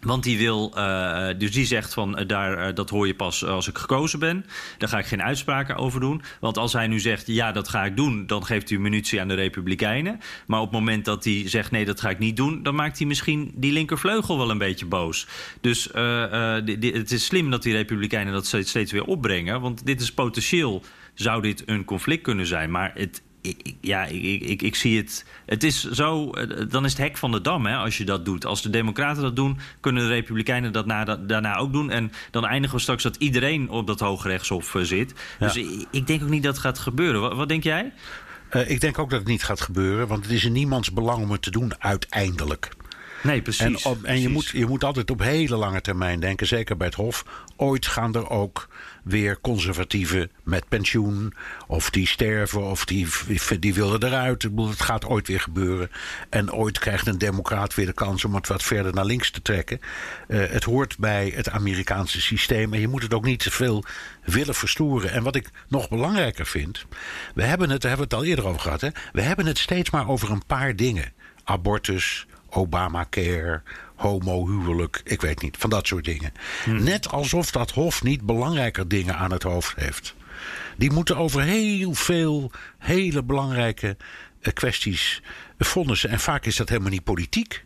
Want 0.00 0.22
die 0.22 0.38
wil, 0.38 0.72
eh, 0.74 1.28
dus 1.38 1.52
die 1.52 1.66
zegt 1.66 1.94
van 1.94 2.16
eh, 2.16 2.28
daar, 2.28 2.58
eh, 2.58 2.74
dat 2.74 2.90
hoor 2.90 3.06
je 3.06 3.14
pas 3.14 3.44
als 3.44 3.68
ik 3.68 3.78
gekozen 3.78 4.18
ben. 4.18 4.46
Daar 4.78 4.88
ga 4.88 4.98
ik 4.98 5.06
geen 5.06 5.22
uitspraken 5.22 5.76
over 5.76 6.00
doen. 6.00 6.22
Want 6.40 6.58
als 6.58 6.72
hij 6.72 6.86
nu 6.86 7.00
zegt 7.00 7.26
ja, 7.26 7.52
dat 7.52 7.68
ga 7.68 7.84
ik 7.84 7.96
doen, 7.96 8.26
dan 8.26 8.44
geeft 8.44 8.68
hij 8.68 8.78
munitie 8.78 9.20
aan 9.20 9.28
de 9.28 9.34
Republikeinen. 9.34 10.20
Maar 10.46 10.60
op 10.60 10.70
het 10.70 10.78
moment 10.78 11.04
dat 11.04 11.24
hij 11.24 11.48
zegt 11.48 11.70
nee, 11.70 11.84
dat 11.84 12.00
ga 12.00 12.10
ik 12.10 12.18
niet 12.18 12.36
doen, 12.36 12.62
dan 12.62 12.74
maakt 12.74 12.98
hij 12.98 13.06
misschien 13.06 13.52
die 13.54 13.72
linkervleugel 13.72 14.38
wel 14.38 14.50
een 14.50 14.58
beetje 14.58 14.86
boos. 14.86 15.26
Dus 15.60 15.88
het 15.92 17.10
is 17.10 17.24
slim 17.24 17.50
dat 17.50 17.62
die 17.62 17.72
Republikeinen 17.72 18.32
dat 18.32 18.46
steeds, 18.46 18.70
steeds 18.70 18.92
weer 18.92 19.04
opbrengen. 19.04 19.60
Want 19.60 19.86
dit 19.86 20.00
is 20.00 20.12
potentieel, 20.12 20.82
zou 21.14 21.42
dit 21.42 21.62
een 21.66 21.84
conflict 21.84 22.22
kunnen 22.22 22.46
zijn. 22.46 22.70
Maar 22.70 22.92
het, 22.94 23.22
ik, 23.42 23.74
ja, 23.80 24.04
ik, 24.04 24.42
ik, 24.42 24.62
ik, 24.62 24.74
zie 24.74 24.96
het. 24.96 25.24
Het 25.46 25.64
is 25.64 25.90
zo. 25.90 26.30
eh, 26.30 26.66
Dan 26.68 26.84
is 26.84 26.90
het 26.92 27.00
hek 27.00 27.16
van 27.18 27.30
de 27.32 27.40
dam 27.40 27.66
hè, 27.66 27.76
als 27.76 27.98
je 27.98 28.04
dat 28.04 28.24
doet. 28.24 28.44
Als 28.46 28.62
de 28.62 28.70
Democraten 28.70 29.22
dat 29.22 29.36
doen, 29.36 29.58
kunnen 29.80 30.02
de 30.02 30.08
Republikeinen 30.08 30.72
dat 30.72 30.86
na, 30.86 31.04
daarna 31.16 31.56
ook 31.56 31.72
doen. 31.72 31.90
En 31.90 32.12
dan 32.30 32.46
eindigen 32.46 32.76
we 32.76 32.82
straks 32.82 33.02
dat 33.02 33.16
iedereen 33.16 33.68
op 33.68 33.86
dat 33.86 34.00
Hoogrechtshof 34.00 34.74
eh, 34.74 34.82
zit. 34.82 35.14
Dus 35.38 35.56
ik, 35.56 35.86
ik 35.90 36.06
denk 36.06 36.22
ook 36.22 36.28
niet 36.28 36.42
dat 36.42 36.52
het 36.54 36.62
gaat 36.62 36.78
gebeuren. 36.78 37.20
Wat, 37.20 37.34
wat 37.36 37.48
denk 37.48 37.62
jij? 37.62 37.92
Eh, 38.50 38.70
ik 38.70 38.80
denk 38.80 38.98
ook 38.98 39.10
dat 39.10 39.18
het 39.18 39.28
niet 39.28 39.44
gaat 39.44 39.60
gebeuren. 39.60 40.06
Want 40.08 40.22
het 40.24 40.32
is 40.32 40.44
in 40.44 40.52
niemands 40.52 40.92
belang 40.92 41.22
om 41.22 41.30
het 41.30 41.42
te 41.42 41.50
doen 41.50 41.72
uiteindelijk. 41.78 42.70
Nee, 43.22 43.42
precies. 43.42 43.60
En, 43.84 43.90
op- 43.90 44.02
en 44.02 44.20
je, 44.20 44.28
moet, 44.28 44.46
je 44.48 44.66
moet 44.66 44.84
altijd 44.84 45.10
op 45.10 45.20
hele 45.20 45.56
lange 45.56 45.80
termijn 45.80 46.20
denken, 46.20 46.46
zeker 46.46 46.76
bij 46.76 46.86
het 46.86 46.96
Hof. 46.96 47.24
Ooit 47.56 47.86
gaan 47.86 48.14
er 48.14 48.28
ook 48.30 48.68
weer 49.04 49.40
conservatieven 49.40 50.30
met 50.42 50.68
pensioen, 50.68 51.34
of 51.66 51.90
die 51.90 52.06
sterven, 52.06 52.62
of 52.62 52.84
die, 52.84 53.06
die 53.58 53.74
willen 53.74 54.02
eruit. 54.02 54.44
Ik 54.44 54.50
bedoel, 54.50 54.70
Het 54.70 54.82
gaat 54.82 55.04
ooit 55.04 55.26
weer 55.26 55.40
gebeuren. 55.40 55.90
En 56.28 56.52
ooit 56.52 56.78
krijgt 56.78 57.06
een 57.06 57.18
democraat 57.18 57.74
weer 57.74 57.86
de 57.86 57.92
kans 57.92 58.24
om 58.24 58.34
het 58.34 58.48
wat 58.48 58.62
verder 58.62 58.94
naar 58.94 59.04
links 59.04 59.30
te 59.30 59.42
trekken. 59.42 59.80
Eh, 60.28 60.38
het 60.48 60.64
hoort 60.64 60.98
bij 60.98 61.32
het 61.34 61.50
Amerikaanse 61.50 62.20
systeem 62.20 62.74
en 62.74 62.80
je 62.80 62.88
moet 62.88 63.02
het 63.02 63.14
ook 63.14 63.24
niet 63.24 63.40
te 63.40 63.50
veel 63.50 63.84
willen 64.24 64.54
verstoren. 64.54 65.10
En 65.10 65.22
wat 65.22 65.36
ik 65.36 65.50
nog 65.68 65.88
belangrijker 65.88 66.46
vind, 66.46 66.84
we 67.34 67.42
hebben 67.42 67.70
het, 67.70 67.80
daar 67.80 67.90
hebben 67.90 68.08
we 68.08 68.14
het 68.14 68.24
al 68.24 68.30
eerder 68.30 68.46
over 68.46 68.60
gehad, 68.60 68.80
hè? 68.80 68.88
we 69.12 69.20
hebben 69.20 69.46
het 69.46 69.58
steeds 69.58 69.90
maar 69.90 70.08
over 70.08 70.30
een 70.30 70.46
paar 70.46 70.76
dingen. 70.76 71.12
Abortus, 71.44 72.26
Obamacare, 72.50 73.62
homohuwelijk, 74.00 75.00
ik 75.04 75.20
weet 75.20 75.42
niet, 75.42 75.56
van 75.56 75.70
dat 75.70 75.86
soort 75.86 76.04
dingen. 76.04 76.32
Net 76.66 77.10
alsof 77.10 77.50
dat 77.50 77.70
Hof 77.70 78.02
niet 78.02 78.22
belangrijker 78.22 78.88
dingen 78.88 79.16
aan 79.16 79.32
het 79.32 79.42
hoofd 79.42 79.76
heeft. 79.76 80.14
Die 80.76 80.92
moeten 80.92 81.16
over 81.16 81.42
heel 81.42 81.94
veel 81.94 82.50
hele 82.78 83.22
belangrijke 83.22 83.96
eh, 84.40 84.52
kwesties 84.52 85.22
vonnissen. 85.58 86.10
En 86.10 86.20
vaak 86.20 86.46
is 86.46 86.56
dat 86.56 86.68
helemaal 86.68 86.90
niet 86.90 87.04
politiek. 87.04 87.64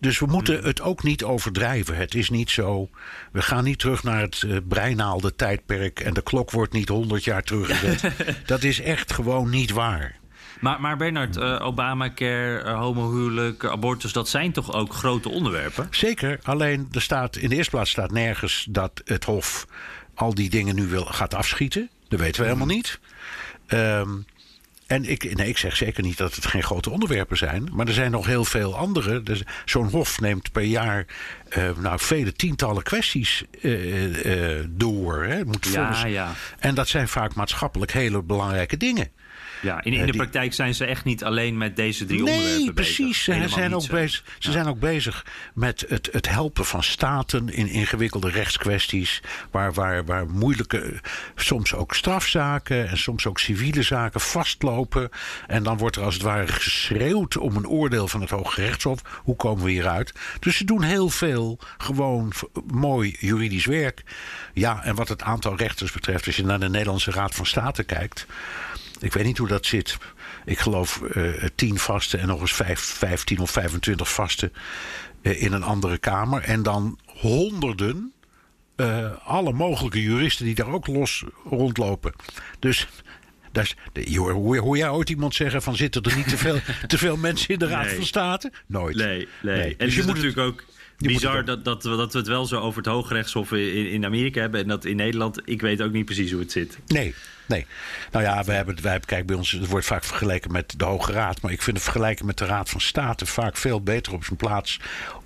Dus 0.00 0.18
we 0.18 0.26
moeten 0.26 0.64
het 0.64 0.80
ook 0.80 1.02
niet 1.02 1.24
overdrijven. 1.24 1.96
Het 1.96 2.14
is 2.14 2.30
niet 2.30 2.50
zo. 2.50 2.88
We 3.32 3.42
gaan 3.42 3.64
niet 3.64 3.78
terug 3.78 4.02
naar 4.02 4.20
het 4.20 4.42
uh, 4.42 4.56
breinaalde 4.68 5.34
tijdperk 5.34 6.00
en 6.00 6.14
de 6.14 6.22
klok 6.22 6.50
wordt 6.50 6.72
niet 6.72 6.88
100 6.88 7.24
jaar 7.24 7.42
teruggezet. 7.42 8.12
dat 8.46 8.62
is 8.62 8.80
echt 8.80 9.12
gewoon 9.12 9.50
niet 9.50 9.70
waar. 9.70 10.16
Maar, 10.60 10.80
maar 10.80 10.96
Bernard, 10.96 11.36
uh, 11.36 11.66
Obamacare, 11.66 12.64
uh, 12.64 12.78
homohuwelijk, 12.78 13.64
abortus, 13.64 14.12
dat 14.12 14.28
zijn 14.28 14.52
toch 14.52 14.72
ook 14.72 14.92
grote 14.92 15.28
onderwerpen? 15.28 15.88
Zeker. 15.90 16.38
Alleen 16.42 16.88
er 16.92 17.02
staat 17.02 17.36
in 17.36 17.48
de 17.48 17.56
eerste 17.56 17.70
plaats 17.70 17.90
staat 17.90 18.10
nergens 18.10 18.66
dat 18.70 19.02
het 19.04 19.24
Hof 19.24 19.66
al 20.14 20.34
die 20.34 20.50
dingen 20.50 20.74
nu 20.74 20.86
wil, 20.86 21.04
gaat 21.04 21.34
afschieten. 21.34 21.90
Dat 22.08 22.20
weten 22.20 22.40
we 22.40 22.46
helemaal 22.46 22.74
niet. 22.74 23.00
Um, 23.68 24.26
en 24.86 25.04
ik, 25.04 25.36
nee, 25.36 25.48
ik 25.48 25.58
zeg 25.58 25.76
zeker 25.76 26.02
niet 26.02 26.16
dat 26.16 26.34
het 26.34 26.46
geen 26.46 26.62
grote 26.62 26.90
onderwerpen 26.90 27.36
zijn. 27.36 27.68
Maar 27.72 27.86
er 27.86 27.92
zijn 27.92 28.10
nog 28.10 28.26
heel 28.26 28.44
veel 28.44 28.76
andere. 28.76 29.22
Dus 29.22 29.42
Zo'n 29.64 29.90
hof 29.90 30.20
neemt 30.20 30.52
per 30.52 30.62
jaar 30.62 31.06
uh, 31.58 31.70
nou, 31.78 31.98
vele 32.00 32.32
tientallen 32.32 32.82
kwesties 32.82 33.44
uh, 33.60 34.58
uh, 34.58 34.64
door. 34.68 35.24
Hè. 35.24 35.44
Moet 35.44 35.68
ja, 35.72 36.06
ja. 36.06 36.32
En 36.58 36.74
dat 36.74 36.88
zijn 36.88 37.08
vaak 37.08 37.34
maatschappelijk 37.34 37.92
hele 37.92 38.22
belangrijke 38.22 38.76
dingen. 38.76 39.08
Ja, 39.62 39.84
in, 39.84 39.92
in 39.92 40.06
de 40.06 40.12
praktijk 40.12 40.54
zijn 40.54 40.74
ze 40.74 40.84
echt 40.84 41.04
niet 41.04 41.24
alleen 41.24 41.56
met 41.56 41.76
deze 41.76 42.04
drie 42.04 42.22
nee, 42.22 42.34
onderwerpen 42.34 42.74
precies. 42.74 42.96
bezig. 42.96 43.42
Ze, 43.42 43.48
zijn 43.48 43.74
ook, 43.74 43.88
bezig, 43.88 44.22
ze 44.38 44.48
ja. 44.48 44.52
zijn 44.52 44.66
ook 44.66 44.78
bezig 44.78 45.26
met 45.54 45.84
het, 45.88 46.08
het 46.12 46.28
helpen 46.28 46.64
van 46.64 46.82
staten 46.82 47.48
in 47.48 47.68
ingewikkelde 47.68 48.30
rechtskwesties. 48.30 49.22
Waar, 49.50 49.72
waar, 49.72 50.04
waar 50.04 50.26
moeilijke, 50.26 51.00
soms 51.34 51.74
ook 51.74 51.94
strafzaken 51.94 52.88
en 52.88 52.98
soms 52.98 53.26
ook 53.26 53.38
civiele 53.38 53.82
zaken 53.82 54.20
vastlopen. 54.20 55.10
En 55.46 55.62
dan 55.62 55.76
wordt 55.76 55.96
er 55.96 56.02
als 56.02 56.14
het 56.14 56.22
ware 56.22 56.46
geschreeuwd 56.46 57.36
om 57.36 57.56
een 57.56 57.68
oordeel 57.68 58.08
van 58.08 58.20
het 58.20 58.30
Hoge 58.30 58.60
Rechtshof. 58.60 59.00
Hoe 59.22 59.36
komen 59.36 59.64
we 59.64 59.70
hieruit? 59.70 60.12
Dus 60.40 60.56
ze 60.56 60.64
doen 60.64 60.82
heel 60.82 61.08
veel 61.08 61.58
gewoon 61.78 62.32
mooi 62.66 63.16
juridisch 63.20 63.66
werk. 63.66 64.02
Ja, 64.52 64.82
en 64.82 64.94
wat 64.94 65.08
het 65.08 65.22
aantal 65.22 65.56
rechters 65.56 65.92
betreft, 65.92 66.26
als 66.26 66.36
je 66.36 66.44
naar 66.44 66.60
de 66.60 66.68
Nederlandse 66.68 67.10
Raad 67.10 67.34
van 67.34 67.46
State 67.46 67.84
kijkt. 67.84 68.26
Ik 69.00 69.12
weet 69.12 69.24
niet 69.24 69.38
hoe 69.38 69.48
dat 69.48 69.66
zit. 69.66 69.96
Ik 70.44 70.58
geloof 70.58 71.00
uh, 71.14 71.44
tien 71.54 71.78
vasten 71.78 72.20
en 72.20 72.26
nog 72.26 72.40
eens 72.40 72.52
vijf, 72.54 72.80
15 72.80 73.38
of 73.38 73.50
25 73.50 74.12
vasten 74.12 74.52
uh, 75.22 75.42
in 75.42 75.52
een 75.52 75.62
andere 75.62 75.98
kamer. 75.98 76.42
En 76.42 76.62
dan 76.62 76.98
honderden, 77.06 78.12
uh, 78.76 79.10
alle 79.24 79.52
mogelijke 79.52 80.02
juristen 80.02 80.44
die 80.44 80.54
daar 80.54 80.72
ook 80.72 80.86
los 80.86 81.24
rondlopen. 81.44 82.12
Dus 82.58 82.88
hoor, 84.14 84.76
jij 84.76 84.90
ooit 84.90 85.10
iemand 85.10 85.34
zeggen 85.34 85.62
van 85.62 85.76
zitten 85.76 86.02
er 86.02 86.16
niet 86.16 86.28
te 86.28 86.36
veel, 86.36 86.58
te 86.86 86.98
veel 86.98 87.16
mensen 87.16 87.48
in 87.48 87.58
de 87.58 87.66
Raad 87.66 87.86
Nee. 87.86 87.94
van 87.94 88.04
State? 88.06 88.52
Nooit. 88.66 88.96
Nee, 88.96 89.28
nee. 89.42 89.56
Nee. 89.58 89.76
En 89.76 89.86
Dus 89.86 89.94
je 89.94 90.02
moet 90.02 90.14
natuurlijk 90.14 90.38
ook 90.38 90.64
bizar 90.98 91.44
dat, 91.44 91.64
dat, 91.64 91.82
we- 91.82 91.96
dat 91.96 92.12
we 92.12 92.18
het 92.18 92.28
wel 92.28 92.46
zo 92.46 92.60
over 92.60 92.78
het 92.82 92.86
Hooggerechtshof 92.92 93.52
in, 93.52 93.90
in 93.90 94.04
Amerika 94.04 94.40
hebben. 94.40 94.60
En 94.60 94.68
dat 94.68 94.84
in 94.84 94.96
Nederland, 94.96 95.40
ik 95.44 95.60
weet 95.60 95.82
ook 95.82 95.92
niet 95.92 96.04
precies 96.04 96.30
hoe 96.30 96.40
het 96.40 96.52
zit. 96.52 96.78
Nee, 96.86 97.14
nee. 97.46 97.66
Nou 98.12 98.24
ja, 98.24 98.44
we 98.44 98.52
hebben, 98.52 98.82
wij 98.82 98.90
hebben, 98.90 99.08
kijk, 99.08 99.26
bij 99.26 99.36
ons 99.36 99.50
het 99.50 99.66
wordt 99.66 99.86
vaak 99.86 100.04
vergeleken 100.04 100.52
met 100.52 100.74
de 100.76 100.84
Hoge 100.84 101.12
Raad. 101.12 101.40
Maar 101.42 101.52
ik 101.52 101.62
vind 101.62 101.76
het 101.76 101.84
vergelijken 101.84 102.26
met 102.26 102.38
de 102.38 102.44
Raad 102.44 102.70
van 102.70 102.80
State 102.80 103.26
vaak 103.26 103.56
veel 103.56 103.80
beter 103.82 104.12
op 104.12 104.24
zijn 104.24 104.36
plaats. 104.36 104.80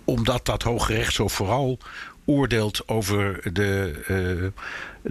Omdat 0.05 0.47
dat 0.47 0.63
Hoge 0.63 0.93
Rechtshof 0.95 1.33
vooral 1.33 1.79
oordeelt 2.25 2.89
over 2.89 3.53
de, 3.53 3.93
eh, 4.07 4.63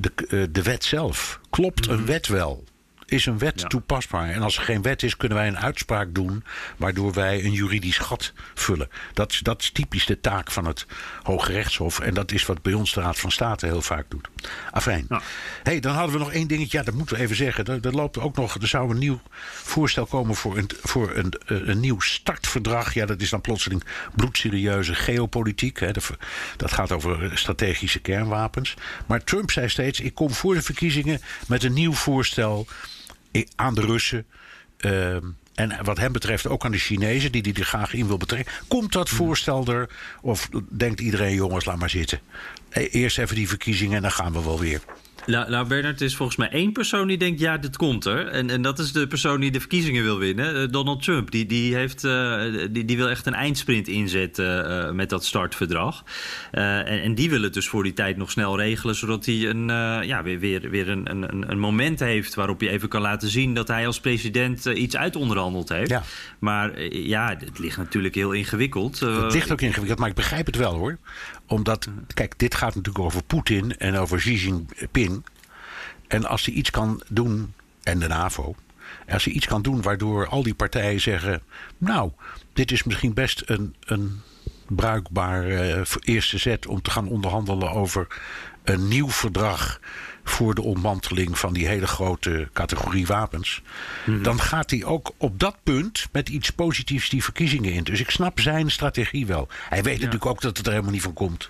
de, 0.02 0.12
eh, 0.30 0.44
de 0.52 0.62
wet 0.64 0.84
zelf. 0.84 1.40
Klopt 1.50 1.88
een 1.88 2.06
wet 2.06 2.28
wel? 2.28 2.64
Is 3.10 3.26
een 3.26 3.38
wet 3.38 3.62
Ja. 3.62 3.68
toepasbaar? 3.68 4.30
En 4.30 4.42
als 4.42 4.58
er 4.58 4.64
geen 4.64 4.82
wet 4.82 5.04
is, 5.04 5.18
kunnen 5.18 5.38
wij 5.38 5.48
een 5.48 5.60
uitspraak 5.60 6.14
doen. 6.16 6.44
waardoor 6.78 7.14
wij 7.14 7.44
een 7.44 7.52
juridisch 7.52 7.98
gat 7.98 8.34
vullen. 8.54 8.90
Dat, 9.14 9.32
is- 9.32 9.40
dat 9.40 9.62
is 9.62 9.70
typisch 9.72 10.06
de 10.06 10.20
taak 10.22 10.52
van 10.52 10.66
het 10.66 10.86
Hoge 11.24 11.52
Rechtshof. 11.52 12.00
En 12.00 12.14
dat 12.14 12.32
is 12.32 12.46
wat 12.46 12.62
bij 12.62 12.74
ons 12.74 12.94
de 12.94 13.02
Raad 13.02 13.20
van 13.20 13.32
State 13.32 13.66
heel 13.66 13.82
vaak 13.82 14.06
doet. 14.10 14.28
Afijn. 14.72 15.06
Ja. 15.10 15.22
hey, 15.64 15.80
dan 15.80 15.94
hadden 15.96 16.14
we 16.14 16.20
nog 16.20 16.32
één 16.32 16.48
dingetje. 16.48 16.78
Ja, 16.78 16.84
dat 16.84 16.94
moeten 16.94 17.16
we 17.16 17.22
even 17.22 17.36
zeggen. 17.36 17.66
Er, 17.66 17.80
er 17.86 17.92
loopt 17.96 18.18
ook 18.20 18.36
nog. 18.36 18.56
Er 18.56 18.68
zou 18.68 18.90
een 18.92 18.98
nieuw 18.98 19.22
voorstel 19.54 20.06
komen 20.06 20.36
voor 20.36 20.58
een, 20.58 20.70
voor 20.82 21.16
een, 21.16 21.32
eh, 21.46 21.58
een 21.68 21.80
nieuw 21.80 22.00
startverdrag. 22.00 22.94
Ja, 22.94 23.06
dat 23.06 23.22
is 23.22 23.30
dan 23.30 23.42
plotseling 23.42 23.84
bloedserieuze 24.16 24.96
geopolitiek. 24.96 25.80
Hè. 25.80 25.92
Dat 26.58 26.72
gaat 26.72 26.92
over 26.92 27.38
strategische 27.38 28.00
kernwapens. 28.00 28.74
Maar 29.06 29.24
Trump 29.24 29.52
zei 29.52 29.70
steeds: 29.70 30.00
ik 30.00 30.14
kom 30.14 30.32
voor 30.34 30.54
de 30.54 30.62
verkiezingen 30.62 31.22
met 31.48 31.64
een 31.64 31.74
nieuw 31.74 31.94
voorstel 31.94 32.68
aan 33.56 33.76
de 33.76 33.82
Russen. 33.82 34.26
Ehm, 34.78 35.26
en 35.56 35.84
wat 35.84 35.98
hem 35.98 36.12
betreft 36.12 36.48
ook 36.48 36.66
aan 36.66 36.72
de 36.72 36.78
Chinezen, 36.78 37.32
die 37.32 37.42
hij 37.42 37.54
er 37.54 37.66
graag 37.66 37.94
in 37.94 38.08
wil 38.08 38.18
betrekken. 38.18 38.54
Komt 38.68 38.92
dat 38.92 39.10
voorstel 39.10 39.66
er? 39.68 39.90
Of 40.22 40.50
denkt 40.70 41.00
iedereen, 41.00 41.34
jongens, 41.36 41.66
laat 41.66 41.78
maar 41.80 41.90
zitten. 41.90 42.20
E- 42.70 42.84
Eerst 42.86 43.18
even 43.18 43.36
die 43.36 43.48
verkiezingen 43.48 43.96
en 43.96 44.02
dan 44.02 44.12
gaan 44.12 44.34
we 44.34 44.44
wel 44.44 44.60
weer. 44.60 44.82
Nou, 45.26 45.50
nou, 45.50 45.68
Bernard, 45.68 46.00
er 46.00 46.06
is 46.06 46.16
volgens 46.16 46.38
mij 46.38 46.50
één 46.50 46.72
persoon 46.72 47.08
die 47.08 47.18
denkt: 47.18 47.40
ja, 47.40 47.58
dit 47.58 47.78
komt 47.78 48.06
er. 48.06 48.28
En, 48.28 48.50
en 48.50 48.62
dat 48.62 48.80
is 48.80 48.92
de 48.92 49.08
persoon 49.08 49.40
die 49.40 49.52
de 49.52 49.60
verkiezingen 49.60 50.04
wil 50.04 50.18
winnen, 50.18 50.62
eh, 50.62 50.68
Donald 50.72 51.04
Trump. 51.04 51.32
Die, 51.32 51.46
die, 51.46 51.76
heeft, 51.76 52.04
eh, 52.04 52.42
die, 52.72 52.86
die 52.86 52.98
wil 52.98 53.10
echt 53.10 53.26
een 53.26 53.34
eindsprint 53.34 53.88
inzetten 53.88 54.70
eh, 54.70 54.92
met 54.92 55.10
dat 55.10 55.26
startverdrag. 55.26 56.04
En, 56.52 56.86
en 56.86 57.16
die 57.16 57.30
wil 57.30 57.42
het 57.42 57.54
dus 57.54 57.68
voor 57.68 57.84
die 57.84 57.94
tijd 57.94 58.18
nog 58.18 58.32
snel 58.32 58.58
regelen, 58.58 58.96
zodat 58.96 59.26
hij 59.26 59.50
een, 59.50 59.68
ja, 60.08 60.24
weer, 60.24 60.40
weer, 60.40 60.70
weer 60.70 60.90
een, 60.90 61.10
een, 61.10 61.52
een 61.52 61.60
moment 61.60 62.00
heeft 62.00 62.36
waarop 62.36 62.60
hij 62.60 62.70
even 62.70 62.90
kan 62.90 63.02
laten 63.02 63.30
zien 63.30 63.54
dat 63.54 63.68
hij 63.68 63.88
als 63.88 64.00
president 64.00 64.66
iets 64.66 64.96
uitonderhandeld 64.96 65.70
heeft. 65.70 65.90
Ja. 65.90 66.04
Maar 66.40 66.84
ja, 66.94 67.36
het 67.40 67.60
ligt 67.60 67.78
natuurlijk 67.78 68.16
heel 68.16 68.32
ingewikkeld. 68.32 69.00
Het 69.00 69.34
ligt 69.34 69.52
ook 69.52 69.62
ingewikkeld, 69.62 70.00
maar 70.00 70.10
ik 70.10 70.16
begrijp 70.16 70.46
het 70.46 70.56
wel 70.56 70.74
hoor. 70.74 70.98
Omdat, 71.50 71.88
kijk, 72.14 72.40
dit 72.40 72.56
gaat 72.56 72.76
natuurlijk 72.76 73.06
over 73.06 73.24
Poetin 73.24 73.78
en 73.78 73.96
over 73.96 74.18
Xi 74.18 74.36
Jinping. 74.36 75.26
En 76.08 76.26
als 76.26 76.46
hij 76.46 76.56
iets 76.56 76.70
kan 76.70 77.02
doen, 77.08 77.54
en 77.84 78.00
de 78.00 78.08
NAVO. 78.08 78.56
Als 79.08 79.24
hij 79.26 79.34
iets 79.34 79.46
kan 79.46 79.62
doen 79.62 79.82
waardoor 79.82 80.28
al 80.28 80.44
die 80.44 80.54
partijen 80.54 81.02
zeggen: 81.02 81.42
Nou, 81.78 82.12
dit 82.54 82.72
is 82.72 82.84
misschien 82.84 83.14
best 83.14 83.44
een, 83.46 83.76
een 83.80 84.22
bruikbaar 84.70 85.48
eh, 85.48 85.82
eerste 86.04 86.38
zet 86.38 86.68
om 86.68 86.82
te 86.82 86.92
gaan 86.92 87.08
onderhandelen 87.08 87.72
over 87.72 88.08
een 88.64 88.88
nieuw 88.88 89.10
verdrag 89.10 89.80
voor 90.24 90.56
de 90.56 90.62
ontmanteling 90.62 91.38
van 91.40 91.54
die 91.54 91.68
hele 91.68 91.88
grote 91.88 92.50
categorie 92.54 93.06
wapens. 93.08 93.62
Dan 94.22 94.40
gaat 94.42 94.70
hij 94.70 94.84
ook 94.84 95.12
op 95.18 95.40
dat 95.40 95.56
punt 95.64 96.08
met 96.12 96.30
iets 96.30 96.50
positiefs 96.50 97.10
die 97.10 97.24
verkiezingen 97.24 97.74
in. 97.74 97.84
Dus 97.84 98.00
ik 98.00 98.10
snap 98.10 98.40
zijn 98.40 98.72
strategie 98.72 99.26
wel. 99.26 99.48
Hij 99.70 99.84
weet 99.84 99.96
natuurlijk 99.98 100.26
ook 100.26 100.42
dat 100.42 100.58
het 100.58 100.66
er 100.66 100.72
helemaal 100.72 100.94
niet 100.94 101.02
van 101.02 101.14
komt. 101.14 101.50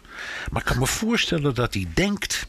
Maar 0.51 0.61
ik 0.61 0.67
kan 0.67 0.79
me 0.79 0.87
voorstellen 0.87 1.55
dat 1.55 1.73
hij 1.73 1.87
denkt. 1.93 2.47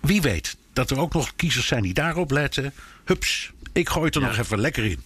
Wie 0.00 0.20
weet 0.22 0.56
dat 0.72 0.90
er 0.90 0.98
ook 0.98 1.12
nog 1.12 1.32
kiezers 1.36 1.66
zijn 1.66 1.82
die 1.82 1.94
daarop 1.94 2.30
letten. 2.30 2.72
Hups, 3.04 3.52
ik 3.72 3.88
gooi 3.88 4.06
het 4.06 4.14
er 4.14 4.20
Ja. 4.20 4.26
nog 4.26 4.38
even 4.38 4.60
lekker 4.60 4.84
in. 4.84 5.02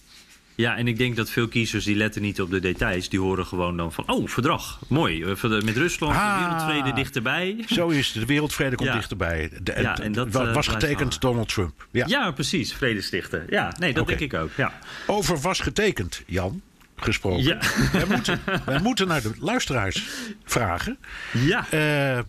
Ja, 0.61 0.77
en 0.77 0.87
ik 0.87 0.97
denk 0.97 1.15
dat 1.15 1.29
veel 1.29 1.47
kiezers 1.47 1.85
die 1.85 1.95
letten 1.95 2.21
niet 2.21 2.41
op 2.41 2.49
de 2.51 2.59
details. 2.59 3.09
Die 3.09 3.19
horen 3.19 3.45
gewoon 3.45 3.77
dan 3.77 3.93
van, 3.93 4.09
oh, 4.09 4.27
verdrag, 4.27 4.79
mooi. 4.87 5.23
eh, 5.23 5.43
Met 5.61 5.77
Rusland, 5.77 6.15
Ah. 6.15 6.37
de 6.37 6.43
wereldvrede 6.45 6.93
dichterbij. 6.95 7.63
Zo 7.67 7.87
is 7.87 8.07
het. 8.07 8.13
De 8.19 8.25
wereldvrede 8.25 8.75
komt 8.75 8.89
Ja. 8.89 8.95
dichterbij. 8.95 9.49
De, 9.63 9.73
Ja, 9.81 9.97
en 9.99 10.11
dat, 10.11 10.27
eh, 10.35 10.53
was 10.53 10.67
getekend 10.67 10.99
hangen. 10.99 11.19
Donald 11.19 11.49
Trump. 11.49 11.87
Ja. 11.91 12.05
Ja, 12.07 12.31
precies, 12.31 12.73
vrede 12.73 13.01
stichten. 13.01 13.45
Ja, 13.49 13.73
nee, 13.79 13.93
dat 13.93 14.07
denk 14.07 14.19
ik 14.19 14.33
ook. 14.33 14.49
Ja. 14.57 14.79
Over 15.07 15.39
was 15.39 15.59
getekend, 15.59 16.23
Jan, 16.25 16.61
gesproken. 16.95 17.43
Ja. 17.43 17.57
Wij, 17.91 18.05
moeten, 18.09 18.39
wij 18.65 18.79
moeten 18.81 19.07
naar 19.07 19.21
de 19.21 19.31
luisteraars 19.39 20.03
vragen. 20.43 20.97
Ja. 21.31 21.65
Eh, 21.69 22.19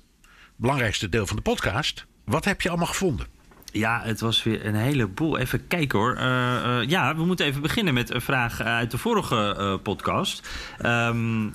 belangrijkste 0.57 1.09
deel 1.09 1.27
van 1.27 1.37
de 1.37 1.43
podcast. 1.43 2.07
Wat 2.25 2.45
heb 2.45 2.61
je 2.61 2.69
allemaal 2.69 2.87
gevonden? 2.87 3.27
Ja, 3.73 4.01
het 4.05 4.21
was 4.21 4.43
weer 4.43 4.67
een 4.67 4.75
heleboel. 4.75 5.39
Even 5.39 5.67
kijken 5.67 5.99
hoor. 5.99 6.15
Eh, 6.15 6.81
eh, 6.81 6.89
ja, 6.89 7.17
we 7.17 7.25
moeten 7.25 7.47
even 7.47 7.63
beginnen 7.63 7.95
met 7.95 8.15
een 8.15 8.21
vraag 8.21 8.61
uit 8.61 8.91
de 8.91 8.99
vorige 8.99 9.55
eh, 9.59 9.75
podcast. 9.83 10.49
Ehm, 10.79 11.49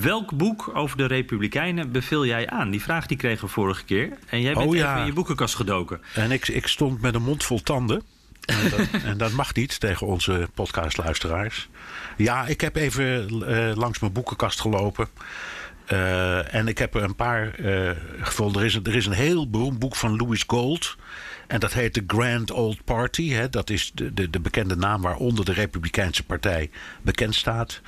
welk 0.00 0.36
boek 0.36 0.70
over 0.74 0.96
de 0.96 1.06
Republikeinen 1.06 1.92
beveel 1.92 2.26
jij 2.26 2.50
aan? 2.50 2.70
Die 2.70 2.82
vraag 2.82 3.06
die 3.06 3.16
kregen 3.16 3.44
we 3.44 3.50
vorige 3.50 3.84
keer. 3.84 4.18
En 4.28 4.40
jij 4.40 4.54
bent 4.54 4.66
Oh, 4.66 4.74
ja. 4.74 4.88
even 4.88 5.00
in 5.00 5.06
je 5.06 5.12
boekenkast 5.12 5.54
gedoken. 5.54 6.00
En 6.14 6.30
ik, 6.30 6.48
ik 6.48 6.66
stond 6.66 7.00
met 7.00 7.14
een 7.14 7.22
mond 7.22 7.44
vol 7.44 7.62
tanden. 7.62 8.02
En 8.44 8.70
dat, 8.70 8.88
en 9.10 9.18
dat 9.18 9.32
mag 9.32 9.54
niet 9.54 9.80
tegen 9.80 10.06
onze 10.06 10.48
podcastluisteraars. 10.54 11.68
Ja, 12.16 12.46
ik 12.46 12.60
heb 12.60 12.76
even 12.76 13.32
langs 13.76 13.98
mijn 13.98 14.12
boekenkast 14.12 14.60
gelopen. 14.60 15.08
Eh, 15.86 16.54
en 16.54 16.68
ik 16.68 16.78
heb 16.78 16.94
er 16.94 17.02
een 17.02 17.14
paar 17.14 17.54
eh, 17.54 17.90
gevonden. 18.20 18.60
Er 18.60 18.66
is, 18.66 18.74
een, 18.74 18.84
er 18.84 18.94
is 18.94 19.06
een 19.06 19.12
heel 19.12 19.50
beroemd 19.50 19.78
boek 19.78 19.96
van 19.96 20.16
Louis 20.16 20.44
Gold. 20.46 20.96
En 21.46 21.60
dat 21.60 21.72
heet 21.72 21.92
The 21.92 22.04
Grand 22.06 22.50
Old 22.50 22.84
Party. 22.84 23.30
Hè. 23.30 23.48
Dat 23.48 23.70
is 23.70 23.90
de, 23.94 24.14
de, 24.14 24.30
de 24.30 24.40
bekende 24.40 24.76
naam 24.76 25.02
waaronder 25.02 25.44
de 25.44 25.52
Republikeinse 25.52 26.24
Partij 26.24 26.70
bekend 27.02 27.34
staat. 27.34 27.80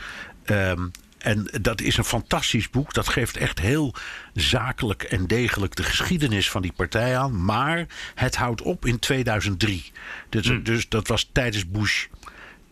Ehm, 0.44 0.86
en 1.18 1.48
dat 1.60 1.80
is 1.80 1.96
een 1.96 2.04
fantastisch 2.04 2.70
boek. 2.70 2.94
Dat 2.94 3.08
geeft 3.08 3.36
echt 3.36 3.60
heel 3.60 3.94
zakelijk 4.34 5.02
en 5.02 5.26
degelijk 5.26 5.76
de 5.76 5.82
geschiedenis 5.82 6.50
van 6.50 6.62
die 6.62 6.72
partij 6.72 7.18
aan. 7.18 7.44
Maar 7.44 7.86
het 8.14 8.36
houdt 8.36 8.62
op 8.62 8.86
in 8.86 8.98
2003. 8.98 9.92
Dus, 10.28 10.50
dus 10.62 10.88
dat 10.88 11.08
was 11.08 11.30
tijdens 11.32 11.68
Bush 11.68 12.06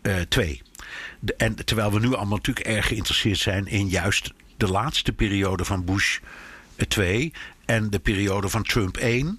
eh, 0.03 0.21
twee. 0.29 0.63
De- 1.21 1.35
en 1.37 1.65
terwijl 1.65 1.93
we 1.93 2.01
nu 2.01 2.15
allemaal 2.15 2.37
natuurlijk 2.37 2.67
erg 2.67 2.87
geïnteresseerd 2.87 3.39
zijn 3.39 3.67
in 3.67 3.89
juist 3.89 4.33
de 4.57 4.69
laatste 4.69 5.13
periode 5.13 5.65
van 5.65 5.85
Bush 5.85 6.19
2 6.89 7.33
en 7.65 7.91
de 7.91 7.99
periode 7.99 8.49
van 8.49 8.63
Trump 8.63 8.97
1. 8.97 9.39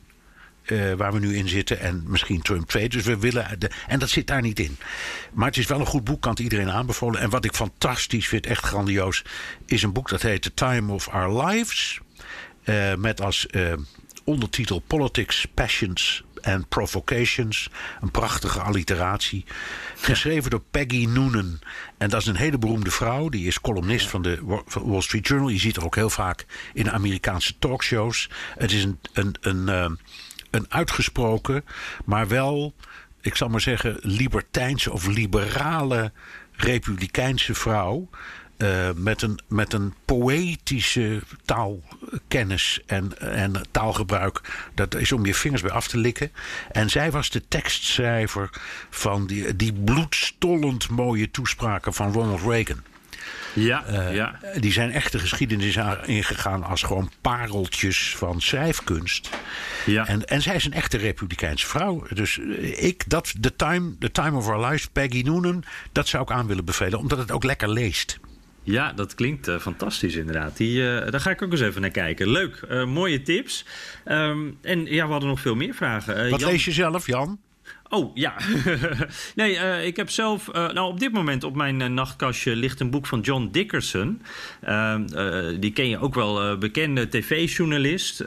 eh, 0.66 0.94
waar 0.94 1.14
we 1.14 1.20
nu 1.20 1.36
in 1.38 1.48
zitten. 1.48 1.80
En 1.80 2.04
misschien 2.08 2.42
Trump 2.42 2.68
2. 2.68 2.90
Dus 2.90 3.04
we 3.04 3.18
willen. 3.20 3.58
En 3.88 4.00
dat 4.00 4.10
zit 4.10 4.28
daar 4.28 4.42
niet 4.42 4.60
in. 4.60 4.78
Maar 5.34 5.48
het 5.48 5.58
is 5.58 5.66
wel 5.68 5.80
een 5.80 5.86
goed 5.86 6.04
boek, 6.04 6.22
kan 6.22 6.32
het 6.32 6.40
iedereen 6.40 6.72
aanbevolen. 6.72 7.20
En 7.22 7.30
wat 7.30 7.46
ik 7.46 7.54
fantastisch 7.54 8.28
vind, 8.28 8.46
echt 8.46 8.64
grandioos. 8.64 9.24
Is 9.66 9.84
een 9.84 9.94
boek 9.94 10.10
dat 10.10 10.22
heet 10.22 10.42
The 10.42 10.54
Time 10.54 10.94
of 10.94 11.08
Our 11.08 11.46
Lives. 11.46 12.00
eh, 12.64 12.96
met 12.96 13.22
als 13.22 13.48
eh, 13.48 13.74
ondertitel 14.24 14.80
Politics, 14.80 15.46
Passions 15.54 16.24
and 16.46 16.70
Provocations. 16.70 17.70
Een 18.02 18.12
prachtige 18.12 18.60
alliteratie. 18.60 19.46
Geschreven 19.96 20.50
door 20.50 20.64
Peggy 20.72 21.06
Noonan. 21.06 21.60
En 21.98 22.10
dat 22.10 22.22
is 22.22 22.28
een 22.28 22.36
hele 22.36 22.58
beroemde 22.58 22.92
vrouw. 22.92 23.30
Die 23.30 23.48
is 23.48 23.62
columnist 23.62 24.08
van 24.08 24.22
de 24.22 24.62
Wall 24.84 25.02
Street 25.02 25.28
Journal. 25.28 25.50
Je 25.50 25.60
ziet 25.60 25.76
haar 25.76 25.86
ook 25.86 25.96
heel 25.96 26.10
vaak 26.10 26.46
in 26.74 26.92
Amerikaanse 26.92 27.60
talkshows. 27.60 28.30
Het 28.58 28.72
is 28.72 28.84
een, 28.84 29.00
een, 29.14 29.36
een, 29.42 29.70
eh, 29.70 29.92
een 30.52 30.66
uitgesproken, 30.70 31.66
maar 32.06 32.28
wel, 32.28 32.74
ik 33.22 33.36
zal 33.36 33.50
maar 33.50 33.62
zeggen, 33.62 33.98
libertijnse 34.02 34.92
of 34.92 35.08
liberale 35.08 36.12
republikeinse 36.52 37.54
vrouw. 37.54 38.10
Eh, 38.58 38.90
met, 38.96 39.22
een, 39.22 39.40
met 39.48 39.74
een 39.74 39.94
poëtische 40.06 41.22
taalkennis 41.46 42.82
en, 42.86 43.20
en 43.20 43.62
taalgebruik. 43.72 44.42
Dat 44.74 44.96
is 44.96 45.12
om 45.12 45.26
je 45.26 45.34
vingers 45.34 45.62
bij 45.62 45.72
af 45.72 45.88
te 45.88 45.98
likken. 45.98 46.32
En 46.72 46.90
zij 46.90 47.12
was 47.12 47.30
de 47.30 47.48
tekstschrijver 47.48 48.50
van 48.90 49.28
die, 49.28 49.56
die 49.56 49.74
bloedstollend 49.74 50.90
mooie 50.90 51.32
toespraken 51.32 51.94
van 51.94 52.12
Ronald 52.14 52.42
Reagan. 52.42 52.82
Ja, 53.54 53.86
Eh, 53.86 54.16
ja. 54.16 54.40
Die 54.60 54.72
zijn 54.72 54.92
echte 54.92 55.20
geschiedenis 55.20 55.80
aan- 55.80 56.06
ingegaan 56.06 56.64
als 56.64 56.84
gewoon 56.84 57.12
pareltjes 57.22 58.16
van 58.18 58.42
schrijfkunst. 58.42 59.30
Ja. 59.86 60.08
En, 60.08 60.26
en 60.26 60.42
zij 60.42 60.56
is 60.56 60.66
een 60.66 60.74
echte 60.74 60.98
republikeinse 60.98 61.68
vrouw. 61.68 62.06
Dus 62.14 62.38
ik, 62.78 63.04
dat, 63.08 63.34
The 63.42 63.56
Time, 63.56 63.98
the 64.00 64.12
time 64.12 64.38
of 64.38 64.48
Our 64.48 64.66
Lives, 64.66 64.88
Peggy 64.88 65.22
Noonan, 65.22 65.64
dat 65.92 66.08
zou 66.08 66.24
ik 66.24 66.32
aan 66.32 66.48
willen 66.48 66.66
bevelen, 66.66 67.00
omdat 67.00 67.18
het 67.18 67.32
ook 67.32 67.44
lekker 67.44 67.70
leest. 67.70 68.20
Ja, 68.66 68.94
dat 68.94 69.16
klinkt 69.16 69.48
eh, 69.48 69.60
fantastisch 69.60 70.16
inderdaad. 70.16 70.58
Die, 70.58 70.90
eh, 70.90 71.12
daar 71.12 71.20
ga 71.20 71.30
ik 71.30 71.42
ook 71.42 71.52
eens 71.52 71.62
even 71.62 71.82
naar 71.82 71.90
kijken. 71.90 72.30
Leuk, 72.30 72.56
eh, 72.70 72.86
mooie 72.86 73.22
tips. 73.22 73.66
Ehm, 74.04 74.40
en 74.62 74.86
ja, 74.86 75.06
we 75.06 75.12
hadden 75.12 75.30
nog 75.30 75.40
veel 75.40 75.56
meer 75.56 75.74
vragen. 75.74 76.30
Wat 76.30 76.40
Jan- 76.40 76.52
lees 76.52 76.66
je 76.66 76.72
zelf, 76.72 77.08
Jan? 77.08 77.40
Oh, 77.90 78.16
ja. 78.16 78.34
nee, 79.36 79.86
ik 79.86 79.96
heb 79.96 80.10
zelf... 80.10 80.52
nou, 80.54 80.80
op 80.80 81.00
dit 81.00 81.12
moment 81.12 81.44
op 81.44 81.56
mijn 81.56 81.94
nachtkastje 81.94 82.56
ligt 82.56 82.80
een 82.80 82.90
boek 82.90 83.06
van 83.08 83.20
John 83.20 83.50
Dickerson. 83.52 84.22
Ehm, 84.62 85.06
eh, 85.06 85.60
die 85.60 85.72
ken 85.72 85.90
je 85.90 86.00
ook 86.00 86.14
wel. 86.16 86.58
bekende 86.58 87.10
tv-journalist. 87.10 88.26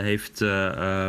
Heeft... 0.00 0.40
eh, 0.40 1.08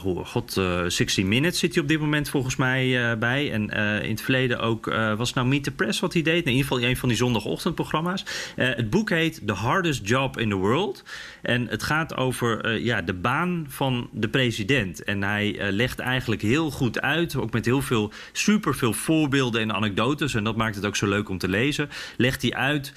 hoe- 0.00 0.24
God, 0.24 0.56
eh 0.56 0.80
60 0.86 1.24
Minutes 1.24 1.58
zit 1.58 1.74
hij 1.74 1.82
op 1.82 1.88
dit 1.88 2.00
moment 2.00 2.28
volgens 2.28 2.56
mij 2.56 3.10
eh, 3.10 3.18
bij. 3.18 3.52
En 3.52 3.68
in 4.02 4.10
het 4.10 4.20
verleden 4.22 4.60
ook, 4.60 4.86
was 5.16 5.32
nou 5.32 5.46
Meet 5.46 5.64
the 5.64 5.70
Press 5.70 6.00
wat 6.00 6.12
hij 6.12 6.22
deed? 6.22 6.32
Nee, 6.44 6.54
in 6.54 6.60
ieder 6.60 6.66
geval 6.72 6.88
een 6.88 6.96
van 6.96 7.08
die 7.08 7.18
zondagochtendprogramma's. 7.18 8.24
Het 8.56 8.90
boek 8.90 9.10
heet 9.10 9.42
The 9.46 9.52
Hardest 9.52 10.08
Job 10.08 10.38
in 10.38 10.48
the 10.48 10.54
World. 10.54 11.04
En 11.42 11.66
het 11.68 11.82
gaat 11.82 12.16
over 12.16 12.78
ja, 12.78 13.02
de 13.02 13.14
baan 13.14 13.66
van 13.68 14.08
de 14.12 14.28
president. 14.28 15.04
En 15.04 15.22
hij 15.22 15.72
legt 15.72 15.98
eigenlijk 15.98 16.42
heel 16.42 16.70
goed 16.70 17.00
uit, 17.00 17.36
ook 17.36 17.52
met 17.52 17.64
heel 17.64 17.82
veel, 17.82 18.12
super 18.32 18.74
veel 18.74 18.92
voorbeelden 18.92 19.60
en 19.60 19.72
anekdotes. 19.74 20.34
En 20.34 20.44
dat 20.44 20.56
maakt 20.56 20.74
het 20.76 20.86
ook 20.86 20.96
zo 20.96 21.08
leuk 21.08 21.28
om 21.28 21.38
te 21.38 21.48
lezen. 21.48 21.88
Legt 22.16 22.42
hij 22.42 22.54
uit 22.54 22.92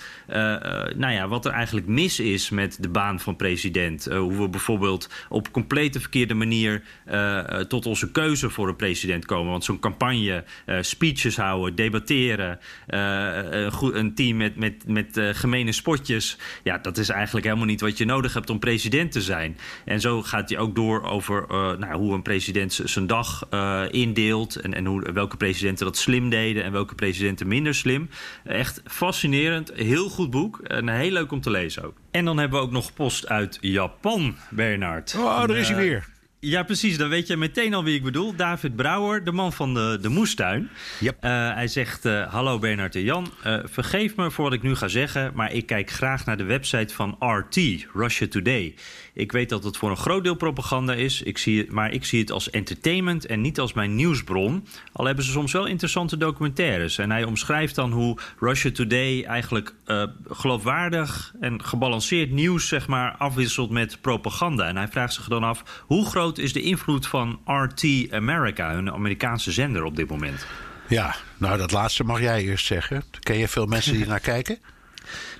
nou 0.96 1.14
ja, 1.14 1.28
wat 1.28 1.46
er 1.46 1.52
eigenlijk 1.52 1.88
mis 1.88 2.20
is 2.20 2.50
met 2.50 2.78
de 2.82 2.90
baan 2.90 3.20
van 3.20 3.36
president. 3.36 4.06
Hoe 4.06 4.38
we 4.42 4.50
bijvoorbeeld 4.50 5.10
op 5.30 5.52
complete 5.52 6.00
verkeerde 6.00 6.34
manier 6.34 6.44
eh, 6.64 7.60
eh, 7.60 7.66
tot 7.68 7.86
onze 7.86 8.12
keuze 8.12 8.50
voor 8.50 8.68
een 8.68 8.76
president 8.76 9.26
komen. 9.26 9.52
Want 9.52 9.64
zo'n 9.64 9.80
campagne, 9.80 10.44
eh, 10.66 10.78
speeches 10.82 11.38
houden, 11.38 11.76
debatteren, 11.76 12.60
een, 12.88 14.16
team 14.16 14.38
met, 14.38 14.56
met, 14.56 14.88
met 14.88 15.20
gemene 15.32 15.72
spotjes. 15.72 16.38
Ja, 16.64 16.78
dat 16.78 16.98
is 16.98 17.10
eigenlijk 17.10 17.46
helemaal 17.46 17.68
niet 17.68 17.82
wat 17.82 17.98
je 17.98 18.06
nodig 18.06 18.34
hebt 18.34 18.50
om 18.50 18.60
president 18.60 19.12
te 19.12 19.22
zijn. 19.22 19.58
En 19.86 20.00
zo 20.02 20.22
gaat 20.22 20.50
hij 20.50 20.58
ook 20.58 20.76
door 20.76 21.04
over 21.04 21.46
nou, 21.80 21.94
hoe 21.94 22.14
een 22.14 22.22
president 22.22 22.82
zijn 22.84 23.08
dag 23.08 23.48
indeelt. 23.92 24.56
En, 24.56 24.74
en 24.74 24.86
hoe, 24.86 25.12
welke 25.14 25.38
presidenten 25.38 25.86
dat 25.86 25.98
slim 25.98 26.30
deden 26.30 26.64
en 26.64 26.72
welke 26.72 26.96
presidenten 26.96 27.48
minder 27.48 27.76
slim. 27.76 28.10
Echt 28.44 28.82
fascinerend. 28.86 29.72
Heel 29.74 30.10
goed 30.10 30.30
boek. 30.30 30.60
En 30.60 30.90
heel 30.90 31.12
leuk 31.12 31.32
om 31.32 31.42
te 31.42 31.50
lezen 31.50 31.84
ook. 31.84 31.98
En 32.12 32.26
dan 32.26 32.38
hebben 32.38 32.60
we 32.60 32.66
ook 32.66 32.72
nog 32.72 32.94
post 32.94 33.28
uit 33.28 33.58
Japan, 33.62 34.36
Bernard. 34.50 35.16
Oh, 35.18 35.48
daar 35.48 35.58
is 35.58 35.68
hij 35.68 35.78
weer. 35.78 36.15
Ja, 36.46 36.64
precies. 36.64 36.98
Dan 36.98 37.10
weet 37.10 37.28
je 37.28 37.38
meteen 37.38 37.74
al 37.74 37.84
wie 37.84 37.96
ik 37.96 38.04
bedoel. 38.04 38.36
David 38.36 38.76
Brouwer, 38.76 39.24
de 39.24 39.32
man 39.32 39.54
van 39.54 39.74
de, 39.74 39.98
de 40.02 40.10
moestuin. 40.10 40.70
Yep. 41.00 41.18
Eh, 41.20 41.54
hij 41.54 41.68
zegt: 41.68 42.06
eh, 42.06 42.34
Hallo 42.34 42.60
Bernard 42.60 42.96
en 42.96 43.04
Jan. 43.04 43.34
Eh, 43.44 43.60
vergeef 43.64 44.16
me 44.16 44.32
voor 44.32 44.44
wat 44.44 44.54
ik 44.54 44.62
nu 44.62 44.76
ga 44.76 44.88
zeggen, 44.88 45.32
maar 45.34 45.54
ik 45.54 45.66
kijk 45.66 45.90
graag 45.90 46.26
naar 46.26 46.38
de 46.38 46.44
website 46.44 46.94
van 46.94 47.16
RT, 47.20 47.86
Russia 47.94 48.28
Today. 48.28 48.76
Ik 49.16 49.32
weet 49.32 49.50
dat 49.50 49.64
het 49.64 49.78
voor 49.78 49.90
een 49.90 49.98
groot 49.98 50.24
deel 50.24 50.36
propaganda 50.36 50.94
is, 50.94 51.22
ik 51.22 51.38
zie 51.38 51.58
het, 51.58 51.72
maar 51.72 51.92
ik 51.92 52.06
zie 52.06 52.20
het 52.20 52.32
als 52.32 52.50
entertainment 52.50 53.26
en 53.26 53.42
niet 53.42 53.60
als 53.60 53.74
mijn 53.74 53.96
nieuwsbron. 53.96 54.68
Al 54.92 55.06
hebben 55.06 55.24
ze 55.26 55.32
soms 55.32 55.52
wel 55.52 55.66
interessante 55.66 56.18
documentaires. 56.18 56.98
En 56.98 57.12
hij 57.12 57.24
omschrijft 57.24 57.76
dan 57.76 57.92
hoe 57.92 58.18
Russia 58.40 58.72
Today 58.72 59.24
eigenlijk 59.24 59.74
eh, 59.86 60.04
geloofwaardig 60.30 61.34
en 61.40 61.64
gebalanceerd 61.64 62.32
nieuws 62.32 62.68
zeg 62.68 62.88
maar, 62.88 63.16
afwisselt 63.18 63.70
met 63.70 64.02
propaganda. 64.02 64.68
En 64.68 64.78
hij 64.78 64.88
vraagt 64.88 65.14
zich 65.14 65.28
dan 65.28 65.44
af: 65.44 65.84
hoe 65.86 66.06
groot 66.06 66.38
is 66.38 66.54
de 66.54 66.62
invloed 66.62 67.08
van 67.08 67.40
RT 67.46 67.86
America, 68.12 68.74
hun 68.74 68.92
Amerikaanse 68.92 69.52
zender 69.52 69.84
op 69.84 69.96
dit 69.96 70.10
moment? 70.10 70.46
Ja, 70.88 71.16
nou 71.38 71.58
dat 71.58 71.72
laatste 71.72 72.04
mag 72.04 72.20
jij 72.20 72.44
eerst 72.44 72.66
zeggen. 72.66 73.04
Ken 73.20 73.38
je 73.38 73.48
veel 73.48 73.66
mensen 73.66 73.94
die 73.94 74.08
naar 74.16 74.20
kijken? 74.20 74.60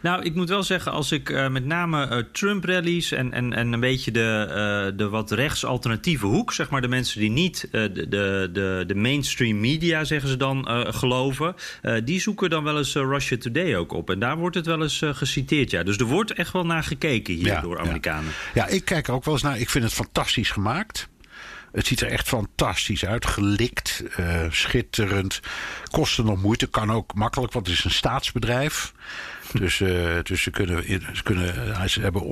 Nou, 0.02 0.24
ik 0.24 0.36
moet 0.36 0.50
wel 0.50 0.64
zeggen, 0.64 0.92
als 0.92 1.12
ik 1.12 1.30
eh, 1.30 1.48
met 1.48 1.66
name 1.66 2.08
eh, 2.08 2.24
Trump-rallies 2.32 3.12
en, 3.12 3.34
en, 3.34 3.54
en 3.54 3.74
een 3.74 3.80
beetje 3.80 4.12
de, 4.12 4.46
eh, 4.50 4.98
de 4.98 5.10
wat 5.10 5.32
rechts-alternatieve 5.32 6.26
hoek, 6.26 6.54
zeg 6.54 6.70
maar 6.70 6.82
de 6.82 6.88
mensen 6.88 7.20
die 7.20 7.30
niet 7.30 7.68
de, 7.72 7.92
de, 7.92 8.50
de, 8.54 8.84
de 8.88 8.96
mainstream 8.96 9.60
media, 9.60 10.04
zeggen 10.04 10.30
ze 10.30 10.38
dan, 10.38 10.68
geloven, 10.94 11.56
die 12.04 12.20
zoeken 12.20 12.50
dan 12.50 12.64
wel 12.64 12.78
eens 12.78 12.94
Russia 12.94 13.38
Today 13.38 13.76
ook 13.76 13.94
op. 13.94 14.10
En 14.10 14.20
daar 14.20 14.38
wordt 14.38 14.56
het 14.56 14.66
wel 14.66 14.82
eens 14.82 15.02
geciteerd, 15.06 15.72
ja. 15.72 15.84
Dus 15.84 15.98
er 15.98 16.06
wordt 16.06 16.34
echt 16.34 16.54
wel 16.54 16.66
naar 16.66 16.84
gekeken 16.84 17.34
hier 17.34 17.46
Ja, 17.46 17.62
door. 17.62 17.80
Amerikanen. 17.80 18.32
Ja, 18.54 18.68
ik 18.68 18.86
kijk 18.86 19.08
er 19.08 19.14
ook 19.14 19.26
wel 19.26 19.34
eens 19.34 19.44
naar. 19.44 19.60
Ik 19.60 19.70
vind 19.70 19.84
het 19.84 19.94
fantastisch 19.94 20.52
gemaakt. 20.52 21.10
Het 21.76 21.88
ziet 21.88 22.02
er 22.02 22.12
echt 22.12 22.28
fantastisch 22.28 23.06
uit. 23.06 23.26
Gelikt, 23.26 24.04
eh, 24.16 24.46
schitterend. 24.50 25.40
Kosten 25.92 26.26
nog 26.26 26.42
moeite. 26.42 26.68
Kan 26.68 26.92
ook 26.92 27.14
makkelijk, 27.14 27.54
want 27.54 27.68
het 27.68 27.78
is 27.78 27.84
een 27.84 27.92
staatsbedrijf. 27.92 28.94
Dus, 29.60 29.82
eh, 29.82 30.18
dus 30.24 30.42
ze, 30.42 30.52
kunnen, 30.52 30.84
ze, 30.84 31.74
eh, 31.74 31.84
ze 31.84 32.02
hebben 32.02 32.24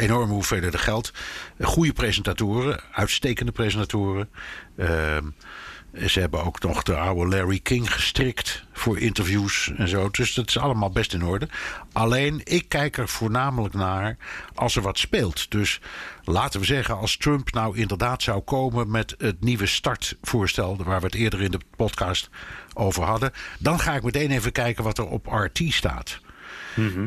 enorme 0.00 0.32
hoeveelheden 0.32 0.80
geld. 0.80 1.12
Goede 1.60 1.92
presentatoren, 1.92 2.80
uitstekende 2.92 3.52
presentatoren. 3.52 4.28
Ehm, 4.76 5.24
ze 6.06 6.20
hebben 6.20 6.44
ook 6.44 6.60
nog 6.60 6.82
de 6.82 6.96
oude 6.96 7.36
Larry 7.36 7.58
King 7.58 7.92
gestrikt 7.92 8.64
voor 8.72 8.98
interviews 8.98 9.72
en 9.76 9.88
zo. 9.88 10.08
Dus 10.10 10.34
dat 10.34 10.48
is 10.48 10.58
allemaal 10.58 10.90
best 10.90 11.12
in 11.12 11.24
orde. 11.24 11.48
Alleen, 11.92 12.40
ik 12.44 12.68
kijk 12.68 12.98
er 12.98 13.08
voornamelijk 13.08 13.74
naar 13.74 14.16
als 14.54 14.76
er 14.76 14.82
wat 14.82 14.98
speelt. 14.98 15.50
Dus 15.50 15.80
laten 16.24 16.60
we 16.60 16.66
zeggen, 16.66 16.96
als 16.96 17.16
Trump 17.16 17.52
nou 17.52 17.78
inderdaad 17.78 18.22
zou 18.22 18.40
komen 18.40 18.90
met 18.90 19.14
het 19.18 19.40
nieuwe 19.40 19.66
startvoorstel, 19.66 20.76
waar 20.84 21.00
we 21.00 21.06
het 21.06 21.14
eerder 21.14 21.42
in 21.42 21.50
de 21.50 21.60
podcast 21.76 22.30
over 22.74 23.02
hadden, 23.02 23.32
dan 23.58 23.80
ga 23.80 23.94
ik 23.94 24.02
meteen 24.02 24.30
even 24.30 24.52
kijken 24.52 24.84
wat 24.84 24.98
er 24.98 25.06
op 25.06 25.26
RT 25.26 25.60
staat. 25.68 26.22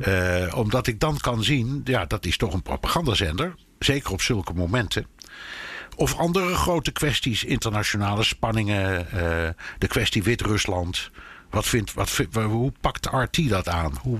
Eh, 0.01 0.57
omdat 0.57 0.87
ik 0.87 0.99
dan 0.99 1.17
kan 1.17 1.43
zien, 1.43 1.81
ja, 1.83 2.05
dat 2.05 2.25
is 2.25 2.37
toch 2.37 2.53
een 2.53 2.61
propagandazender. 2.61 3.55
Zeker 3.79 4.11
op 4.11 4.21
zulke 4.21 4.53
momenten. 4.53 5.07
Of 5.95 6.17
andere 6.17 6.55
grote 6.55 6.91
kwesties, 6.91 7.43
internationale 7.43 8.23
spanningen, 8.23 9.11
eh, 9.11 9.49
de 9.77 9.87
kwestie 9.87 10.23
Wit-Rusland. 10.23 11.11
Wat 11.49 11.65
vindt, 11.65 11.93
wat, 11.93 12.21
hoe 12.33 12.73
pakt 12.81 13.05
RT 13.05 13.49
dat 13.49 13.67
aan? 13.67 13.97
Hoe, 14.01 14.19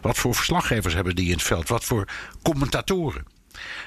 wat 0.00 0.18
voor 0.18 0.34
verslaggevers 0.34 0.94
hebben 0.94 1.14
die 1.14 1.26
in 1.26 1.32
het 1.32 1.42
veld? 1.42 1.68
Wat 1.68 1.84
voor 1.84 2.08
commentatoren? 2.42 3.24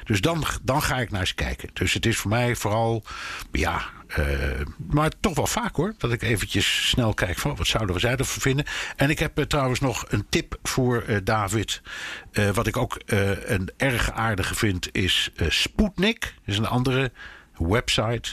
Dus 0.03 0.21
dan, 0.21 0.43
dan 0.61 0.81
ga 0.81 0.99
ik 0.99 1.11
naar 1.11 1.19
eens 1.19 1.35
kijken. 1.35 1.69
Dus 1.73 1.93
het 1.93 2.05
is 2.05 2.17
voor 2.17 2.29
mij 2.29 2.55
vooral, 2.55 3.03
ja, 3.51 3.85
eh, 4.15 4.65
maar 4.89 5.11
toch 5.19 5.35
wel 5.35 5.47
vaak 5.47 5.75
hoor. 5.75 5.93
Dat 5.97 6.11
ik 6.11 6.21
eventjes 6.21 6.89
snel 6.89 7.13
kijk 7.13 7.37
van 7.37 7.55
wat 7.55 7.67
zouden 7.67 7.95
we 7.95 8.01
zij 8.01 8.15
ervan 8.15 8.41
vinden. 8.41 8.65
En 8.95 9.09
ik 9.09 9.19
heb 9.19 9.37
eh, 9.37 9.45
trouwens 9.45 9.79
nog 9.79 10.05
een 10.07 10.25
tip 10.29 10.59
voor 10.63 11.01
eh, 11.01 11.17
David. 11.23 11.81
Wat 12.53 12.67
ik 12.67 12.77
ook 12.77 13.01
een 13.45 13.71
erg 13.77 14.11
aardige 14.11 14.55
vind 14.55 14.89
is 14.91 15.31
Sputnik. 15.47 16.33
is 16.45 16.57
een 16.57 16.67
andere 16.67 17.11
website. 17.57 18.29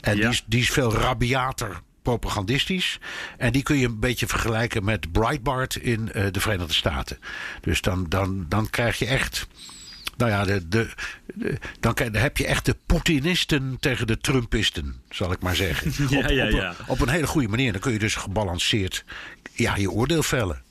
En 0.00 0.16
Ja. 0.16 0.20
die, 0.20 0.30
is, 0.30 0.44
die 0.46 0.60
is 0.60 0.70
veel 0.70 0.92
rabiater 0.94 1.80
propagandistisch. 2.02 2.98
En 3.36 3.52
die 3.52 3.62
kun 3.62 3.76
je 3.76 3.86
een 3.86 4.00
beetje 4.00 4.26
vergelijken 4.26 4.84
met 4.84 5.12
Breitbart 5.12 5.76
in 5.76 6.04
de 6.04 6.40
Verenigde 6.40 6.72
Staten. 6.72 7.18
Dus 7.60 7.80
dan, 7.80 8.06
dan, 8.08 8.46
dan 8.48 8.70
krijg 8.70 8.98
je 8.98 9.06
echt. 9.06 9.46
Nou 10.16 10.30
ja, 10.30 10.44
de, 10.44 10.68
de, 10.68 10.88
de- 11.34 11.58
dan, 11.80 11.96
heb 12.12 12.36
je 12.36 12.46
echt 12.46 12.64
de 12.64 12.76
Poetinisten 12.86 13.76
tegen 13.80 14.06
de 14.06 14.18
Trumpisten, 14.18 15.02
zal 15.10 15.32
ik 15.32 15.40
maar 15.40 15.56
zeggen. 15.56 15.92
Ja, 16.16 16.18
op, 16.18 16.28
ja, 16.30 16.44
ja. 16.44 16.74
op 16.86 17.00
een 17.00 17.08
hele 17.08 17.26
goede 17.26 17.48
manier. 17.48 17.72
Dan 17.72 17.80
kun 17.80 17.92
je 17.92 17.98
dus 17.98 18.14
gebalanceerd 18.14 19.04
ja, 19.52 19.76
je 19.76 19.90
oordeel 19.90 20.22
vellen. 20.22 20.62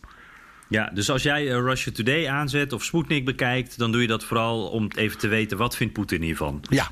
Ja, 0.69 0.89
dus 0.93 1.09
als 1.09 1.23
jij 1.23 1.47
eh, 1.47 1.55
Russia 1.55 1.91
Today 1.91 2.27
aanzet 2.27 2.73
of 2.73 2.83
Sputnik 2.83 3.25
bekijkt... 3.25 3.77
dan 3.77 3.91
doe 3.91 4.01
je 4.01 4.07
dat 4.07 4.23
vooral 4.23 4.67
om 4.69 4.89
even 4.95 5.17
te 5.17 5.27
weten 5.27 5.57
wat 5.57 5.75
vindt 5.75 5.93
Poetin 5.93 6.21
hiervan. 6.21 6.63
Ja. 6.69 6.91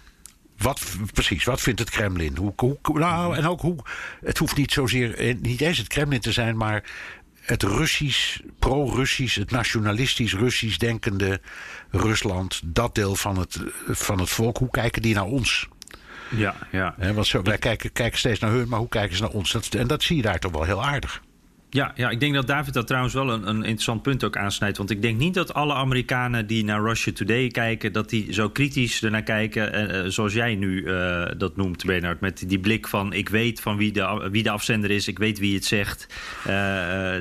Wat, 0.58 0.82
precies, 1.14 1.44
wat 1.44 1.62
vindt 1.62 1.80
het 1.80 1.90
Kremlin? 1.90 2.38
Hoe, 2.38 2.54
hoe, 2.56 2.78
nou, 3.00 3.36
en 3.36 3.48
ook 3.48 3.62
hoe. 3.62 3.78
Het 4.26 4.38
hoeft 4.38 4.58
niet 4.58 4.72
zozeer. 4.72 5.16
eh, 5.16 5.36
niet 5.42 5.62
eens 5.62 5.78
het 5.78 5.88
Kremlin 5.88 6.20
te 6.20 6.32
zijn, 6.32 6.58
maar 6.58 6.84
het 7.44 7.64
Russisch, 7.64 8.40
pro-Russisch, 8.60 9.36
het 9.36 9.52
nationalistisch 9.52 10.34
Russisch 10.34 10.78
denkende 10.78 11.42
Rusland, 11.92 12.62
dat 12.64 12.96
deel 12.96 13.16
van 13.16 13.38
het, 13.38 13.60
van 13.88 14.20
het 14.20 14.30
volk, 14.30 14.58
hoe 14.58 14.72
kijken 14.72 15.02
die 15.02 15.16
naar 15.16 15.26
ons? 15.26 15.68
Ja, 16.30 16.56
ja. 16.72 16.96
Want 17.14 17.28
zo, 17.28 17.42
wij 17.42 17.58
kijken, 17.58 17.92
kijken 17.92 18.20
steeds 18.20 18.40
naar 18.40 18.52
hun, 18.52 18.68
maar 18.68 18.80
hoe 18.80 18.90
kijken 18.90 19.16
ze 19.16 19.22
naar 19.22 19.32
ons? 19.32 19.52
Dat, 19.52 19.74
en 19.74 19.88
dat 19.88 20.04
zie 20.04 20.16
je 20.16 20.22
daar 20.22 20.40
toch 20.40 20.52
wel 20.52 20.64
heel 20.64 20.86
aardig. 20.86 21.22
Ja, 21.74 21.92
ja, 21.96 22.10
ik 22.10 22.20
denk 22.20 22.34
dat 22.34 22.48
David 22.48 22.74
dat 22.74 22.88
trouwens 22.88 23.14
wel 23.14 23.32
een, 23.32 23.48
een 23.48 23.58
interessant 23.58 24.02
punt 24.02 24.24
ook 24.24 24.38
aansnijdt. 24.38 24.78
Want 24.78 24.90
ik 24.90 25.02
denk 25.02 25.18
niet 25.18 25.34
dat 25.34 25.54
alle 25.54 25.74
Amerikanen 25.74 26.48
die 26.48 26.64
naar 26.64 26.82
Russia 26.82 27.12
Today 27.14 27.48
kijken... 27.48 27.94
dat 27.94 28.10
die 28.10 28.34
zo 28.34 28.50
kritisch 28.50 29.04
ernaar 29.04 29.24
kijken 29.24 29.74
eh, 29.74 30.00
eh, 30.00 30.06
zoals 30.12 30.34
jij 30.34 30.56
nu 30.56 30.86
eh, 30.86 31.26
dat 31.38 31.56
noemt, 31.56 31.86
Bernard. 31.86 32.20
Met 32.20 32.44
die 32.48 32.60
blik 32.60 32.88
van 32.88 33.14
ik 33.14 33.30
weet 33.30 33.62
van 33.62 33.78
wie 33.78 33.92
de, 33.92 34.28
wie 34.32 34.44
de 34.44 34.50
afzender 34.50 34.92
is, 34.92 35.08
ik 35.08 35.18
weet 35.18 35.40
wie 35.40 35.56
het 35.56 35.66
zegt. 35.66 36.08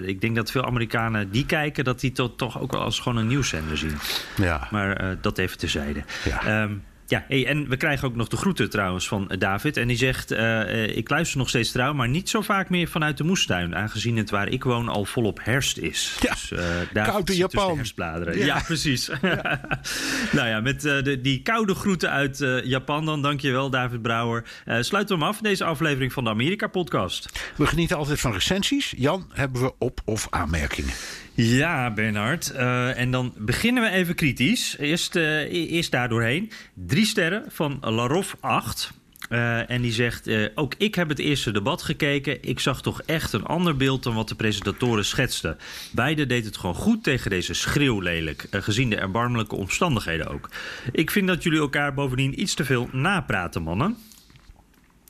Ik 0.07 0.21
denk 0.21 0.37
dat 0.37 0.51
veel 0.51 0.65
Amerikanen 0.65 1.31
die 1.31 1.47
kijken... 1.47 1.85
dat 1.85 2.01
die 2.01 2.13
to- 2.13 2.35
toch 2.37 2.61
ook 2.61 2.73
wel 2.73 2.81
als 2.81 3.01
gewoon 3.01 3.19
een 3.19 3.27
nieuwszender 3.27 3.79
zien. 3.79 3.97
Ja. 4.37 4.69
Maar 4.71 5.17
dat 5.21 5.39
even 5.39 5.59
terzijde. 5.59 6.03
Ja. 6.25 6.45
Ehm, 6.45 6.73
ja, 7.13 7.25
hey, 7.29 7.47
en 7.47 7.69
we 7.69 7.77
krijgen 7.77 8.09
ook 8.09 8.17
nog 8.17 8.29
de 8.29 8.37
groeten 8.37 8.71
trouwens 8.71 9.09
van 9.09 9.31
eh, 9.31 9.39
David. 9.39 9.77
En 9.77 9.89
die 9.89 9.97
zegt, 9.97 10.31
eh, 10.31 10.61
eh, 10.61 10.97
ik 10.97 11.11
luister 11.11 11.39
nog 11.39 11.49
steeds 11.49 11.73
trouw... 11.73 11.93
maar 11.93 12.09
niet 12.09 12.29
zo 12.29 12.41
vaak 12.41 12.71
meer 12.71 12.89
vanuit 12.89 13.17
de 13.17 13.25
moestuin... 13.25 13.77
aangezien 13.77 14.17
het 14.17 14.31
waar 14.31 14.49
ik 14.49 14.65
woon 14.65 14.89
al 14.89 15.05
volop 15.05 15.41
herfst 15.43 15.79
is. 15.79 16.17
Ja, 16.21 16.31
dus, 16.31 16.49
koud 16.93 17.19
in 17.19 17.25
tussen 17.25 17.49
Japan. 17.51 17.75
herfstbladeren. 17.75 18.39
Ja. 18.39 18.45
Ja, 18.45 18.61
precies. 18.61 19.11
nou 20.37 20.49
ja, 20.49 20.61
met 20.61 20.81
de, 20.81 21.21
die 21.23 21.43
koude 21.43 21.75
groeten 21.75 22.11
uit 22.11 22.45
Japan 22.65 23.05
dan. 23.05 23.23
Dankjewel, 23.23 23.71
David 23.71 24.03
Brouwer. 24.03 24.45
Sluiten 24.65 25.19
we 25.19 25.23
hem 25.25 25.33
af, 25.33 25.41
deze 25.41 25.65
aflevering 25.65 26.13
van 26.13 26.25
de 26.25 26.31
Amerika-podcast. 26.31 27.51
We 27.57 27.67
genieten 27.67 27.97
altijd 27.97 28.21
van 28.21 28.33
recensies. 28.33 28.95
Jan, 28.97 29.31
hebben 29.33 29.63
we 29.63 29.73
op- 29.79 30.01
of 30.05 30.27
aanmerkingen? 30.31 30.93
Ja, 31.35 31.93
Bernard. 31.93 32.51
En 32.51 33.11
dan 33.11 33.35
beginnen 33.39 33.83
we 33.83 33.89
even 33.89 34.15
kritisch. 34.15 34.77
Eerst, 34.79 35.15
e- 35.15 35.47
eerst 35.47 35.91
daar 35.91 36.09
doorheen. 36.09 36.51
Drie 36.75 37.02
sterren 37.07 37.45
van 37.49 37.79
Larof 37.81 38.37
8. 38.41 38.93
Eh, 39.29 39.71
en 39.71 39.83
die 39.83 39.93
zegt, 39.93 40.27
eh, 40.27 40.49
ook 40.55 40.75
ik 40.79 40.95
heb 40.95 41.09
het 41.09 41.19
eerste 41.19 41.51
debat 41.51 41.83
gekeken. 41.83 42.43
Ik 42.43 42.61
zag 42.61 42.83
toch 42.83 43.03
echt 43.03 43.33
een 43.33 43.45
ander 43.45 43.77
beeld 43.77 44.03
dan 44.03 44.15
wat 44.15 44.29
de 44.29 44.35
presentatoren 44.35 45.05
schetsten. 45.05 45.59
Beide 45.93 46.27
deed 46.27 46.45
het 46.45 46.57
gewoon 46.57 46.75
goed 46.75 47.05
tegen 47.05 47.31
deze 47.31 47.55
schreeuwlelijk. 47.55 48.47
eh, 48.51 48.63
gezien 48.63 48.91
de 48.91 48.97
erbarmelijke 48.97 49.55
omstandigheden 49.55 50.27
ook. 50.27 50.49
Ik 50.93 51.11
vind 51.11 51.27
dat 51.27 51.43
jullie 51.43 51.59
elkaar 51.59 51.95
bovendien 51.95 52.41
iets 52.41 52.55
te 52.55 52.65
veel 52.65 52.89
napraten, 52.93 53.63
mannen. 53.63 53.97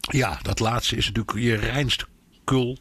Ja, 0.00 0.38
dat 0.42 0.60
laatste 0.60 0.96
is 0.96 1.06
natuurlijk 1.06 1.38
je 1.38 1.54
reinste 1.54 2.04
kul. 2.44 2.78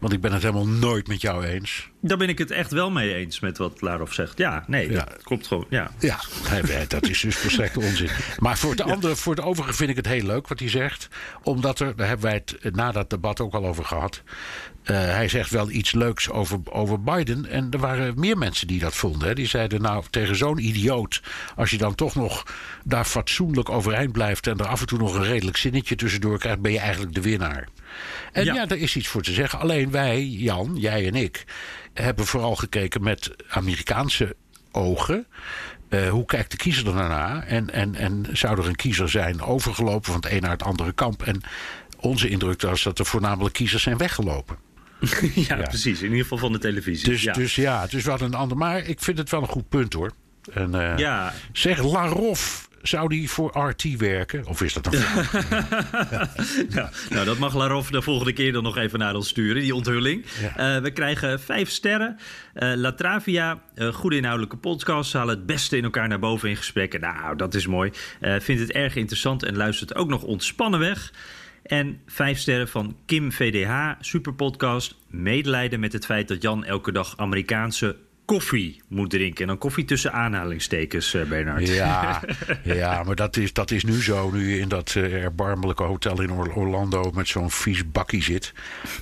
Want 0.00 0.12
ik 0.12 0.20
ben 0.20 0.32
het 0.32 0.42
helemaal 0.42 0.66
nooit 0.66 1.08
met 1.08 1.20
jou 1.20 1.44
eens. 1.44 1.88
Daar 2.00 2.16
ben 2.16 2.28
ik 2.28 2.38
het 2.38 2.50
echt 2.50 2.70
wel 2.72 2.90
mee 2.90 3.14
eens 3.14 3.40
met 3.40 3.58
wat 3.58 3.80
Larof 3.80 4.12
zegt. 4.12 4.38
Ja, 4.38 4.64
nee, 4.66 4.90
Ja. 4.90 5.04
dat 5.04 5.22
klopt 5.22 5.46
gewoon. 5.46 5.66
Ja. 5.68 5.90
Ja, 5.98 6.20
nee, 6.62 6.86
dat 6.86 7.08
is 7.08 7.20
dus 7.20 7.36
volstrekt 7.36 7.76
onzin. 7.76 8.08
Maar 8.38 8.58
voor 8.58 8.70
het, 8.70 8.80
andere, 8.82 9.16
voor 9.16 9.34
het 9.34 9.44
overige 9.44 9.72
vind 9.72 9.90
ik 9.90 9.96
het 9.96 10.06
heel 10.06 10.22
leuk 10.26 10.48
wat 10.48 10.58
hij 10.58 10.68
zegt. 10.68 11.08
Omdat 11.42 11.80
er, 11.80 11.96
daar 11.96 12.06
hebben 12.08 12.26
wij 12.26 12.42
het 12.60 12.74
na 12.76 12.92
dat 12.92 13.10
debat 13.10 13.40
ook 13.40 13.54
al 13.54 13.66
over 13.66 13.84
gehad. 13.84 14.22
eh, 14.82 14.96
hij 14.96 15.28
zegt 15.28 15.50
wel 15.50 15.70
iets 15.70 15.92
leuks 15.92 16.30
over, 16.30 16.58
over 16.64 17.02
Biden. 17.02 17.46
En 17.46 17.66
er 17.70 17.78
waren 17.78 18.20
meer 18.20 18.38
mensen 18.38 18.66
die 18.66 18.78
dat 18.80 18.94
vonden. 18.96 19.28
Hè. 19.28 19.34
Die 19.34 19.46
zeiden 19.46 19.82
nou 19.82 20.04
tegen 20.10 20.36
zo'n 20.36 20.58
idioot. 20.58 21.22
Als 21.56 21.70
je 21.70 21.78
dan 21.78 21.94
toch 21.94 22.14
nog 22.14 22.42
daar 22.84 23.04
fatsoenlijk 23.04 23.68
overeind 23.70 24.12
blijft. 24.12 24.46
En 24.46 24.58
er 24.58 24.66
af 24.66 24.80
en 24.80 24.86
toe 24.86 24.98
nog 24.98 25.14
een 25.14 25.24
redelijk 25.24 25.56
zinnetje 25.56 25.96
tussendoor 25.96 26.38
krijgt. 26.38 26.60
Ben 26.60 26.72
je 26.72 26.78
eigenlijk 26.78 27.14
de 27.14 27.20
winnaar. 27.20 27.68
En 28.32 28.44
ja. 28.44 28.54
Ja. 28.54 28.66
daar 28.66 28.78
is 28.78 28.96
iets 28.96 29.08
voor 29.08 29.22
te 29.22 29.32
zeggen. 29.32 29.58
Alleen 29.58 29.90
wij, 29.90 30.24
Jan, 30.24 30.76
jij 30.76 31.06
en 31.06 31.14
ik, 31.14 31.44
hebben 31.94 32.26
vooral 32.26 32.56
gekeken 32.56 33.02
met 33.02 33.30
Amerikaanse 33.48 34.36
ogen. 34.72 35.26
Eh, 35.88 36.08
hoe 36.08 36.24
kijkt 36.24 36.50
de 36.50 36.56
kiezer 36.56 36.86
er 36.86 36.94
naar? 36.94 37.42
En, 37.42 37.70
en, 37.70 37.94
en 37.94 38.26
zou 38.32 38.58
er 38.58 38.66
een 38.66 38.76
kiezer 38.76 39.08
zijn 39.10 39.42
overgelopen 39.42 40.12
van 40.12 40.20
het 40.20 40.32
een 40.32 40.40
naar 40.40 40.50
het 40.50 40.62
andere 40.62 40.92
kamp? 40.92 41.22
En 41.22 41.40
onze 41.96 42.28
indruk 42.28 42.62
was 42.62 42.82
dat 42.82 42.98
er 42.98 43.06
voornamelijk 43.06 43.54
kiezers 43.54 43.82
zijn 43.82 43.96
weggelopen. 43.96 44.56
ja, 45.48 45.56
precies. 45.56 45.98
In 45.98 46.08
ieder 46.08 46.22
geval 46.22 46.38
van 46.38 46.52
de 46.52 46.58
televisie. 46.58 47.08
Dus 47.08 47.22
ja. 47.22 47.32
ja, 47.32 47.38
dus, 47.38 47.54
ja 47.54 47.86
dus 47.86 48.04
we 48.04 48.10
hadden 48.10 48.28
een 48.28 48.38
ander. 48.38 48.56
Maar 48.56 48.78
ik 48.78 49.00
vind 49.00 49.18
het 49.18 49.30
wel 49.30 49.42
een 49.42 49.48
goed 49.48 49.68
punt 49.68 49.92
hoor. 49.92 50.12
En, 50.52 50.74
eh, 50.74 50.98
Ja. 50.98 51.32
Zeg, 51.52 51.82
Larof, 51.82 52.68
zou 52.82 53.08
die 53.08 53.30
voor 53.30 53.58
RT 53.68 53.96
werken? 53.96 54.46
Of 54.46 54.62
is 54.62 54.72
dat 54.72 54.86
een 54.86 54.92
Ja, 56.76 56.90
nou, 57.10 57.24
dat 57.24 57.38
mag 57.38 57.54
Larof 57.54 57.90
de 57.90 58.02
volgende 58.02 58.32
keer 58.32 58.52
dan 58.52 58.62
nog 58.62 58.76
even 58.76 58.98
naar 58.98 59.14
ons 59.14 59.28
sturen, 59.28 59.62
die 59.62 59.74
onthulling. 59.74 60.24
Ja. 60.40 60.76
Eh, 60.76 60.82
we 60.82 60.90
krijgen 60.90 61.40
vijf 61.40 61.70
sterren. 61.70 62.18
Eh 62.54 62.72
Latravia, 62.74 63.62
eh 63.74 63.88
goede 63.88 64.16
inhoudelijke 64.16 64.56
podcast. 64.56 65.10
Ze 65.10 65.16
halen 65.16 65.36
het 65.36 65.46
beste 65.46 65.76
in 65.76 65.84
elkaar 65.84 66.08
naar 66.08 66.18
boven 66.18 66.48
in 66.48 66.56
gesprekken. 66.56 67.00
Nou, 67.00 67.36
dat 67.36 67.54
is 67.54 67.66
mooi. 67.66 67.90
Vindt 68.20 68.60
het 68.60 68.72
erg 68.72 68.96
interessant 68.96 69.42
en 69.42 69.56
luistert 69.56 69.94
ook 69.94 70.08
nog 70.08 70.22
ontspannen 70.22 70.80
weg. 70.80 71.12
En 71.62 72.00
vijf 72.06 72.38
sterren 72.38 72.68
van 72.68 72.96
Kim 73.06 73.32
VDH, 73.32 73.90
super 74.00 74.34
podcast. 74.34 74.96
Medelijden 75.06 75.80
met 75.80 75.92
het 75.92 76.04
feit 76.04 76.28
dat 76.28 76.42
Jan 76.42 76.64
elke 76.64 76.92
dag 76.92 77.16
Amerikaanse 77.16 77.96
koffie 78.30 78.82
moet 78.88 79.10
drinken. 79.10 79.40
En 79.40 79.46
dan 79.46 79.58
koffie 79.58 79.84
tussen 79.84 80.12
aanhalingstekens, 80.12 81.14
eh, 81.14 81.22
Bernard. 81.22 81.68
Ja, 81.68 82.22
ja 82.62 83.02
maar 83.02 83.14
dat 83.14 83.36
is, 83.36 83.52
dat 83.52 83.70
is 83.70 83.84
nu 83.84 84.02
zo. 84.02 84.30
Nu 84.30 84.50
je 84.50 84.58
in 84.58 84.68
dat 84.68 84.94
eh, 84.96 85.22
erbarmelijke 85.22 85.82
hotel 85.82 86.20
in 86.20 86.30
Or- 86.30 86.54
Orlando 86.54 87.10
met 87.14 87.28
zo'n 87.28 87.50
vies 87.50 87.90
bakkie 87.90 88.22
zit. 88.22 88.52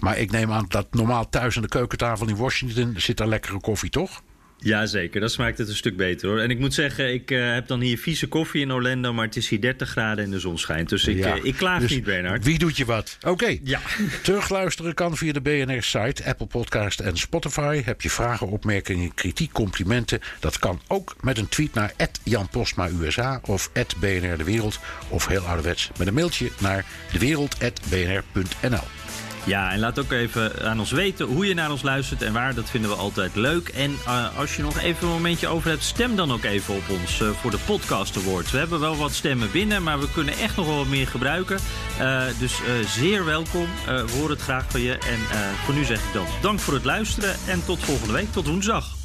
Maar 0.00 0.18
ik 0.18 0.30
neem 0.30 0.52
aan 0.52 0.64
dat 0.68 0.86
normaal 0.90 1.28
thuis 1.28 1.56
aan 1.56 1.62
de 1.62 1.68
keukentafel 1.68 2.28
in 2.28 2.36
Washington 2.36 2.94
zit 2.96 3.16
daar 3.16 3.28
lekkere 3.28 3.60
koffie, 3.60 3.90
toch? 3.90 4.22
Jazeker, 4.60 5.20
dat 5.20 5.32
smaakt 5.32 5.58
het 5.58 5.68
een 5.68 5.74
stuk 5.76 5.96
beter 5.96 6.28
hoor. 6.28 6.38
En 6.38 6.50
ik 6.50 6.58
moet 6.58 6.74
zeggen, 6.74 7.12
ik 7.12 7.30
eh, 7.30 7.52
heb 7.52 7.66
dan 7.66 7.80
hier 7.80 7.98
vieze 7.98 8.26
koffie 8.26 8.60
in 8.60 8.72
Orlando, 8.72 9.12
maar 9.12 9.24
het 9.24 9.36
is 9.36 9.48
hier 9.48 9.60
30 9.60 9.88
graden 9.88 10.24
en 10.24 10.30
de 10.30 10.38
zon 10.40 10.58
schijnt. 10.58 10.88
Dus 10.88 11.06
ik, 11.06 11.16
Ja. 11.18 11.36
eh, 11.36 11.44
ik 11.44 11.54
klaag 11.54 11.80
Dus 11.80 11.90
niet, 11.90 12.04
Bernard. 12.04 12.44
Wie 12.44 12.58
doet 12.58 12.76
je 12.76 12.84
wat? 12.84 13.18
Oké. 13.26 13.58
Ja. 13.62 13.80
Terugluisteren 14.22 14.94
kan 14.94 15.16
via 15.16 15.32
de 15.32 15.40
BNR-site, 15.40 16.24
Apple 16.24 16.46
Podcast 16.46 17.00
en 17.00 17.16
Spotify. 17.16 17.82
Heb 17.84 18.00
je 18.00 18.10
vragen, 18.10 18.46
opmerkingen, 18.48 19.14
kritiek, 19.14 19.52
complimenten? 19.52 20.20
Dat 20.40 20.58
kan 20.58 20.80
ook 20.86 21.16
met 21.20 21.38
een 21.38 21.48
tweet 21.48 21.74
naar 21.74 21.92
Jan 22.22 22.48
Postma 22.48 22.88
USA 23.00 23.40
of 23.44 23.70
BNR 24.00 24.36
De 24.38 24.44
Wereld. 24.44 24.78
Of 25.08 25.26
heel 25.26 25.42
ouderwets 25.42 25.90
met 25.98 26.06
een 26.06 26.14
mailtje 26.14 26.50
naar 26.60 26.84
dewereld.bnr.nl. 27.12 29.07
Ja, 29.48 29.72
en 29.72 29.78
laat 29.78 29.98
ook 29.98 30.12
even 30.12 30.62
aan 30.62 30.78
ons 30.78 30.90
weten 30.90 31.26
hoe 31.26 31.46
je 31.46 31.54
naar 31.54 31.70
ons 31.70 31.82
luistert 31.82 32.22
en 32.22 32.32
waar. 32.32 32.54
Dat 32.54 32.70
vinden 32.70 32.90
we 32.90 32.96
altijd 32.96 33.34
leuk. 33.34 33.68
En 33.68 33.96
eh, 34.06 34.38
als 34.38 34.56
je 34.56 34.62
nog 34.62 34.78
even 34.78 35.06
een 35.06 35.12
momentje 35.12 35.46
over 35.46 35.70
hebt, 35.70 35.82
stem 35.82 36.16
dan 36.16 36.32
ook 36.32 36.44
even 36.44 36.74
op 36.74 36.88
ons 36.88 37.20
eh, 37.20 37.28
voor 37.28 37.50
de 37.50 37.58
Podcast 37.66 38.16
Awards. 38.16 38.50
We 38.50 38.58
hebben 38.58 38.80
wel 38.80 38.96
wat 38.96 39.12
stemmen 39.12 39.50
binnen, 39.50 39.82
maar 39.82 39.98
we 40.00 40.10
kunnen 40.12 40.34
echt 40.34 40.56
nog 40.56 40.66
wel 40.66 40.76
wat 40.76 40.86
meer 40.86 41.06
gebruiken. 41.06 41.58
Eh, 41.98 42.22
dus 42.38 42.60
zeer 42.86 43.24
welkom. 43.24 43.66
We 43.86 44.12
horen 44.12 44.30
het 44.30 44.42
graag 44.42 44.64
van 44.70 44.80
je. 44.80 44.92
En 44.92 45.18
voor 45.64 45.74
nu 45.74 45.84
zeg 45.84 45.98
ik 45.98 46.12
dan 46.12 46.26
dank 46.40 46.60
voor 46.60 46.74
het 46.74 46.84
luisteren 46.84 47.34
en 47.46 47.64
tot 47.64 47.84
volgende 47.84 48.12
week, 48.12 48.32
tot 48.32 48.46
woensdag. 48.46 48.96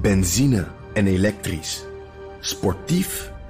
Benzine 0.00 0.66
en 0.94 1.06
elektrisch. 1.06 1.84
Sportief 2.40 3.30